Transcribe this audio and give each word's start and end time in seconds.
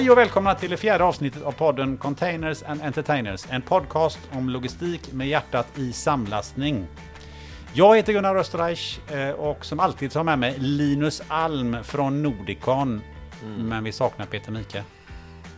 Hej 0.00 0.10
och 0.10 0.18
välkomna 0.18 0.54
till 0.54 0.70
det 0.70 0.76
fjärde 0.76 1.04
avsnittet 1.04 1.42
av 1.42 1.52
podden 1.52 1.96
Containers 1.96 2.62
and 2.62 2.82
Entertainers. 2.82 3.44
En 3.50 3.62
podcast 3.62 4.18
om 4.32 4.48
logistik 4.48 5.12
med 5.12 5.28
hjärtat 5.28 5.78
i 5.78 5.92
samlastning. 5.92 6.86
Jag 7.72 7.96
heter 7.96 8.12
Gunnar 8.12 8.36
Österreich 8.36 9.10
eh, 9.12 9.30
och 9.30 9.64
som 9.64 9.80
alltid 9.80 10.14
har 10.14 10.24
med 10.24 10.38
mig 10.38 10.54
Linus 10.58 11.22
Alm 11.28 11.76
från 11.84 12.22
Nordicon. 12.22 13.02
Men 13.58 13.84
vi 13.84 13.92
saknar 13.92 14.26
Peter 14.26 14.52
Mike. 14.52 14.84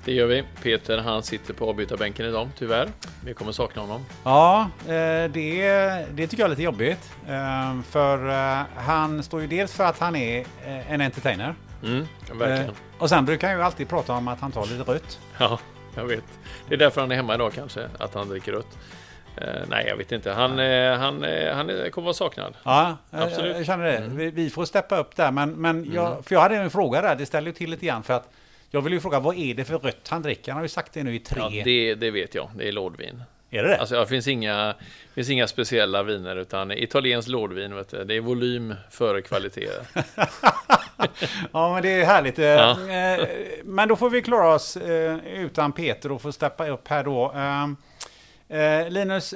Det 0.04 0.12
gör 0.12 0.26
vi. 0.26 0.44
Peter 0.62 0.98
han 0.98 1.22
sitter 1.22 1.54
på 1.54 1.68
avbytarbänken 1.68 2.26
idag, 2.26 2.48
tyvärr. 2.58 2.88
Vi 3.24 3.34
kommer 3.34 3.52
sakna 3.52 3.82
honom. 3.82 4.04
Ja, 4.24 4.70
eh, 4.86 5.30
det, 5.32 5.72
det 6.12 6.26
tycker 6.26 6.42
jag 6.42 6.46
är 6.46 6.50
lite 6.50 6.62
jobbigt. 6.62 7.10
Eh, 7.28 7.82
För 7.82 8.18
han 8.80 9.22
står 9.22 9.40
ju 9.40 9.46
dels 9.46 9.72
för 9.72 9.84
att 9.84 9.98
han 9.98 10.16
är 10.16 10.46
en 10.88 11.00
entertainer. 11.00 11.54
Mm, 11.84 12.06
verkligen. 12.32 12.64
Eh, 12.70 12.74
Och 12.98 13.08
sen 13.08 13.24
brukar 13.24 13.48
han 13.48 13.56
ju 13.56 13.62
alltid 13.62 13.88
prata 13.88 14.12
om 14.12 14.28
att 14.28 14.40
han 14.40 14.52
tar 14.52 14.66
lite 14.66 14.92
rött. 14.92 15.18
Ja, 15.38 15.58
jag 15.96 16.04
vet. 16.04 16.24
Det 16.68 16.74
är 16.74 16.78
därför 16.78 17.00
han 17.00 17.10
är 17.12 17.16
hemma 17.16 17.34
idag 17.34 17.52
kanske, 17.52 17.88
att 17.98 18.14
han 18.14 18.28
dricker 18.28 18.52
rött. 18.52 18.78
Eh, 19.36 19.46
nej, 19.68 19.84
jag 19.88 19.96
vet 19.96 20.12
inte. 20.12 20.30
Han, 20.32 20.58
eh, 20.58 20.98
han, 20.98 21.24
eh, 21.24 21.54
han 21.54 21.70
är- 21.70 21.90
kommer 21.90 22.04
vara 22.04 22.14
saknad. 22.14 22.54
Ja, 22.62 22.96
jag- 23.10 23.22
Absolut. 23.22 23.56
jag 23.56 23.66
känner 23.66 23.84
det. 23.84 24.00
Vi, 24.08 24.30
vi 24.30 24.50
får 24.50 24.64
steppa 24.64 24.96
upp 24.98 25.16
där. 25.16 25.30
Men, 25.30 25.50
men 25.52 25.90
jag, 25.94 26.24
för 26.24 26.34
jag 26.34 26.40
hade 26.42 26.56
en 26.56 26.70
fråga 26.70 27.00
där, 27.02 27.16
det 27.16 27.26
ställer 27.26 27.46
ju 27.46 27.52
till 27.52 27.70
lite 27.70 27.86
grann. 27.86 28.02
För 28.02 28.14
att 28.14 28.28
jag 28.70 28.80
vill 28.82 28.92
ju 28.92 29.00
fråga, 29.00 29.20
vad 29.20 29.36
är 29.36 29.54
det 29.54 29.64
för 29.64 29.78
rött 29.78 30.08
han 30.08 30.22
dricker? 30.22 30.52
Han 30.52 30.56
har 30.58 30.64
ju 30.64 30.68
sagt 30.68 30.92
det 30.92 31.02
nu 31.02 31.14
i 31.14 31.18
tre... 31.18 31.42
Ja, 31.58 31.64
det, 31.64 31.94
det 31.94 32.10
vet 32.10 32.34
jag. 32.34 32.50
Det 32.56 32.68
är 32.68 32.72
lådvin. 32.72 33.22
Är 33.54 33.62
det 33.62 33.68
det? 33.68 33.76
Alltså, 33.78 33.94
det 34.00 34.06
finns 34.06 34.28
inga, 34.28 34.74
finns 35.14 35.30
inga 35.30 35.46
speciella 35.46 36.02
viner, 36.02 36.36
utan 36.36 36.70
italienskt 36.72 37.28
lådvin, 37.30 37.74
vet 37.74 37.88
du, 37.90 38.04
det 38.04 38.16
är 38.16 38.20
volym 38.20 38.74
före 38.90 39.22
kvalitet. 39.22 39.68
Ja, 41.52 41.74
men 41.74 41.82
det 41.82 41.88
är 41.88 42.04
härligt. 42.04 42.38
Eh, 42.38 42.44
Ja. 42.44 42.70
eh, 42.70 43.28
Men 43.64 43.88
då 43.88 43.96
får 43.96 44.10
vi 44.10 44.22
klara 44.22 44.54
oss 44.54 44.76
eh, 44.76 45.16
utan 45.26 45.72
Peter 45.72 46.12
och 46.12 46.22
få 46.22 46.32
steppa 46.32 46.68
upp 46.68 46.88
här 46.88 47.04
då. 47.04 47.34
Linus, 48.90 49.34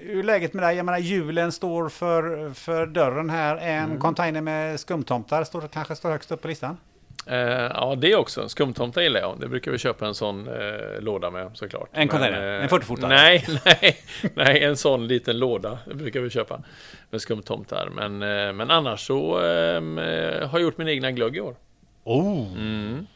hur 0.00 0.18
är 0.18 0.22
läget 0.22 0.52
med 0.54 0.64
dig? 0.64 0.76
Jag 0.76 0.86
menar, 0.86 0.98
julen 0.98 1.52
står 1.52 1.88
för, 1.88 2.54
för 2.54 2.86
dörren 2.86 3.30
här. 3.30 3.56
En 3.56 3.84
Mm. 3.84 4.00
container 4.00 4.40
med 4.40 4.80
skumtomtar 4.80 5.44
står, 5.44 5.68
kanske 5.72 5.96
står 5.96 6.10
högst 6.10 6.32
upp 6.32 6.42
på 6.42 6.48
listan. 6.48 6.76
Eh, 7.26 7.38
ja, 7.74 7.94
det 7.98 8.14
också. 8.14 8.48
Skumtomtar 8.48 9.02
gillar 9.02 9.20
jag. 9.20 9.40
Det 9.40 9.48
brukar 9.48 9.70
vi 9.72 9.78
köpa 9.78 10.06
en 10.06 10.14
sån 10.14 10.48
eh, 10.48 11.00
låda 11.00 11.30
med 11.30 11.50
såklart. 11.54 11.88
En 11.92 12.08
container? 12.08 12.58
eh, 12.58 12.62
En 12.64 12.68
40-fotare? 12.68 13.08
Nej, 13.08 13.46
nej, 13.64 13.96
nej, 14.34 14.64
en 14.64 14.76
sån 14.76 15.06
liten 15.08 15.38
låda. 15.38 15.78
Det 15.86 15.94
brukar 15.94 16.20
vi 16.20 16.30
köpa 16.30 16.62
med 17.10 17.20
skumtomtar. 17.20 17.88
Men, 17.94 18.18
men 18.56 18.70
annars 18.70 19.06
så 19.06 19.38
ehm, 19.40 19.98
eh, 19.98 20.48
har 20.48 20.58
jag 20.58 20.62
gjort 20.62 20.78
min 20.78 20.88
egna 20.88 21.10
glögg 21.10 21.36
i 21.36 21.40
år. 21.40 21.56
Oh! 22.04 22.46
Mm. 22.52 23.06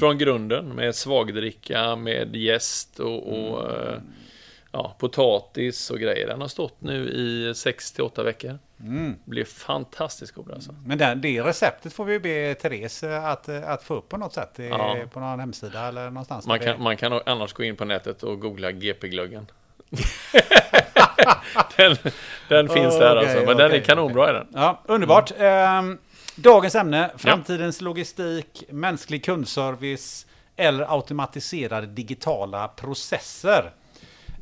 Från 0.00 0.18
grunden 0.18 0.68
med 0.68 0.94
svagdricka, 0.94 1.96
med 1.96 2.36
jäst 2.36 3.00
och, 3.00 3.28
och 3.32 3.70
eh, 3.70 3.98
ja, 4.72 4.96
potatis 4.98 5.90
och 5.90 5.98
grejer. 5.98 6.26
Den 6.26 6.40
har 6.40 6.48
stått 6.48 6.80
nu 6.80 7.08
i 7.08 7.54
6 7.54 7.92
till 7.92 8.04
8 8.04 8.22
veckor. 8.22 8.58
Mm. 8.82 9.16
Blir 9.24 9.44
fantastiskt 9.44 10.34
god 10.34 10.50
alltså. 10.52 10.74
Men 10.84 10.98
den, 10.98 11.20
det 11.20 11.42
receptet 11.42 11.92
får 11.92 12.04
vi 12.04 12.18
be 12.20 12.54
Therese 12.54 13.02
eh, 13.02 13.24
att, 13.24 13.48
eh, 13.48 13.68
att 13.70 13.82
få 13.82 13.94
upp 13.94 14.08
på 14.08 14.16
något 14.16 14.34
sätt. 14.34 14.58
eh, 14.58 14.66
Ja. 14.66 14.96
På 15.12 15.20
någon 15.20 15.40
hemsida 15.40 15.88
eller 15.88 16.04
någonstans. 16.10 16.46
Man 16.46 16.58
kan, 16.58 16.66
det- 16.68 16.78
man 16.84 16.96
kan 16.96 17.20
annars 17.26 17.52
gå 17.52 17.62
in 17.62 17.76
på 17.76 17.84
nätet 17.84 18.22
och 18.22 18.40
googla 18.40 18.70
GP-glöggen. 18.72 19.46
den 21.76 21.96
den 22.48 22.68
finns 22.68 22.98
där 22.98 23.16
Okej, 23.16 23.28
alltså, 23.30 23.46
men 23.46 23.56
den 23.56 23.72
är 23.72 23.80
kanonbra 23.80 24.28
är 24.28 24.32
den. 24.34 24.46
Ja, 24.54 24.80
underbart. 24.86 25.32
Ehm, 25.38 25.98
dagens 26.36 26.74
ämne, 26.74 27.10
framtidens 27.16 27.80
logistik, 27.80 28.64
mänsklig 28.70 29.24
kundservice 29.24 30.26
eller 30.56 30.94
automatiserade 30.94 31.86
digitala 31.86 32.68
processer. 32.68 33.70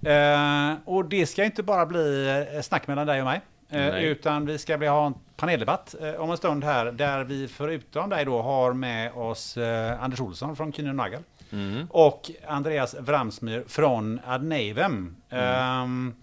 Ehm, 0.07 0.77
och 0.85 1.05
det 1.05 1.27
ska 1.27 1.45
inte 1.45 1.63
bara 1.63 1.87
bli 1.87 2.61
snack 2.63 2.87
mellan 2.87 3.07
dig 3.07 3.21
och 3.21 3.27
mig. 3.27 3.41
Eh, 3.71 3.81
Nej. 3.81 4.05
Utan 4.05 4.47
vi 4.47 4.59
ska 4.59 4.89
ha 4.91 5.07
en 5.07 5.15
paneldebatt 5.37 5.95
eh, 6.01 6.15
om 6.15 6.31
en 6.31 6.37
stund 6.37 6.65
här 6.65 6.87
där 6.93 7.25
vi 7.25 7.49
förutom 7.49 8.11
dig 8.11 8.25
då 8.25 8.43
har 8.43 8.73
med 8.73 9.13
oss 9.13 9.57
eh, 9.57 10.03
Anders 10.03 10.21
Olsson 10.21 10.57
från 10.57 10.73
Kühne 10.73 10.93
Nagel 10.93 11.23
Mm. 11.53 11.87
och 11.91 12.31
Andreas 12.49 12.95
Wramsmyr 12.95 13.65
från 13.69 14.21
Adnavem. 14.27 15.17
Ehm, 15.31 16.15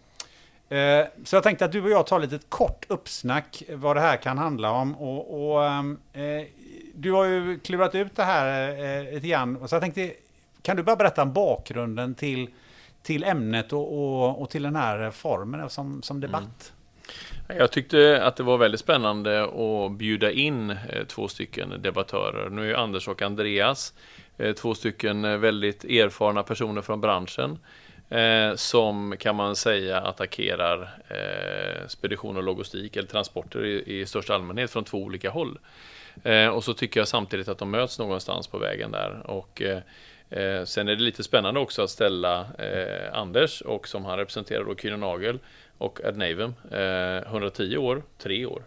eh, 0.70 1.06
så 1.24 1.36
jag 1.36 1.44
tänkte 1.44 1.66
att 1.66 1.72
du 1.72 1.82
och 1.84 1.90
jag 1.90 2.08
tar 2.08 2.20
lite 2.20 2.40
kort 2.50 2.86
uppsnack 2.90 3.64
vad 3.70 3.96
det 3.96 4.00
här 4.02 4.18
kan 4.18 4.38
handla 4.38 4.72
om. 4.72 4.96
Och, 4.96 5.52
och, 5.56 5.66
ehm, 5.66 6.00
eh, 6.14 6.22
du 6.96 7.12
har 7.12 7.26
ju 7.26 7.60
klurat 7.60 7.96
ut 7.96 8.16
det 8.16 8.24
här 8.24 8.70
eh, 8.70 9.14
lite 9.14 9.28
grann. 9.28 9.68
Så 9.68 9.76
jag 9.76 9.82
tänkte, 9.82 10.14
kan 10.62 10.78
du 10.78 10.84
bara 10.84 10.96
berätta 10.96 11.22
om 11.22 11.34
bakgrunden 11.34 12.16
till, 12.16 12.50
till 13.02 13.24
ämnet 13.24 13.74
och, 13.74 13.94
och, 13.94 14.42
och 14.42 14.50
till 14.50 14.64
den 14.64 14.76
här 14.76 15.12
formen 15.12 15.70
som, 15.70 16.02
som 16.02 16.20
debatt? 16.20 16.74
Jag 17.48 17.72
tyckte 17.72 18.24
att 18.24 18.36
det 18.36 18.44
var 18.44 18.58
väldigt 18.58 18.80
spännande 18.80 19.44
att 19.44 19.92
bjuda 19.92 20.32
in 20.32 20.70
eh, 20.70 21.06
två 21.08 21.28
stycken 21.28 21.82
debattörer. 21.82 22.50
Nu 22.50 22.62
är 22.62 22.66
ju 22.66 22.76
Anders 22.76 23.08
och 23.08 23.22
Andreas 23.22 23.94
eh, 24.38 24.54
två 24.54 24.76
stycken 24.76 25.26
eh, 25.26 25.38
väldigt 25.38 25.84
erfarna 25.84 26.44
personer 26.44 26.82
från 26.82 27.02
branschen 27.02 27.60
som 28.56 29.16
kan 29.20 29.36
man 29.36 29.56
säga 29.56 30.02
attackerar 30.02 30.82
eh, 31.08 31.88
spedition 31.88 32.38
och 32.38 32.44
logistik 32.44 32.96
eller 32.96 33.08
transporter 33.08 33.66
i, 33.66 34.00
i 34.00 34.06
största 34.06 34.36
allmänhet 34.36 34.72
från 34.72 34.84
två 34.84 34.98
olika 34.98 35.30
håll. 35.30 35.60
Och 36.54 36.64
så 36.64 36.74
tycker 36.74 37.00
jag 37.00 37.08
samtidigt 37.08 37.48
att 37.48 37.58
de 37.58 37.72
möts 37.72 38.00
någonstans 38.00 38.48
på 38.48 38.58
vägen 38.58 38.92
där. 38.92 39.22
Och, 39.26 39.62
sen 40.66 40.88
är 40.88 40.96
det 40.96 41.02
lite 41.02 41.24
spännande 41.24 41.60
också 41.60 41.82
att 41.82 41.90
ställa 41.90 42.48
Anders 43.14 43.62
och 43.62 43.88
som 43.88 44.06
han 44.06 44.18
representerar 44.18 44.64
då 44.64 44.74
Kühne 44.74 44.98
Nagel 44.98 45.40
och 45.78 46.06
Adnavem, 46.06 46.54
eh, 46.72 47.32
110 47.32 47.78
år, 47.78 48.04
3 48.18 48.46
år. 48.46 48.64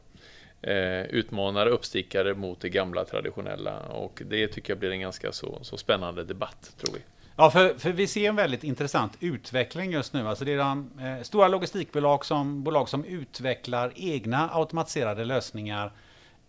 Eh, 0.63 1.03
utmanare, 1.03 1.71
uppstickare 1.71 2.35
mot 2.35 2.61
det 2.61 2.69
gamla 2.69 3.05
traditionella 3.05 3.79
och 3.79 4.23
det 4.27 4.49
tycker 4.49 4.71
jag 4.71 4.79
blir 4.79 4.91
en 4.91 5.01
ganska 5.01 5.33
så, 5.33 5.59
så 5.63 5.77
spännande 5.77 6.25
debatt, 6.25 6.73
tror 6.81 6.95
vi. 6.95 7.01
Ja, 7.37 7.51
för, 7.51 7.75
för 7.79 7.93
vi 7.93 8.07
ser 8.07 8.29
en 8.29 8.37
väldigt 8.37 8.65
intressant 8.65 9.13
utveckling 9.21 9.93
just 9.93 10.13
nu. 10.13 10.29
Alltså 10.29 10.45
det 10.45 10.53
är 10.53 10.59
de, 10.59 10.91
eh, 11.01 11.23
stora 11.23 11.49
logistikbolag 11.49 12.25
som, 12.25 12.63
bolag 12.63 12.89
som 12.89 13.05
utvecklar 13.05 13.93
egna 13.97 14.51
automatiserade 14.53 15.25
lösningar 15.25 15.93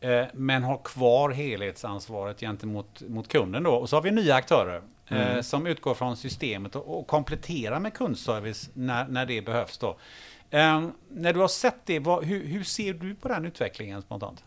eh, 0.02 0.26
men 0.34 0.64
har 0.64 0.78
kvar 0.84 1.30
helhetsansvaret 1.30 2.40
gentemot 2.40 3.02
mot 3.08 3.28
kunden. 3.28 3.64
Då. 3.64 3.72
Och 3.72 3.90
så 3.90 3.96
har 3.96 4.02
vi 4.02 4.12
nya 4.12 4.36
aktörer 4.36 4.82
eh, 5.08 5.42
som 5.42 5.68
utgår 5.68 5.94
från 5.94 6.18
systemet 6.18 6.76
och, 6.76 7.00
och 7.00 7.08
kompletterar 7.08 7.80
med 7.80 7.94
kundservice 7.94 8.70
när, 8.74 9.08
när 9.08 9.26
det 9.26 9.42
behövs. 9.42 9.78
Då. 9.78 9.98
Eh, 10.52 10.88
när 11.10 11.34
du 11.34 11.40
har 11.40 11.48
sett 11.48 11.86
det, 11.86 12.00
vad, 12.00 12.24
hur, 12.24 12.46
hur 12.46 12.64
ser 12.64 12.94
du 12.94 13.16
på 13.16 13.28
den 13.28 13.46
utvecklingen 13.46 14.02
spontant? 14.02 14.44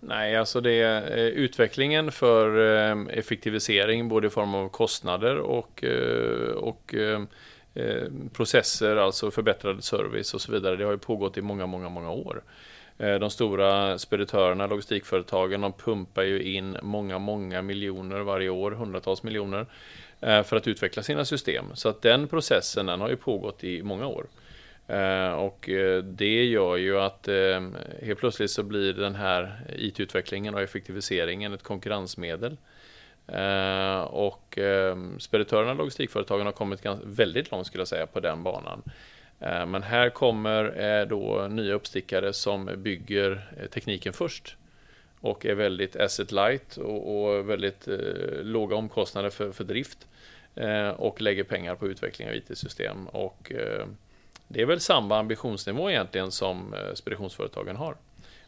Nej, 0.00 0.36
alltså 0.36 0.60
det 0.60 0.72
är 0.72 1.16
utvecklingen 1.16 2.12
för 2.12 2.76
ehm, 2.76 3.08
effektivisering 3.08 4.08
både 4.08 4.26
i 4.26 4.30
form 4.30 4.54
av 4.54 4.68
kostnader 4.68 5.36
och, 5.36 5.84
eh, 5.84 6.52
och 6.52 6.94
ehm, 6.94 7.26
ehm, 7.74 8.28
processer, 8.28 8.96
alltså 8.96 9.30
förbättrad 9.30 9.84
service 9.84 10.34
och 10.34 10.40
så 10.40 10.52
vidare. 10.52 10.76
Det 10.76 10.84
har 10.84 10.92
ju 10.92 10.98
pågått 10.98 11.38
i 11.38 11.42
många, 11.42 11.66
många, 11.66 11.88
många 11.88 12.10
år. 12.10 12.42
Eh, 12.98 13.14
de 13.14 13.30
stora 13.30 13.98
speditörerna, 13.98 14.66
logistikföretagen, 14.66 15.60
de 15.60 15.72
pumpar 15.72 16.22
ju 16.22 16.42
in 16.42 16.76
många, 16.82 17.18
många 17.18 17.62
miljoner 17.62 18.20
varje 18.20 18.48
år, 18.48 18.70
hundratals 18.70 19.22
miljoner, 19.22 19.66
för 20.20 20.56
att 20.56 20.68
utveckla 20.68 21.02
sina 21.02 21.24
system. 21.24 21.64
Så 21.74 21.88
att 21.88 22.02
den 22.02 22.28
processen, 22.28 22.86
den 22.86 23.00
har 23.00 23.08
ju 23.08 23.16
pågått 23.16 23.64
i 23.64 23.82
många 23.82 24.06
år. 24.06 24.26
Eh, 24.86 25.32
och 25.32 25.68
eh, 25.68 26.02
det 26.02 26.44
gör 26.44 26.76
ju 26.76 27.00
att 27.00 27.28
eh, 27.28 27.62
helt 28.02 28.18
plötsligt 28.18 28.50
så 28.50 28.62
blir 28.62 28.92
den 28.92 29.14
här 29.14 29.60
IT-utvecklingen 29.78 30.54
och 30.54 30.62
effektiviseringen 30.62 31.52
ett 31.52 31.62
konkurrensmedel. 31.62 32.56
Och 34.06 34.58
speditörerna 35.18 35.70
och 35.70 35.76
logistikföretagen 35.76 36.46
har 36.46 36.52
kommit 36.52 36.86
väldigt 37.04 37.50
långt 37.50 37.66
skulle 37.66 37.80
jag 37.80 37.88
säga 37.88 38.06
på 38.06 38.20
den 38.20 38.42
banan. 38.42 38.82
Men 39.38 39.82
här 39.82 40.10
kommer 40.10 41.06
då 41.06 41.48
nya 41.50 41.74
uppstickare 41.74 42.32
som 42.32 42.70
bygger 42.76 43.42
tekniken 43.70 44.12
först 44.12 44.56
och 45.20 45.46
är 45.46 45.54
väldigt 45.54 45.96
asset 45.96 46.32
light 46.32 46.76
och, 46.76 47.50
väldigt 47.50 47.88
låga 48.42 48.76
omkostnader 48.76 49.30
för, 49.30 49.52
för 49.52 49.64
drift 49.64 50.08
och 50.96 51.20
lägger 51.20 51.44
pengar 51.44 51.74
på 51.74 51.88
utveckling 51.88 52.28
av 52.28 52.34
IT-system. 52.34 53.06
Och 53.06 53.52
det 54.48 54.62
är 54.62 54.66
väl 54.66 54.80
samma 54.80 55.18
ambitionsnivå 55.18 55.90
egentligen 55.90 56.30
som 56.30 56.74
eh, 56.74 56.94
speditionsföretagen 56.94 57.76
har. 57.76 57.96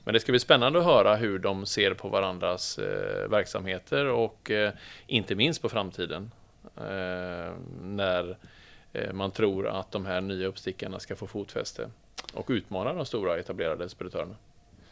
Men 0.04 0.14
det 0.14 0.20
ska 0.20 0.32
bli 0.32 0.40
spännande 0.40 0.78
att 0.78 0.84
höra 0.84 1.16
hur 1.16 1.38
de 1.38 1.66
ser 1.66 1.94
på 1.94 2.08
varandras 2.08 2.78
eh, 2.78 3.28
verksamheter 3.30 4.06
och 4.06 4.50
eh, 4.50 4.72
inte 5.06 5.34
minst 5.34 5.62
på 5.62 5.68
framtiden. 5.68 6.30
När 7.82 8.36
man 9.12 9.30
tror 9.30 9.68
att 9.68 9.90
de 9.92 10.06
här 10.06 10.20
nya 10.20 10.46
uppstickarna 10.46 10.98
ska 10.98 11.16
få 11.16 11.26
fotfäste 11.26 11.90
och 12.34 12.46
utmana 12.48 12.92
de 12.92 13.06
stora 13.06 13.38
etablerade 13.38 13.88
speditörerna. 13.88 14.34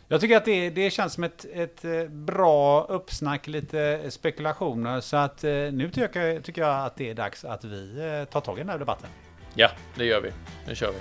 Jag 0.08 0.20
tycker 0.20 0.36
att 0.36 0.44
det, 0.44 0.70
det 0.70 0.90
känns 0.90 1.12
som 1.12 1.24
ett, 1.24 1.46
ett 1.52 2.08
bra 2.08 2.84
uppsnack, 2.84 3.46
lite 3.46 4.10
spekulationer. 4.10 5.00
Så 5.00 5.16
att 5.16 5.42
nu 5.72 5.90
tycker 5.94 6.20
jag, 6.20 6.44
tycker 6.44 6.62
jag 6.62 6.86
att 6.86 6.96
det 6.96 7.10
är 7.10 7.14
dags 7.14 7.44
att 7.44 7.64
vi 7.64 8.26
tar 8.30 8.40
tag 8.40 8.58
i 8.58 8.60
den 8.60 8.68
här 8.68 8.78
debatten. 8.78 9.10
Ja, 9.54 9.70
det 9.94 10.04
gör 10.04 10.20
vi. 10.20 10.30
Nu 10.66 10.74
kör 10.74 10.92
vi. 10.92 10.98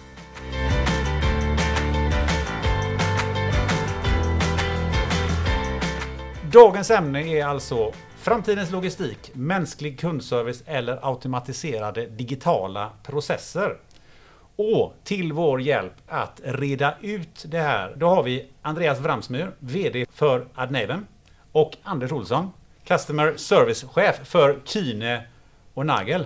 Dagens 6.51 6.91
ämne 6.91 7.27
är 7.27 7.45
alltså 7.45 7.93
framtidens 8.17 8.71
logistik, 8.71 9.31
mänsklig 9.33 9.99
kundservice 9.99 10.63
eller 10.65 10.99
automatiserade 11.09 12.05
digitala 12.05 12.91
processer. 13.03 13.77
Och 14.55 14.93
till 15.03 15.33
vår 15.33 15.61
hjälp 15.61 15.93
att 16.07 16.41
reda 16.43 16.93
ut 17.01 17.45
det 17.47 17.59
här, 17.59 17.93
då 17.95 18.07
har 18.07 18.23
vi 18.23 18.47
Andreas 18.61 18.99
Wramsmyr, 18.99 19.51
VD 19.59 20.05
för 20.13 20.47
Adnaven 20.55 21.07
och 21.51 21.77
Anders 21.83 22.11
Olsson, 22.11 22.51
Customer 22.85 23.33
Service-chef 23.37 24.19
för 24.23 24.59
Kyne 24.65 25.23
och 25.73 25.85
Nagel. 25.85 26.25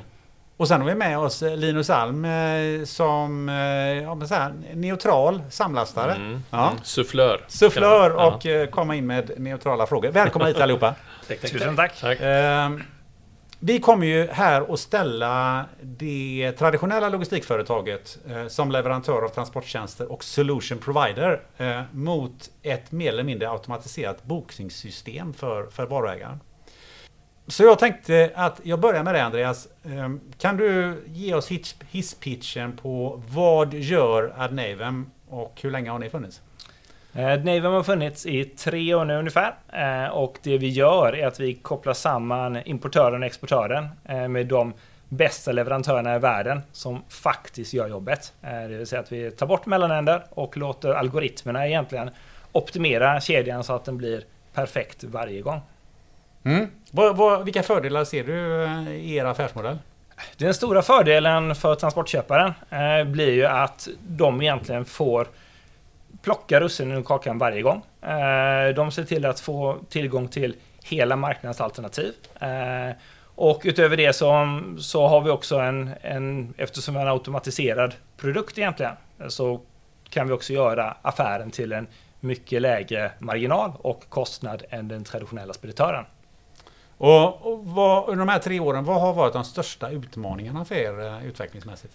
Och 0.58 0.68
sen 0.68 0.82
har 0.82 0.88
vi 0.88 0.96
med 0.96 1.20
oss 1.20 1.42
Linus 1.42 1.90
Alm 1.90 2.26
eh, 2.26 2.84
som 2.86 3.50
eh, 3.50 3.56
här, 3.56 4.76
neutral 4.76 5.42
samlastare. 5.50 6.12
Mm. 6.12 6.44
Ja. 6.50 6.68
Mm. 6.68 6.84
Sufflör. 6.84 7.46
Sufflör 7.48 8.16
och 8.16 8.46
ja. 8.46 8.52
Eh, 8.52 8.70
komma 8.70 8.96
in 8.96 9.08
med 9.08 9.32
neutrala 9.38 9.88
frågor. 9.88 10.12
Välkomna 10.12 10.48
hit 10.48 10.62
allihopa. 10.62 10.96
tack, 11.28 11.42
tack, 11.42 11.52
Tusen 11.52 11.76
tack. 11.76 12.00
tack. 12.02 12.18
Ehm, 12.22 12.84
vi 13.60 13.80
kommer 13.80 14.08
ju 14.08 14.28
här 14.28 14.74
att 14.74 14.80
ställa 14.80 15.66
det 15.82 16.54
traditionella 16.60 17.10
logistikföretaget 17.10 18.18
eh, 18.30 18.48
som 18.48 18.72
leverantör 18.72 19.22
av 19.22 19.30
transporttjänster 19.30 20.12
och 20.12 20.24
solution 20.24 20.78
provider 20.78 21.42
eh, 21.58 21.82
mot 21.92 22.50
ett 22.64 22.92
mer 22.92 23.10
eller 23.10 23.24
mindre 23.24 23.50
automatiserat 23.50 24.24
bokningssystem 24.24 25.34
för, 25.34 25.68
för 25.70 25.86
varuägaren. 25.86 26.40
Så 27.50 27.64
jag 27.64 27.80
tänkte 27.80 28.32
att 28.36 28.62
jag 28.64 28.80
börjar 28.80 29.04
med 29.04 29.14
dig 29.14 29.22
Andreas. 29.22 29.68
Ehm, 29.86 30.22
kan 30.38 30.58
du 30.58 31.04
ge 31.08 31.34
oss 31.34 31.52
hisspitchen 31.92 32.78
på 32.78 33.22
vad 33.30 33.74
gör 33.74 34.34
Adnavem 34.38 35.12
och 35.30 35.60
hur 35.62 35.72
länge 35.72 35.90
har 35.90 36.00
ni 36.00 36.10
funnits? 36.10 36.42
Adnavem 37.14 37.72
har 37.74 37.84
funnits 37.84 38.26
i 38.26 38.46
tre 38.46 38.94
år 38.94 39.06
nu 39.06 39.18
ungefär 39.18 39.56
ehm, 39.74 40.12
och 40.12 40.38
det 40.44 40.58
vi 40.58 40.70
gör 40.70 41.16
är 41.16 41.28
att 41.28 41.40
vi 41.40 41.54
kopplar 41.54 41.94
samman 41.94 42.58
importören 42.66 43.22
och 43.22 43.28
exportören 43.28 43.88
ehm, 44.06 44.32
med 44.32 44.48
de 44.48 44.74
bästa 45.10 45.52
leverantörerna 45.52 46.16
i 46.16 46.20
världen 46.20 46.62
som 46.72 47.04
faktiskt 47.10 47.74
gör 47.74 47.88
jobbet. 47.88 48.34
Det 48.42 48.78
vill 48.78 48.88
säga 48.88 49.00
att 49.00 49.12
vi 49.12 49.32
tar 49.32 49.48
bort 49.48 49.66
mellanhänder 49.66 50.24
och 50.30 50.58
låter 50.58 50.90
algoritmerna 50.90 51.68
egentligen 51.68 52.10
optimera 52.52 53.22
kedjan 53.22 53.64
så 53.64 53.74
att 53.74 53.86
den 53.86 53.98
blir 53.98 54.24
perfekt 54.54 55.04
varje 55.04 55.42
gång. 55.42 55.62
Mm. 56.48 56.68
Vad, 56.92 57.18
vad, 57.18 57.46
vilka 57.46 57.64
fördelar 57.64 58.04
ser 58.04 58.24
du 58.24 58.66
i 58.92 59.16
er 59.16 59.26
affärsmodell? 59.26 59.78
Den 60.38 60.54
stora 60.54 60.82
fördelen 60.82 61.56
för 61.56 61.76
transportköparen 61.76 62.54
blir 63.12 63.34
ju 63.34 63.46
att 63.46 63.88
de 64.08 64.42
egentligen 64.42 64.86
får 64.86 65.28
plockar 66.22 66.62
russinen 66.62 66.98
ur 66.98 67.04
kakan 67.04 67.38
varje 67.38 67.62
gång. 67.62 67.82
Eh, 68.02 68.76
de 68.76 68.92
ser 68.92 69.04
till 69.04 69.26
att 69.26 69.40
få 69.40 69.78
tillgång 69.90 70.28
till 70.28 70.56
hela 70.84 71.16
marknadens 71.16 71.62
alternativ. 71.62 72.14
Eh, 72.40 72.96
och 73.36 73.62
utöver 73.64 73.98
det 73.98 74.14
så, 74.14 74.62
så 74.80 75.08
har 75.08 75.22
vi 75.22 75.30
också 75.30 75.58
en, 75.60 75.90
en, 76.02 76.54
eftersom 76.58 76.94
vi 76.94 77.00
har 77.00 77.08
en 77.08 77.14
automatiserad 77.14 77.94
produkt 78.18 78.58
egentligen, 78.58 78.94
så 79.28 79.62
kan 80.10 80.28
vi 80.28 80.34
också 80.34 80.54
göra 80.54 80.98
affären 81.02 81.52
till 81.52 81.72
en 81.72 81.88
mycket 82.20 82.62
lägre 82.62 83.12
marginal 83.20 83.72
och 83.78 84.10
kostnad 84.10 84.64
än 84.70 84.88
den 84.88 85.04
traditionella 85.04 85.54
speditören. 85.54 86.06
Och, 86.98 87.48
och 87.48 87.66
vad, 87.66 88.10
under 88.10 88.26
de 88.26 88.32
här 88.32 88.40
tre 88.40 88.60
åren, 88.60 88.84
vad 88.84 89.02
har 89.02 89.14
varit 89.14 89.34
de 89.34 89.44
största 89.44 89.90
utmaningarna 89.90 90.66
för 90.66 90.76
er 90.76 91.08
eh, 91.08 91.28
utvecklingsmässigt? 91.28 91.94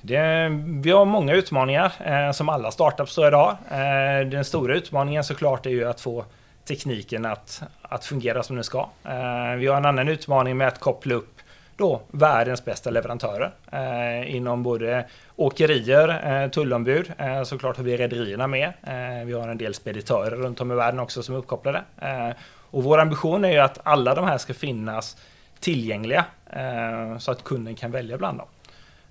Det, 0.00 0.48
vi 0.82 0.90
har 0.90 1.04
många 1.04 1.34
utmaningar 1.34 1.92
eh, 2.04 2.32
som 2.32 2.48
alla 2.48 2.70
startups 2.70 3.16
har 3.16 3.28
idag. 3.28 3.56
Eh, 3.70 4.28
den 4.28 4.44
stora 4.44 4.74
utmaningen 4.74 5.24
såklart 5.24 5.66
är 5.66 5.70
ju 5.70 5.84
att 5.84 6.00
få 6.00 6.24
tekniken 6.68 7.26
att, 7.26 7.62
att 7.82 8.04
fungera 8.04 8.42
som 8.42 8.56
den 8.56 8.64
ska. 8.64 8.88
Eh, 9.04 9.56
vi 9.58 9.66
har 9.66 9.76
en 9.76 9.86
annan 9.86 10.08
utmaning 10.08 10.56
med 10.56 10.68
att 10.68 10.80
koppla 10.80 11.14
upp 11.14 11.37
då 11.78 12.00
världens 12.10 12.64
bästa 12.64 12.90
leverantörer 12.90 13.50
eh, 13.72 14.36
inom 14.36 14.62
både 14.62 15.04
åkerier, 15.36 16.42
eh, 16.42 16.50
tullombud, 16.50 17.12
eh, 17.18 17.42
såklart 17.42 17.76
har 17.76 17.84
vi 17.84 17.96
rederierna 17.96 18.46
med. 18.46 18.72
Eh, 18.82 19.26
vi 19.26 19.32
har 19.32 19.48
en 19.48 19.58
del 19.58 19.74
speditörer 19.74 20.36
runt 20.36 20.60
om 20.60 20.72
i 20.72 20.74
världen 20.74 21.00
också 21.00 21.22
som 21.22 21.34
är 21.34 21.38
uppkopplade. 21.38 21.82
Eh, 22.02 22.30
och 22.70 22.84
vår 22.84 22.98
ambition 22.98 23.44
är 23.44 23.52
ju 23.52 23.58
att 23.58 23.80
alla 23.82 24.14
de 24.14 24.24
här 24.24 24.38
ska 24.38 24.54
finnas 24.54 25.16
tillgängliga 25.60 26.24
eh, 26.50 27.18
så 27.18 27.30
att 27.30 27.44
kunden 27.44 27.74
kan 27.74 27.90
välja 27.90 28.18
bland 28.18 28.38
dem. 28.38 28.48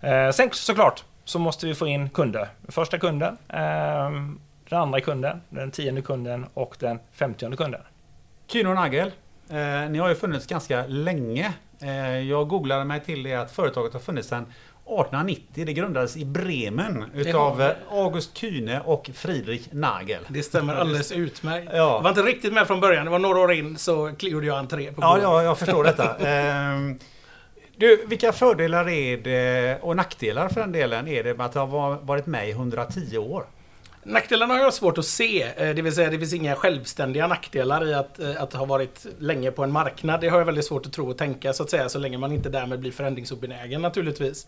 Eh, 0.02 0.32
sen 0.32 0.50
såklart 0.52 1.04
så 1.24 1.40
måste 1.40 1.66
vi 1.66 1.76
få 1.76 1.88
in 1.88 2.10
kunder. 2.10 2.48
Första 2.68 2.98
kunden, 2.98 3.38
eh, 3.50 4.12
den 4.70 4.80
andra 4.80 5.02
kunden, 5.02 5.42
den 5.50 5.72
tionde 5.72 6.02
kunden 6.02 6.46
och 6.54 6.76
den 6.80 7.00
femtionde 7.12 7.58
kunden. 7.58 7.82
Kino 8.48 8.74
Nagel, 8.74 9.12
eh, 9.50 9.90
ni 9.90 9.98
har 9.98 10.10
ju 10.10 10.16
funnits 10.16 10.48
ganska 10.48 10.86
länge. 10.88 11.54
Eh, 11.82 12.20
jag 12.20 12.48
googlade 12.48 12.86
mig 12.86 13.00
till 13.00 13.24
det 13.24 13.34
att 13.34 13.52
företaget 13.52 13.94
har 13.94 14.00
funnits 14.00 14.28
sedan 14.28 14.46
1890. 14.88 15.66
Det 15.66 15.74
grundades 15.74 16.18
i 16.18 16.26
Bremen 16.26 17.06
utav 17.14 17.62
eh, 17.62 17.72
August 17.92 18.38
Kühne 18.38 18.82
och 18.86 19.10
Friedrich 19.14 19.68
Nagel. 19.72 20.24
Det 20.28 20.44
stämmer 20.44 20.76
alldeles 20.76 21.12
utmärkt. 21.12 21.72
Ja. 21.72 21.78
Jag 21.78 22.02
var 22.02 22.10
inte 22.10 22.22
riktigt 22.22 22.54
med 22.54 22.68
från 22.68 22.80
början. 22.80 23.06
Det 23.06 23.12
var 23.12 23.20
några 23.20 23.40
år 23.40 23.54
in 23.54 23.78
så 23.78 24.12
gjorde 24.20 24.46
jag 24.46 24.58
entré. 24.58 24.92
På 24.92 25.02
ja, 25.02 25.20
ja, 25.22 25.44
jag 25.44 25.58
förstår 25.58 25.84
detta. 25.84 26.16
Ehm, 26.28 27.00
du, 27.78 28.06
vilka 28.08 28.32
fördelar 28.32 28.90
är 28.90 29.18
det, 29.18 29.80
och 29.82 29.96
nackdelar 29.96 30.50
för 30.50 30.62
den 30.62 30.72
delen, 30.72 31.08
är 31.08 31.24
det 31.24 31.34
med 31.34 31.46
att 31.46 31.54
ha 31.54 32.00
varit 32.02 32.26
med 32.26 32.50
i 32.50 32.52
110 32.52 33.18
år? 33.18 33.46
Nackdelarna 34.10 34.54
har 34.54 34.62
jag 34.62 34.74
svårt 34.74 34.98
att 34.98 35.06
se. 35.06 35.44
Eh, 35.44 35.76
det 35.76 35.82
vill 35.82 35.96
säga 35.96 36.10
det 36.10 36.20
finns 36.20 36.34
inga 36.34 36.56
självständiga 36.56 37.28
nackdelar 37.28 37.88
i 37.88 37.94
att, 37.94 38.20
eh, 38.20 38.42
att 38.42 38.54
ha 38.54 38.66
varit 38.66 39.06
länge 39.20 39.52
på 39.52 39.64
en 39.64 39.72
marknad. 39.72 40.22
Det 40.22 40.30
har 40.30 40.38
jag 40.38 40.46
väldigt 40.46 40.66
svårt 40.66 40.86
att 40.86 40.94
tro 40.94 41.10
och 41.10 41.18
tänka 41.18 41.54
så 41.54 41.64
att 41.64 41.70
säga 41.70 41.90
så 41.90 42.00
länge 42.00 42.18
man 42.18 42.32
inte 42.32 42.50
därmed 42.50 42.80
blir 42.80 42.92
förändringsobenägen 42.92 43.82
naturligtvis. 43.82 44.48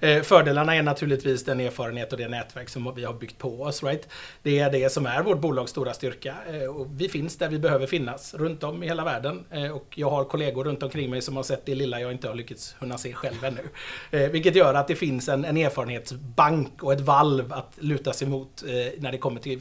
Eh, 0.00 0.22
fördelarna 0.22 0.76
är 0.76 0.82
naturligtvis 0.82 1.44
den 1.44 1.60
erfarenhet 1.60 2.12
och 2.12 2.18
det 2.18 2.28
nätverk 2.28 2.68
som 2.68 2.94
vi 2.94 3.04
har 3.04 3.14
byggt 3.14 3.38
på 3.38 3.62
oss. 3.62 3.82
Right? 3.82 4.08
Det 4.42 4.58
är 4.58 4.70
det 4.70 4.92
som 4.92 5.06
är 5.06 5.22
vårt 5.22 5.40
bolags 5.40 5.70
stora 5.70 5.94
styrka. 5.94 6.34
Och 6.76 6.86
vi 6.90 7.08
finns 7.08 7.36
där 7.36 7.48
vi 7.48 7.58
behöver 7.58 7.86
finnas 7.86 8.34
runt 8.34 8.62
om 8.62 8.82
i 8.82 8.86
hela 8.86 9.04
världen. 9.04 9.44
Och 9.72 9.86
jag 9.94 10.10
har 10.10 10.24
kollegor 10.24 10.64
runt 10.64 10.82
omkring 10.82 11.10
mig 11.10 11.22
som 11.22 11.36
har 11.36 11.42
sett 11.42 11.66
det 11.66 11.74
lilla 11.74 12.00
jag 12.00 12.12
inte 12.12 12.28
har 12.28 12.34
lyckats 12.34 12.76
kunna 12.78 12.98
se 12.98 13.12
själv 13.12 13.44
ännu. 13.44 14.28
Vilket 14.28 14.56
gör 14.56 14.74
att 14.74 14.88
det 14.88 14.94
finns 14.94 15.28
en, 15.28 15.44
en 15.44 15.56
erfarenhetsbank 15.56 16.82
och 16.82 16.92
ett 16.92 17.00
valv 17.00 17.52
att 17.52 17.72
luta 17.78 18.12
sig 18.12 18.28
mot 18.28 18.62
när 18.98 19.12
det 19.12 19.18
kommer 19.18 19.40
till 19.40 19.60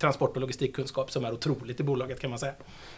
transport 0.00 0.36
och 0.36 0.40
logistikkunskap 0.40 1.10
som 1.10 1.24
är 1.24 1.32
otroligt 1.32 1.80
i 1.80 1.82
bolaget 1.82 2.20
kan 2.20 2.30
man 2.30 2.38
säga. 2.38 2.52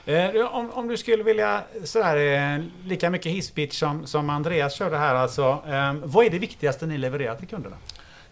Eh, 0.04 0.54
om, 0.54 0.70
om, 0.70 0.88
du 0.88 0.96
skulle 0.96 1.22
vilja 1.22 1.62
sådär, 1.84 2.16
eh, 2.56 2.64
lika 2.84 3.10
mycket 3.10 3.32
hisspitch 3.32 3.78
som, 3.78 4.06
som 4.06 4.30
Andreas 4.30 4.74
körde 4.74 4.96
här 4.96 5.14
alltså. 5.14 5.62
Eh, 5.66 5.94
vad 6.04 6.26
är 6.26 6.30
det 6.30 6.38
viktigaste 6.38 6.86
ni 6.86 6.98
levererar 6.98 7.36
till 7.36 7.48
kunderna? 7.48 7.76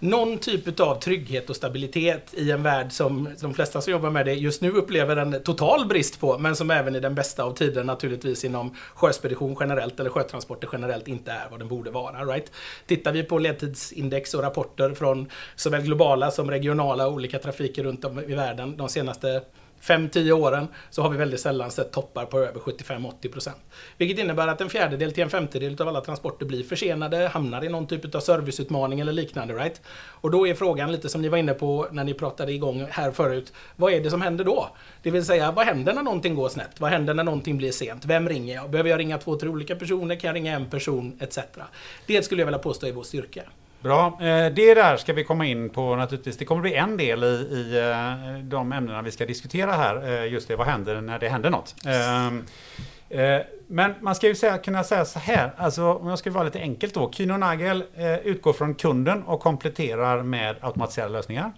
Någon 0.00 0.38
typ 0.38 0.80
av 0.80 1.00
trygghet 1.00 1.50
och 1.50 1.56
stabilitet 1.56 2.34
i 2.34 2.50
en 2.50 2.62
värld 2.62 2.92
som 2.92 3.28
de 3.40 3.54
flesta 3.54 3.80
som 3.80 3.92
jobbar 3.92 4.10
med 4.10 4.26
det 4.26 4.34
just 4.34 4.60
nu 4.62 4.70
upplever 4.70 5.16
en 5.16 5.42
total 5.42 5.86
brist 5.86 6.20
på, 6.20 6.38
men 6.38 6.56
som 6.56 6.70
även 6.70 6.96
i 6.96 7.00
den 7.00 7.14
bästa 7.14 7.44
av 7.44 7.52
tider 7.52 7.84
naturligtvis 7.84 8.44
inom 8.44 8.76
sjöspedition 8.94 9.56
generellt 9.60 10.00
eller 10.00 10.10
sjötransporter 10.10 10.68
generellt 10.72 11.08
inte 11.08 11.32
är 11.32 11.48
vad 11.50 11.60
den 11.60 11.68
borde 11.68 11.90
vara. 11.90 12.24
Right? 12.24 12.52
Tittar 12.86 13.12
vi 13.12 13.22
på 13.22 13.38
ledtidsindex 13.38 14.34
och 14.34 14.42
rapporter 14.42 14.94
från 14.94 15.28
såväl 15.56 15.82
globala 15.82 16.30
som 16.30 16.50
regionala 16.50 17.08
olika 17.08 17.38
trafiker 17.38 17.84
runt 17.84 18.04
om 18.04 18.18
i 18.18 18.34
världen 18.34 18.76
de 18.76 18.88
senaste 18.88 19.42
5-10 19.82 20.32
åren 20.32 20.68
så 20.90 21.02
har 21.02 21.10
vi 21.10 21.16
väldigt 21.16 21.40
sällan 21.40 21.70
sett 21.70 21.92
toppar 21.92 22.24
på 22.24 22.38
över 22.38 22.60
75-80%. 22.60 23.50
Vilket 23.96 24.18
innebär 24.18 24.48
att 24.48 24.60
en 24.60 24.70
fjärdedel 24.70 25.12
till 25.12 25.22
en 25.22 25.30
femtedel 25.30 25.82
av 25.82 25.88
alla 25.88 26.00
transporter 26.00 26.46
blir 26.46 26.64
försenade, 26.64 27.28
hamnar 27.28 27.64
i 27.64 27.68
någon 27.68 27.86
typ 27.86 28.14
av 28.14 28.20
serviceutmaning 28.20 29.00
eller 29.00 29.12
liknande. 29.12 29.54
Right? 29.54 29.80
Och 29.96 30.30
då 30.30 30.46
är 30.46 30.54
frågan 30.54 30.92
lite 30.92 31.08
som 31.08 31.22
ni 31.22 31.28
var 31.28 31.38
inne 31.38 31.54
på 31.54 31.86
när 31.90 32.04
ni 32.04 32.14
pratade 32.14 32.52
igång 32.52 32.86
här 32.90 33.10
förut. 33.10 33.52
Vad 33.76 33.92
är 33.92 34.00
det 34.00 34.10
som 34.10 34.22
händer 34.22 34.44
då? 34.44 34.68
Det 35.02 35.10
vill 35.10 35.24
säga, 35.24 35.52
vad 35.52 35.66
händer 35.66 35.94
när 35.94 36.02
någonting 36.02 36.34
går 36.34 36.48
snett? 36.48 36.80
Vad 36.80 36.90
händer 36.90 37.14
när 37.14 37.24
någonting 37.24 37.56
blir 37.56 37.72
sent? 37.72 38.04
Vem 38.04 38.28
ringer 38.28 38.54
jag? 38.54 38.70
Behöver 38.70 38.90
jag 38.90 38.98
ringa 38.98 39.18
två, 39.18 39.36
tre 39.36 39.48
olika 39.48 39.76
personer? 39.76 40.16
Kan 40.16 40.28
jag 40.28 40.34
ringa 40.34 40.54
en 40.54 40.70
person? 40.70 41.18
Etc. 41.20 41.38
Det 42.06 42.22
skulle 42.22 42.40
jag 42.40 42.46
vilja 42.46 42.58
påstå 42.58 42.86
är 42.86 42.92
vår 42.92 43.02
styrka. 43.02 43.42
Bra. 43.82 44.06
Eh, 44.06 44.52
det 44.52 44.74
där 44.74 44.96
ska 44.96 45.12
vi 45.12 45.24
komma 45.24 45.46
in 45.46 45.70
på 45.70 45.96
naturligtvis. 45.96 46.36
Det 46.36 46.44
kommer 46.44 46.62
bli 46.62 46.74
en 46.74 46.96
del 46.96 47.24
i, 47.24 47.26
i 47.26 47.78
eh, 47.78 48.44
de 48.44 48.72
ämnena 48.72 49.02
vi 49.02 49.10
ska 49.10 49.26
diskutera 49.26 49.72
här. 49.72 50.08
Eh, 50.08 50.32
just 50.32 50.48
det, 50.48 50.56
vad 50.56 50.66
händer 50.66 51.00
när 51.00 51.18
det 51.18 51.28
händer 51.28 51.50
något? 51.50 51.74
Ehm, 51.86 52.44
men 53.66 53.94
man 54.00 54.14
ska 54.14 54.26
ju 54.26 54.34
säga, 54.34 54.58
kunna 54.58 54.84
säga 54.84 55.04
så 55.04 55.18
här, 55.18 55.52
alltså 55.56 55.94
om 55.94 56.08
jag 56.08 56.18
ska 56.18 56.30
vara 56.30 56.44
lite 56.44 56.60
enkelt 56.60 56.94
då. 56.94 57.12
Kino 57.12 57.36
Nagel 57.36 57.84
utgår 58.24 58.52
från 58.52 58.74
kunden 58.74 59.22
och 59.22 59.40
kompletterar 59.40 60.22
med 60.22 60.56
automatiserade 60.60 61.12
lösningar. 61.12 61.52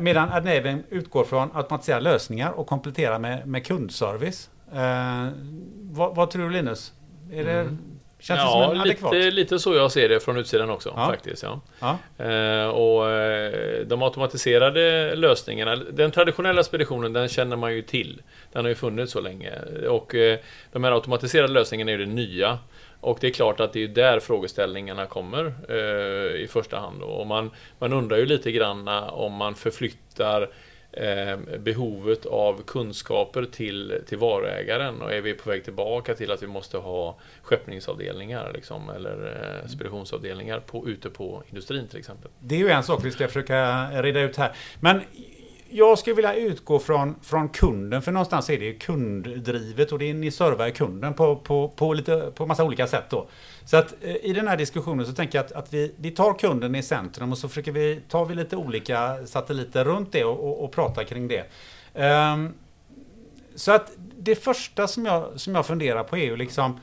Medan 0.00 0.32
Adnaven 0.32 0.84
utgår 0.90 1.24
från 1.24 1.50
automatiserade 1.54 2.04
lösningar 2.04 2.50
och 2.50 2.66
kompletterar 2.66 3.18
med, 3.18 3.46
med 3.46 3.66
kundservice. 3.66 4.50
Vad, 5.90 6.14
vad, 6.14 6.30
tror 6.30 6.44
du 6.44 6.50
Linus? 6.50 6.92
Är 7.32 7.44
det, 7.44 7.60
mm. 7.60 7.78
Känns 8.18 8.40
ja, 8.40 8.58
det 8.58 8.64
som 8.64 8.74
en 8.74 8.80
adekvat? 8.80 9.14
Lite, 9.14 9.30
lite 9.30 9.58
så 9.58 9.74
jag 9.74 9.92
ser 9.92 10.08
det 10.08 10.20
från 10.20 10.36
utsidan 10.36 10.70
också. 10.70 10.92
Ja. 10.96 11.06
faktiskt. 11.06 11.42
Ja. 11.42 11.60
ja. 11.78 12.24
Eh, 12.24 12.68
och 12.68 13.10
eh, 13.10 13.86
De 13.86 14.02
automatiserade 14.02 15.14
lösningarna, 15.16 15.76
den 15.76 16.10
traditionella 16.10 16.62
speditionen 16.62 17.12
den 17.12 17.28
känner 17.28 17.56
man 17.56 17.74
ju 17.74 17.82
till. 17.82 18.22
Den 18.52 18.64
har 18.64 18.68
ju 18.68 18.74
funnits 18.74 19.12
så 19.12 19.20
länge. 19.20 19.52
Och 19.88 20.14
eh, 20.14 20.38
De 20.72 20.84
här 20.84 20.92
automatiserade 20.92 21.52
lösningarna 21.52 21.90
är 21.90 21.98
ju 21.98 22.04
det 22.04 22.12
nya. 22.12 22.58
Och 23.00 23.18
det 23.20 23.26
är 23.26 23.30
klart 23.30 23.60
att 23.60 23.72
det 23.72 23.82
är 23.84 23.88
där 23.88 24.20
frågeställningarna 24.20 25.06
kommer 25.06 25.54
eh, 25.68 26.42
i 26.42 26.48
första 26.50 26.78
hand. 26.78 27.02
Och 27.02 27.26
man, 27.26 27.50
man 27.78 27.92
undrar 27.92 28.16
ju 28.16 28.26
lite 28.26 28.52
grann 28.52 28.88
om 28.88 29.32
man 29.32 29.54
förflyttar 29.54 30.48
behovet 31.58 32.26
av 32.26 32.62
kunskaper 32.62 33.44
till, 33.44 34.00
till 34.06 34.18
varuägaren 34.18 35.02
och 35.02 35.12
är 35.12 35.20
vi 35.20 35.34
på 35.34 35.50
väg 35.50 35.64
tillbaka 35.64 36.14
till 36.14 36.30
att 36.30 36.42
vi 36.42 36.46
måste 36.46 36.78
ha 36.78 37.18
skeppningsavdelningar 37.42 38.50
liksom, 38.54 38.90
eller 38.90 39.36
eh, 39.62 39.68
speditionsavdelningar 39.68 40.60
på, 40.60 40.88
ute 40.88 41.10
på 41.10 41.42
industrin 41.48 41.88
till 41.88 41.98
exempel. 41.98 42.30
Det 42.40 42.54
är 42.54 42.58
ju 42.58 42.70
en 42.70 42.82
sak 42.82 43.04
vi 43.04 43.10
ska 43.10 43.26
försöka 43.28 43.88
reda 44.02 44.20
ut 44.20 44.36
här. 44.36 44.52
Men 44.80 45.00
jag 45.68 45.98
skulle 45.98 46.16
vilja 46.16 46.34
utgå 46.34 46.78
från, 46.78 47.14
från 47.22 47.48
kunden, 47.48 48.02
för 48.02 48.12
någonstans 48.12 48.50
är 48.50 48.58
det 48.58 48.72
kunddrivet 48.72 49.92
och 49.92 49.98
det 49.98 50.10
är, 50.10 50.14
ni 50.14 50.30
servar 50.30 50.70
kunden 50.70 51.14
på, 51.14 51.36
på, 51.36 51.68
på, 51.68 51.92
lite, 51.92 52.32
på 52.34 52.46
massa 52.46 52.64
olika 52.64 52.86
sätt. 52.86 53.04
Då. 53.10 53.28
Så 53.66 53.76
att 53.76 53.94
eh, 54.00 54.16
i 54.16 54.32
den 54.32 54.48
här 54.48 54.56
diskussionen 54.56 55.06
så 55.06 55.12
tänker 55.12 55.38
jag 55.38 55.46
att, 55.46 55.52
att 55.52 55.74
vi, 55.74 55.94
vi 55.96 56.10
tar 56.10 56.38
kunden 56.38 56.74
i 56.74 56.82
centrum 56.82 57.32
och 57.32 57.38
så 57.38 57.48
försöker 57.48 57.72
vi, 57.72 58.00
tar 58.08 58.24
vi 58.24 58.34
lite 58.34 58.56
olika 58.56 59.26
satelliter 59.26 59.84
runt 59.84 60.12
det 60.12 60.24
och, 60.24 60.48
och, 60.48 60.64
och 60.64 60.72
pratar 60.72 61.04
kring 61.04 61.28
det. 61.28 61.46
Um, 62.34 62.54
så 63.54 63.72
att 63.72 63.92
det 64.18 64.34
första 64.34 64.86
som 64.88 65.06
jag, 65.06 65.40
som 65.40 65.54
jag 65.54 65.66
funderar 65.66 66.04
på 66.04 66.16
är 66.16 66.24
ju 66.24 66.36
liksom 66.36 66.80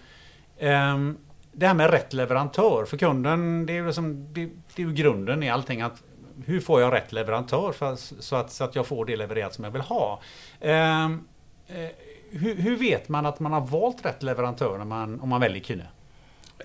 um, 0.59 1.17
det 1.51 1.67
här 1.67 1.73
med 1.73 1.89
rätt 1.91 2.13
leverantör. 2.13 2.85
För 2.85 2.97
kunden, 2.97 3.65
det 3.65 3.73
är 3.73 3.75
ju 3.75 3.85
liksom, 3.85 4.33
det, 4.33 4.49
det 4.75 4.81
är 4.81 4.85
ju 4.87 4.93
grunden 4.93 5.43
i 5.43 5.49
allting. 5.49 5.81
att 5.81 6.03
hur 6.45 6.59
får 6.59 6.81
jag 6.81 6.93
rätt 6.93 7.11
leverantör 7.11 7.71
för, 7.71 7.95
så, 7.95 8.35
att, 8.35 8.51
så 8.51 8.63
att 8.63 8.75
jag 8.75 8.87
får 8.87 9.05
det 9.05 9.15
levererat 9.15 9.53
som 9.53 9.63
jag 9.63 9.71
vill 9.71 9.81
ha? 9.81 10.21
Ehm, 10.61 11.27
eh, 11.67 11.89
hur, 12.31 12.55
hur, 12.55 12.77
vet 12.77 13.09
man 13.09 13.25
att 13.25 13.39
man 13.39 13.51
har 13.51 13.61
valt 13.61 14.05
rätt 14.05 14.23
leverantör 14.23 14.77
när 14.77 14.85
man, 14.85 15.19
om 15.19 15.29
man 15.29 15.41
väljer 15.41 15.63
Kine? 15.63 15.87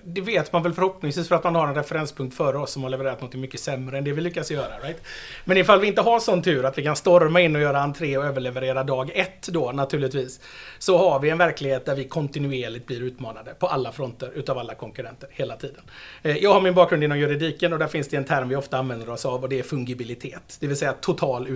Det 0.03 0.21
vet 0.21 0.53
man 0.53 0.63
väl 0.63 0.73
förhoppningsvis 0.73 1.27
för 1.27 1.35
att 1.35 1.43
man 1.43 1.55
har 1.55 1.67
en 1.67 1.75
referenspunkt 1.75 2.35
före 2.35 2.57
oss 2.57 2.71
som 2.71 2.83
har 2.83 2.89
levererat 2.89 3.21
något 3.21 3.33
mycket 3.33 3.59
sämre 3.59 3.97
än 3.97 4.03
det 4.03 4.11
vi 4.11 4.21
lyckas 4.21 4.51
göra. 4.51 4.79
Right? 4.83 5.01
Men 5.45 5.57
ifall 5.57 5.79
vi 5.79 5.87
inte 5.87 6.01
har 6.01 6.19
sån 6.19 6.41
tur 6.41 6.65
att 6.65 6.77
vi 6.77 6.83
kan 6.83 6.95
storma 6.95 7.41
in 7.41 7.55
och 7.55 7.61
göra 7.61 7.79
entré 7.79 8.17
och 8.17 8.25
överleverera 8.25 8.83
dag 8.83 9.11
ett 9.15 9.47
då 9.47 9.71
naturligtvis. 9.71 10.39
Så 10.79 10.97
har 10.97 11.19
vi 11.19 11.29
en 11.29 11.37
verklighet 11.37 11.85
där 11.85 11.95
vi 11.95 12.03
kontinuerligt 12.03 12.85
blir 12.85 13.01
utmanade 13.01 13.53
på 13.53 13.67
alla 13.67 13.91
fronter 13.91 14.31
utav 14.35 14.57
alla 14.57 14.75
konkurrenter 14.75 15.29
hela 15.31 15.55
tiden. 15.55 15.81
Eh, 16.23 16.37
jag 16.37 16.53
har 16.53 16.61
min 16.61 16.73
bakgrund 16.73 17.03
inom 17.03 17.19
juridiken 17.19 17.73
och 17.73 17.79
där 17.79 17.87
finns 17.87 18.07
det 18.07 18.17
en 18.17 18.25
term 18.25 18.49
vi 18.49 18.55
ofta 18.55 18.77
använder 18.77 19.09
oss 19.09 19.25
av 19.25 19.43
och 19.43 19.49
det 19.49 19.59
är 19.59 19.63
fungibilitet. 19.63 20.57
Det 20.59 20.67
vill 20.67 20.77
säga 20.77 20.93
total 20.93 21.47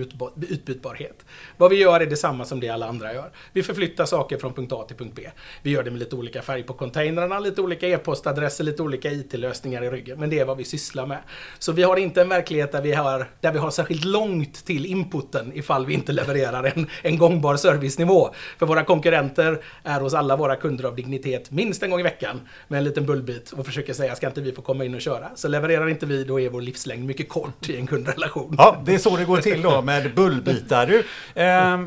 utbytbarhet. 0.48 1.24
Vad 1.56 1.70
vi 1.70 1.76
gör 1.76 2.00
är 2.00 2.06
detsamma 2.06 2.44
som 2.44 2.60
det 2.60 2.68
alla 2.68 2.86
andra 2.86 3.14
gör. 3.14 3.30
Vi 3.52 3.62
förflyttar 3.62 4.04
saker 4.04 4.38
från 4.38 4.52
punkt 4.52 4.72
A 4.72 4.84
till 4.88 4.96
punkt 4.96 5.12
B. 5.16 5.30
Vi 5.62 5.70
gör 5.70 5.82
det 5.82 5.90
med 5.90 6.00
lite 6.00 6.16
olika 6.16 6.42
färg 6.42 6.62
på 6.62 6.72
containrarna, 6.72 7.38
lite 7.38 7.60
olika 7.60 7.88
e-post 7.88 8.23
adresser, 8.26 8.64
lite 8.64 8.82
olika 8.82 9.10
IT-lösningar 9.10 9.84
i 9.84 9.90
ryggen. 9.90 10.20
Men 10.20 10.30
det 10.30 10.38
är 10.38 10.44
vad 10.44 10.56
vi 10.56 10.64
sysslar 10.64 11.06
med. 11.06 11.18
Så 11.58 11.72
vi 11.72 11.82
har 11.82 11.96
inte 11.96 12.20
en 12.20 12.28
verklighet 12.28 12.72
där 12.72 12.82
vi 12.82 12.92
har, 12.92 13.30
där 13.40 13.52
vi 13.52 13.58
har 13.58 13.70
särskilt 13.70 14.04
långt 14.04 14.64
till 14.64 14.86
inputen 14.86 15.52
ifall 15.54 15.86
vi 15.86 15.94
inte 15.94 16.12
levererar 16.12 16.64
en, 16.64 16.86
en 17.02 17.18
gångbar 17.18 17.56
servicenivå. 17.56 18.30
För 18.58 18.66
våra 18.66 18.84
konkurrenter 18.84 19.62
är 19.82 20.00
hos 20.00 20.14
alla 20.14 20.36
våra 20.36 20.56
kunder 20.56 20.84
av 20.84 20.96
dignitet 20.96 21.50
minst 21.50 21.82
en 21.82 21.90
gång 21.90 22.00
i 22.00 22.02
veckan 22.02 22.40
med 22.68 22.78
en 22.78 22.84
liten 22.84 23.06
bullbit 23.06 23.52
och 23.52 23.66
försöker 23.66 23.92
säga 23.92 24.14
ska 24.14 24.26
inte 24.26 24.40
vi 24.40 24.52
få 24.52 24.62
komma 24.62 24.84
in 24.84 24.94
och 24.94 25.00
köra? 25.00 25.30
Så 25.34 25.48
levererar 25.48 25.88
inte 25.88 26.06
vi 26.06 26.24
då 26.24 26.40
är 26.40 26.50
vår 26.50 26.60
livslängd 26.60 27.04
mycket 27.04 27.28
kort 27.28 27.68
i 27.68 27.76
en 27.76 27.86
kundrelation. 27.86 28.54
Ja, 28.58 28.82
det 28.84 28.94
är 28.94 28.98
så 28.98 29.16
det 29.16 29.24
går 29.24 29.38
till 29.38 29.62
då 29.62 29.82
med 29.82 30.14
bullbitar. 30.14 30.86
Du, 30.86 31.04
eh, 31.42 31.80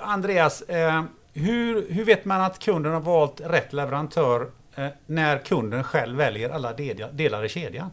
Andreas, 0.00 0.62
eh, 0.62 1.02
hur, 1.32 1.92
hur 1.92 2.04
vet 2.04 2.24
man 2.24 2.40
att 2.40 2.58
kunden 2.58 2.92
har 2.92 3.00
valt 3.00 3.40
rätt 3.40 3.72
leverantör 3.72 4.46
Eh, 4.78 4.88
när 5.06 5.38
kunden 5.38 5.84
själv 5.84 6.16
väljer 6.16 6.50
alla 6.50 6.72
delar 7.12 7.44
i 7.44 7.48
kedjan? 7.48 7.90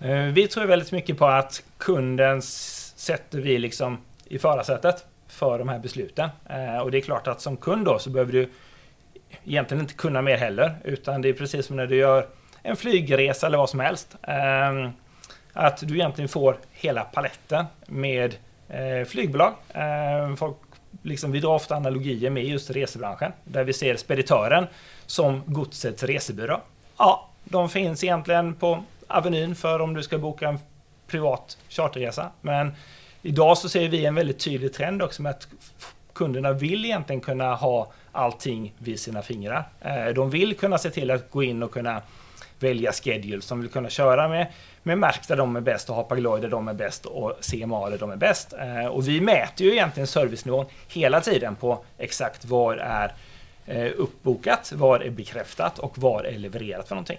Eh, 0.00 0.22
vi 0.22 0.48
tror 0.48 0.64
väldigt 0.64 0.92
mycket 0.92 1.18
på 1.18 1.26
att 1.26 1.62
kunden 1.78 2.42
sätter 2.42 3.40
vi 3.40 3.58
liksom 3.58 3.98
i 4.24 4.38
förarsätet 4.38 5.06
för 5.28 5.58
de 5.58 5.68
här 5.68 5.78
besluten. 5.78 6.28
Eh, 6.50 6.78
och 6.78 6.90
det 6.90 6.98
är 6.98 7.02
klart 7.02 7.26
att 7.26 7.40
som 7.40 7.56
kund 7.56 7.84
då 7.84 7.98
så 7.98 8.10
behöver 8.10 8.32
du 8.32 8.48
egentligen 9.44 9.80
inte 9.80 9.94
kunna 9.94 10.22
mer 10.22 10.36
heller. 10.36 10.76
Utan 10.84 11.22
det 11.22 11.28
är 11.28 11.32
precis 11.32 11.66
som 11.66 11.76
när 11.76 11.86
du 11.86 11.96
gör 11.96 12.26
en 12.62 12.76
flygresa 12.76 13.46
eller 13.46 13.58
vad 13.58 13.70
som 13.70 13.80
helst. 13.80 14.16
Ehm, 14.22 14.90
att 15.52 15.88
du 15.88 15.94
egentligen 15.94 16.28
får 16.28 16.56
hela 16.70 17.04
paletten 17.04 17.64
med 17.86 18.34
flygbolag. 19.06 19.54
Ehm, 19.74 20.36
folk 20.36 20.56
liksom, 21.02 21.32
vi 21.32 21.40
drar 21.40 21.54
ofta 21.54 21.76
analogier 21.76 22.30
med 22.30 22.44
just 22.44 22.70
resebranschen. 22.70 23.32
Där 23.44 23.64
vi 23.64 23.72
ser 23.72 23.96
speditören 23.96 24.66
som 25.06 25.42
godsets 25.46 26.02
resebyrå. 26.02 26.60
Ja, 26.98 27.28
de 27.44 27.68
finns 27.68 28.04
egentligen 28.04 28.54
på 28.54 28.82
Avenyn 29.06 29.54
för 29.54 29.80
om 29.80 29.94
du 29.94 30.02
ska 30.02 30.18
boka 30.18 30.48
en 30.48 30.58
privat 31.06 31.58
charterresa. 31.68 32.30
Men 32.40 32.72
idag 33.22 33.58
så 33.58 33.68
ser 33.68 33.88
vi 33.88 34.06
en 34.06 34.14
väldigt 34.14 34.38
tydlig 34.38 34.72
trend 34.72 35.02
också 35.02 35.22
med 35.22 35.30
att 35.30 35.48
kunderna 36.12 36.52
vill 36.52 36.84
egentligen 36.84 37.20
kunna 37.20 37.54
ha 37.54 37.92
allting 38.12 38.74
vid 38.78 39.00
sina 39.00 39.22
fingrar. 39.22 39.68
Eh, 39.80 40.06
de 40.14 40.30
vill 40.30 40.56
kunna 40.56 40.78
se 40.78 40.90
till 40.90 41.10
att 41.10 41.30
gå 41.30 41.42
in 41.42 41.62
och 41.62 41.72
kunna 41.72 42.02
välja 42.58 42.92
schedule 42.92 43.42
som 43.42 43.60
vill 43.60 43.70
kunna 43.70 43.88
köra 43.88 44.28
med, 44.28 44.46
med 44.82 44.98
märk 44.98 45.28
där 45.28 45.36
de 45.36 45.56
är 45.56 45.60
bäst 45.60 45.90
och 45.90 45.96
Hapag-Lloyd 45.96 46.40
där 46.40 46.48
de 46.48 46.68
är 46.68 46.74
bäst 46.74 47.06
och 47.06 47.32
CMA 47.40 47.90
där 47.90 47.98
de 47.98 48.10
är 48.10 48.16
bäst. 48.16 48.52
Eh, 48.52 48.86
och 48.86 49.08
vi 49.08 49.20
mäter 49.20 49.66
ju 49.66 49.72
egentligen 49.72 50.06
servicenivån 50.06 50.66
hela 50.88 51.20
tiden 51.20 51.56
på 51.56 51.84
exakt 51.98 52.44
var 52.44 52.76
är 52.76 53.12
eh, 53.66 53.92
uppbokat, 53.96 54.72
var 54.72 55.00
är 55.00 55.10
bekräftat 55.10 55.78
och 55.78 55.98
var 55.98 56.24
är 56.24 56.38
levererat 56.38 56.88
för 56.88 56.94
någonting. 56.94 57.18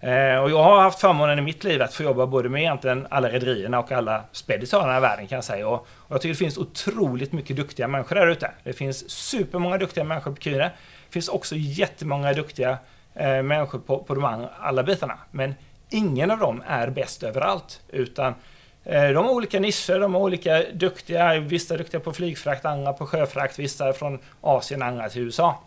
Eh, 0.00 0.36
och 0.36 0.50
jag 0.50 0.62
har 0.62 0.80
haft 0.80 1.00
förmånen 1.00 1.38
i 1.38 1.42
mitt 1.42 1.64
liv 1.64 1.82
att 1.82 1.94
få 1.94 2.02
jobba 2.02 2.26
både 2.26 2.48
med 2.48 2.60
egentligen 2.60 3.06
alla 3.10 3.28
rederierna 3.28 3.78
och 3.78 3.92
alla 3.92 4.24
speditörerna 4.32 4.96
i 4.96 5.00
världen 5.00 5.26
kan 5.26 5.36
jag 5.36 5.44
säga. 5.44 5.68
Och, 5.68 5.86
jag 6.08 6.20
tycker 6.20 6.34
det 6.34 6.38
finns 6.38 6.58
otroligt 6.58 7.32
mycket 7.32 7.56
duktiga 7.56 7.88
människor 7.88 8.16
där 8.16 8.26
ute. 8.26 8.50
Det 8.64 8.72
finns 8.72 9.10
supermånga 9.10 9.78
duktiga 9.78 10.04
människor 10.04 10.32
på 10.32 10.40
Kyre. 10.40 10.70
Det 11.06 11.12
finns 11.12 11.28
också 11.28 11.54
jättemånga 11.56 12.32
duktiga 12.32 12.78
människor 13.44 13.78
på, 13.78 13.98
på 13.98 14.14
de 14.14 14.46
alla 14.60 14.82
bitarna. 14.82 15.18
Men 15.30 15.54
ingen 15.90 16.30
av 16.30 16.38
dem 16.38 16.62
är 16.66 16.90
bäst 16.90 17.22
överallt. 17.22 17.80
Utan 17.88 18.34
eh, 18.84 19.08
de 19.08 19.16
har 19.24 19.32
olika 19.32 19.60
nischer, 19.60 20.00
de 20.00 20.14
är 20.14 20.18
olika 20.18 20.62
duktiga. 20.74 21.40
Vissa 21.40 21.74
är 21.74 21.78
duktiga 21.78 22.00
på 22.00 22.12
flygfrakt, 22.12 22.64
andra 22.64 22.92
på 22.92 23.06
sjöfrakt, 23.06 23.58
vissa 23.58 23.88
är 23.88 23.92
från 23.92 24.18
Asien, 24.40 24.82
andra 24.82 25.08
till 25.08 25.22
USA. 25.22 25.58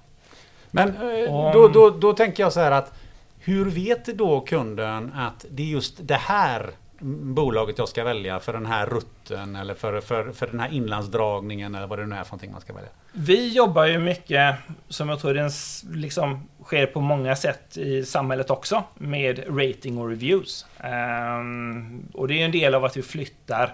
Men 0.71 0.89
eh, 0.89 1.51
då, 1.53 1.67
då, 1.67 1.89
då 1.89 2.13
tänker 2.13 2.43
jag 2.43 2.53
så 2.53 2.59
här 2.59 2.71
att 2.71 2.93
hur 3.39 3.65
vet 3.65 4.05
då 4.05 4.41
kunden 4.41 5.11
att 5.15 5.45
det 5.49 5.63
är 5.63 5.67
just 5.67 6.07
det 6.07 6.15
här 6.15 6.69
bolaget 7.03 7.77
jag 7.77 7.89
ska 7.89 8.03
välja 8.03 8.39
för 8.39 8.53
den 8.53 8.65
här 8.65 8.85
rutten 8.85 9.55
eller 9.55 9.73
för, 9.73 10.01
för, 10.01 10.31
för 10.31 10.47
den 10.47 10.59
här 10.59 10.73
inlandsdragningen 10.73 11.75
eller 11.75 11.87
vad 11.87 11.99
det 11.99 12.05
nu 12.05 12.15
är 12.15 12.23
för 12.23 12.31
någonting 12.31 12.51
man 12.51 12.61
ska 12.61 12.73
välja? 12.73 12.89
Vi 13.11 13.53
jobbar 13.53 13.85
ju 13.85 13.99
mycket, 13.99 14.55
som 14.89 15.09
jag 15.09 15.19
tror 15.19 15.33
det 15.33 15.51
liksom 15.97 16.47
sker 16.63 16.85
på 16.85 17.01
många 17.01 17.35
sätt 17.35 17.77
i 17.77 18.03
samhället 18.05 18.49
också, 18.49 18.83
med 18.95 19.59
rating 19.59 19.97
och 19.97 20.09
reviews. 20.09 20.65
Ehm, 20.79 22.07
och 22.13 22.27
det 22.27 22.41
är 22.41 22.45
en 22.45 22.51
del 22.51 22.75
av 22.75 22.85
att 22.85 22.97
vi 22.97 23.01
flyttar 23.01 23.73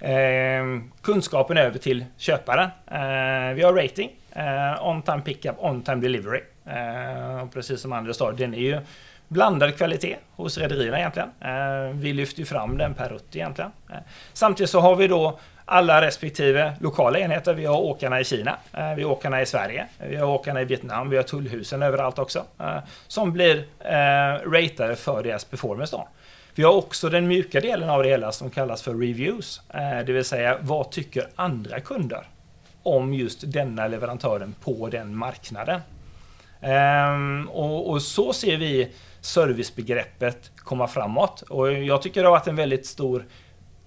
ehm, 0.00 0.90
kunskapen 1.02 1.56
över 1.56 1.78
till 1.78 2.04
köparen. 2.16 2.70
Ehm, 2.86 3.56
vi 3.56 3.62
har 3.62 3.72
rating 3.72 4.10
eh, 4.32 4.88
on 4.88 5.02
time 5.02 5.20
pickup, 5.20 5.54
on 5.58 5.82
time 5.82 6.00
delivery. 6.00 6.40
Och 7.42 7.52
precis 7.52 7.80
som 7.80 7.92
Anders 7.92 8.16
sa, 8.16 8.32
den 8.32 8.54
är 8.54 8.58
ju 8.58 8.80
blandad 9.28 9.76
kvalitet 9.76 10.16
hos 10.30 10.58
rederierna 10.58 10.98
egentligen. 10.98 11.30
Vi 12.00 12.12
lyfter 12.12 12.40
ju 12.40 12.46
fram 12.46 12.78
den 12.78 12.94
per 12.94 13.08
rutt 13.08 13.36
egentligen. 13.36 13.70
Samtidigt 14.32 14.70
så 14.70 14.80
har 14.80 14.96
vi 14.96 15.08
då 15.08 15.38
alla 15.64 16.02
respektive 16.02 16.72
lokala 16.80 17.18
enheter. 17.18 17.54
Vi 17.54 17.64
har 17.64 17.76
åkarna 17.76 18.20
i 18.20 18.24
Kina, 18.24 18.56
eh, 18.72 18.94
vi 18.94 19.02
har 19.02 19.10
åkarna 19.10 19.42
i 19.42 19.46
Sverige, 19.46 19.86
vi 20.08 20.16
har 20.16 20.26
åkarna 20.26 20.60
i 20.60 20.64
Vietnam, 20.64 21.10
vi 21.10 21.16
har 21.16 21.24
tullhusen 21.24 21.82
överallt 21.82 22.18
också. 22.18 22.44
Eh, 22.60 22.78
som 23.06 23.32
blir 23.32 23.64
eh, 23.78 24.50
ratade 24.50 24.96
för 24.96 25.22
deras 25.22 25.44
performance 25.44 25.96
då. 25.96 26.08
Vi 26.54 26.62
har 26.62 26.72
också 26.72 27.08
den 27.08 27.26
mjuka 27.26 27.60
delen 27.60 27.90
av 27.90 28.02
det 28.02 28.08
hela 28.08 28.32
som 28.32 28.50
kallas 28.50 28.82
för 28.82 28.94
reviews. 28.94 29.60
Eh, 29.74 30.06
det 30.06 30.12
vill 30.12 30.24
säga, 30.24 30.58
vad 30.60 30.90
tycker 30.90 31.28
andra 31.34 31.80
kunder 31.80 32.26
om 32.82 33.14
just 33.14 33.52
denna 33.52 33.88
leverantören 33.88 34.54
på 34.64 34.88
den 34.88 35.16
marknaden. 35.16 35.80
Och, 37.48 37.90
och, 37.90 38.02
så 38.02 38.32
ser 38.32 38.56
vi 38.56 38.90
servicebegreppet 39.20 40.50
komma 40.56 40.88
framåt. 40.88 41.42
Och 41.42 41.72
jag 41.72 42.02
tycker 42.02 42.22
det 42.22 42.28
har 42.28 42.36
varit 42.36 42.46
en 42.46 42.56
väldigt 42.56 42.86
stor 42.86 43.24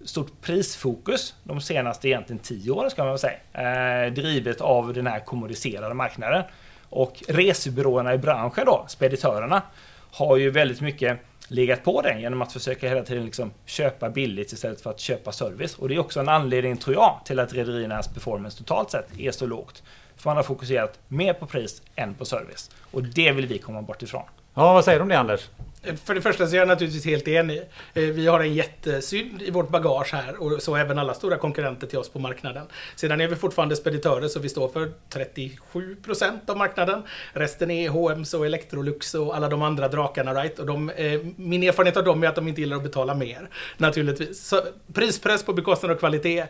stort 0.08 0.42
prisfokus 0.42 1.36
de 1.44 1.62
senaste 1.62 2.08
egentligen 2.08 2.40
tio 2.40 2.72
åren 2.72 2.90
ska 2.90 3.04
man 3.04 3.12
väl 3.12 3.20
säga. 3.20 4.06
Eh, 4.06 4.14
drivet 4.14 4.62
av 4.62 4.94
den 4.94 5.08
här 5.08 5.20
kommodiserade 5.20 5.94
marknaden. 5.94 6.44
Och 6.90 7.24
resebyråerna 7.28 8.14
i 8.14 8.18
branschen 8.18 8.66
då, 8.66 8.86
speditörerna, 8.88 9.62
har 10.12 10.38
ju 10.38 10.50
väldigt 10.50 10.82
mycket 10.82 11.20
legat 11.48 11.84
på 11.84 12.02
den 12.02 12.22
genom 12.22 12.42
att 12.42 12.54
försöka 12.54 12.90
hela 12.90 13.04
tiden 13.04 13.26
liksom 13.26 13.52
köpa 13.66 14.10
billigt 14.10 14.52
istället 14.52 14.82
för 14.82 14.90
att 14.90 15.00
köpa 15.00 15.32
service. 15.32 15.76
Och 15.76 15.90
det 15.90 15.96
är 15.96 16.00
också 16.00 16.20
en 16.20 16.30
anledning, 16.30 16.78
tror 16.78 16.96
jag, 16.96 17.20
till 17.26 17.40
att 17.40 17.54
rederiernas 17.54 18.08
performance 18.08 18.58
totalt 18.58 18.92
sett 18.92 19.20
är 19.20 19.32
så 19.32 19.46
lågt. 19.46 19.84
För 20.16 20.30
man 20.30 20.38
har 20.38 20.44
fokuserat 20.44 21.00
mer 21.08 21.34
på 21.34 21.46
pris 21.46 21.82
än 21.96 22.14
på 22.14 22.26
service. 22.26 22.72
Och 22.92 23.04
det 23.04 23.32
vill 23.32 23.48
vi 23.48 23.58
komma 23.58 23.82
bort 23.82 24.04
ifrån. 24.04 24.24
Ja, 24.54 24.74
vad 24.74 24.86
säger 24.86 25.00
du 25.00 25.04
om 25.04 25.10
det 25.10 25.20
Anders? 25.20 25.50
För 25.96 26.15
det 26.15 26.22
första 26.22 26.48
så 26.48 26.56
är 26.56 26.60
jag 26.60 26.67
naturligtvis 26.67 27.06
helt 27.06 27.27
enig. 27.27 27.62
Eh, 27.94 28.03
vi 28.03 28.27
har 28.27 28.39
en 28.39 28.53
jättesynd 28.53 29.41
i 29.41 29.51
vårt 29.51 29.70
bagage 29.70 30.13
här 30.13 30.44
och 30.44 30.62
så 30.62 30.75
även 30.75 31.00
alla 31.00 31.13
stora 31.13 31.38
konkurrenter 31.38 31.88
till 31.88 32.00
oss 32.00 32.10
på 32.10 32.20
marknaden. 32.20 32.67
Sedan 32.96 33.22
är 33.22 33.27
vi 33.27 33.36
fortfarande 33.36 33.75
speditörer 33.75 34.27
så 34.27 34.39
vi 34.39 34.50
står 34.50 34.70
för 34.70 34.91
37% 35.10 36.50
av 36.50 36.58
marknaden. 36.58 37.03
Resten 37.34 37.72
är 37.72 37.89
H&M's 37.89 38.36
och 38.36 38.46
Electrolux 38.46 39.13
och 39.13 39.36
alla 39.36 39.50
de 39.50 39.62
andra 39.62 39.88
drakarna. 39.88 40.34
Right? 40.34 40.60
Och 40.60 40.65
de, 40.65 40.89
eh, 40.89 41.22
min 41.36 41.63
erfarenhet 41.63 41.98
av 41.98 42.03
dem 42.03 42.24
är 42.24 42.27
att 42.27 42.36
de 42.36 42.48
inte 42.48 42.62
gillar 42.62 42.77
att 42.77 42.84
betala 42.84 43.15
mer. 43.15 43.50
Naturligtvis. 43.77 44.48
Så 44.48 44.62
prispress 44.94 45.44
på 45.44 45.53
bekostnad 45.53 45.91
av 45.91 45.96
kvalitet 45.96 46.48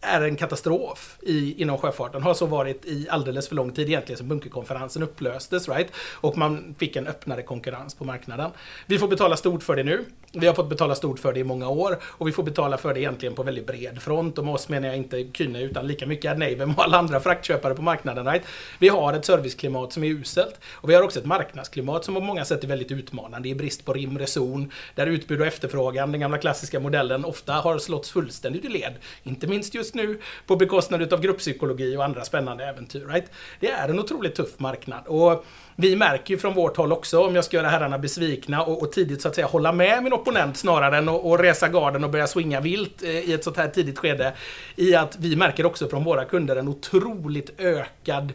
är 0.00 0.20
en 0.20 0.36
katastrof 0.36 1.18
i, 1.22 1.62
inom 1.62 1.78
sjöfarten. 1.78 2.22
Har 2.22 2.34
så 2.34 2.46
varit 2.46 2.86
i 2.86 3.06
alldeles 3.10 3.48
för 3.48 3.54
lång 3.54 3.72
tid 3.72 3.88
egentligen 3.88 4.18
sen 4.18 4.28
bunkerkonferensen 4.28 5.02
upplöstes. 5.02 5.68
Right? 5.68 5.92
Och 6.12 6.38
man 6.38 6.74
fick 6.78 6.96
en 6.96 7.06
öppnare 7.06 7.42
konkurrens 7.42 7.94
på 7.94 8.04
marknaden. 8.04 8.50
Vi 8.86 8.98
får 8.98 9.08
betala 9.08 9.36
stort 9.36 9.62
för 9.62 9.76
det 9.76 9.82
nu. 9.82 10.04
Vi 10.32 10.46
har 10.46 10.54
fått 10.54 10.68
betala 10.68 10.94
stort 10.94 11.18
för 11.18 11.32
det 11.32 11.40
i 11.40 11.44
många 11.44 11.68
år. 11.68 11.98
Och 12.02 12.28
vi 12.28 12.32
får 12.32 12.42
betala 12.42 12.78
för 12.78 12.94
det 12.94 13.00
egentligen 13.00 13.34
på 13.34 13.42
väldigt 13.42 13.66
bred 13.66 14.02
front. 14.02 14.38
Och 14.38 14.44
med 14.44 14.54
oss 14.54 14.68
menar 14.68 14.88
jag 14.88 14.96
inte 14.96 15.26
Kyne 15.32 15.62
utan 15.62 15.86
lika 15.86 16.06
mycket 16.06 16.30
Adnaven 16.30 16.70
och 16.70 16.84
alla 16.84 16.98
andra 16.98 17.20
fraktköpare 17.20 17.74
på 17.74 17.82
marknaden. 17.82 18.26
Right? 18.26 18.42
Vi 18.78 18.88
har 18.88 19.12
ett 19.12 19.24
serviceklimat 19.24 19.92
som 19.92 20.04
är 20.04 20.08
uselt. 20.08 20.60
Och 20.72 20.90
vi 20.90 20.94
har 20.94 21.02
också 21.02 21.18
ett 21.18 21.26
marknadsklimat 21.26 22.04
som 22.04 22.14
på 22.14 22.20
många 22.20 22.44
sätt 22.44 22.64
är 22.64 22.68
väldigt 22.68 22.90
utmanande. 22.90 23.48
I 23.48 23.54
brist 23.54 23.84
på 23.84 23.92
rim, 23.92 24.18
reson. 24.18 24.72
Där 24.94 25.06
utbud 25.06 25.40
och 25.40 25.46
efterfrågan, 25.46 26.12
den 26.12 26.20
gamla 26.20 26.38
klassiska 26.38 26.80
modellen, 26.80 27.24
ofta 27.24 27.52
har 27.52 27.78
slått 27.78 28.06
fullständigt 28.06 28.64
i 28.64 28.68
led. 28.68 28.94
Inte 29.22 29.46
minst 29.46 29.74
just 29.74 29.89
just 29.90 29.94
nu 29.94 30.18
på 30.46 30.56
bekostnad 30.56 31.12
av 31.12 31.20
grupppsykologi 31.20 31.96
och 31.96 32.04
andra 32.04 32.24
spännande 32.24 32.64
äventyr. 32.64 33.06
Right? 33.06 33.30
Det 33.60 33.70
är 33.70 33.88
en 33.88 33.98
otroligt 33.98 34.34
tuff 34.34 34.58
marknad. 34.58 35.06
Och 35.06 35.44
vi 35.76 35.96
märker 35.96 36.34
ju 36.34 36.38
från 36.38 36.54
vårt 36.54 36.76
håll 36.76 36.92
också, 36.92 37.26
om 37.26 37.34
jag 37.34 37.44
ska 37.44 37.56
göra 37.56 37.68
herrarna 37.68 37.98
besvikna 37.98 38.62
och, 38.62 38.82
och 38.82 38.92
tidigt 38.92 39.22
så 39.22 39.28
att 39.28 39.34
säga 39.34 39.46
hålla 39.46 39.72
med 39.72 40.02
min 40.02 40.12
opponent 40.12 40.56
snarare 40.56 40.96
än 40.96 41.08
att 41.08 41.40
resa 41.40 41.68
garden 41.68 42.04
och 42.04 42.10
börja 42.10 42.26
swinga 42.26 42.60
vilt 42.60 43.02
eh, 43.02 43.10
i 43.10 43.32
ett 43.32 43.44
sånt 43.44 43.56
här 43.56 43.68
tidigt 43.68 43.98
skede. 43.98 44.32
I 44.76 44.94
att 44.94 45.16
vi 45.18 45.36
märker 45.36 45.66
också 45.66 45.88
från 45.88 46.04
våra 46.04 46.24
kunder 46.24 46.56
en 46.56 46.68
otroligt 46.68 47.60
ökad 47.60 48.32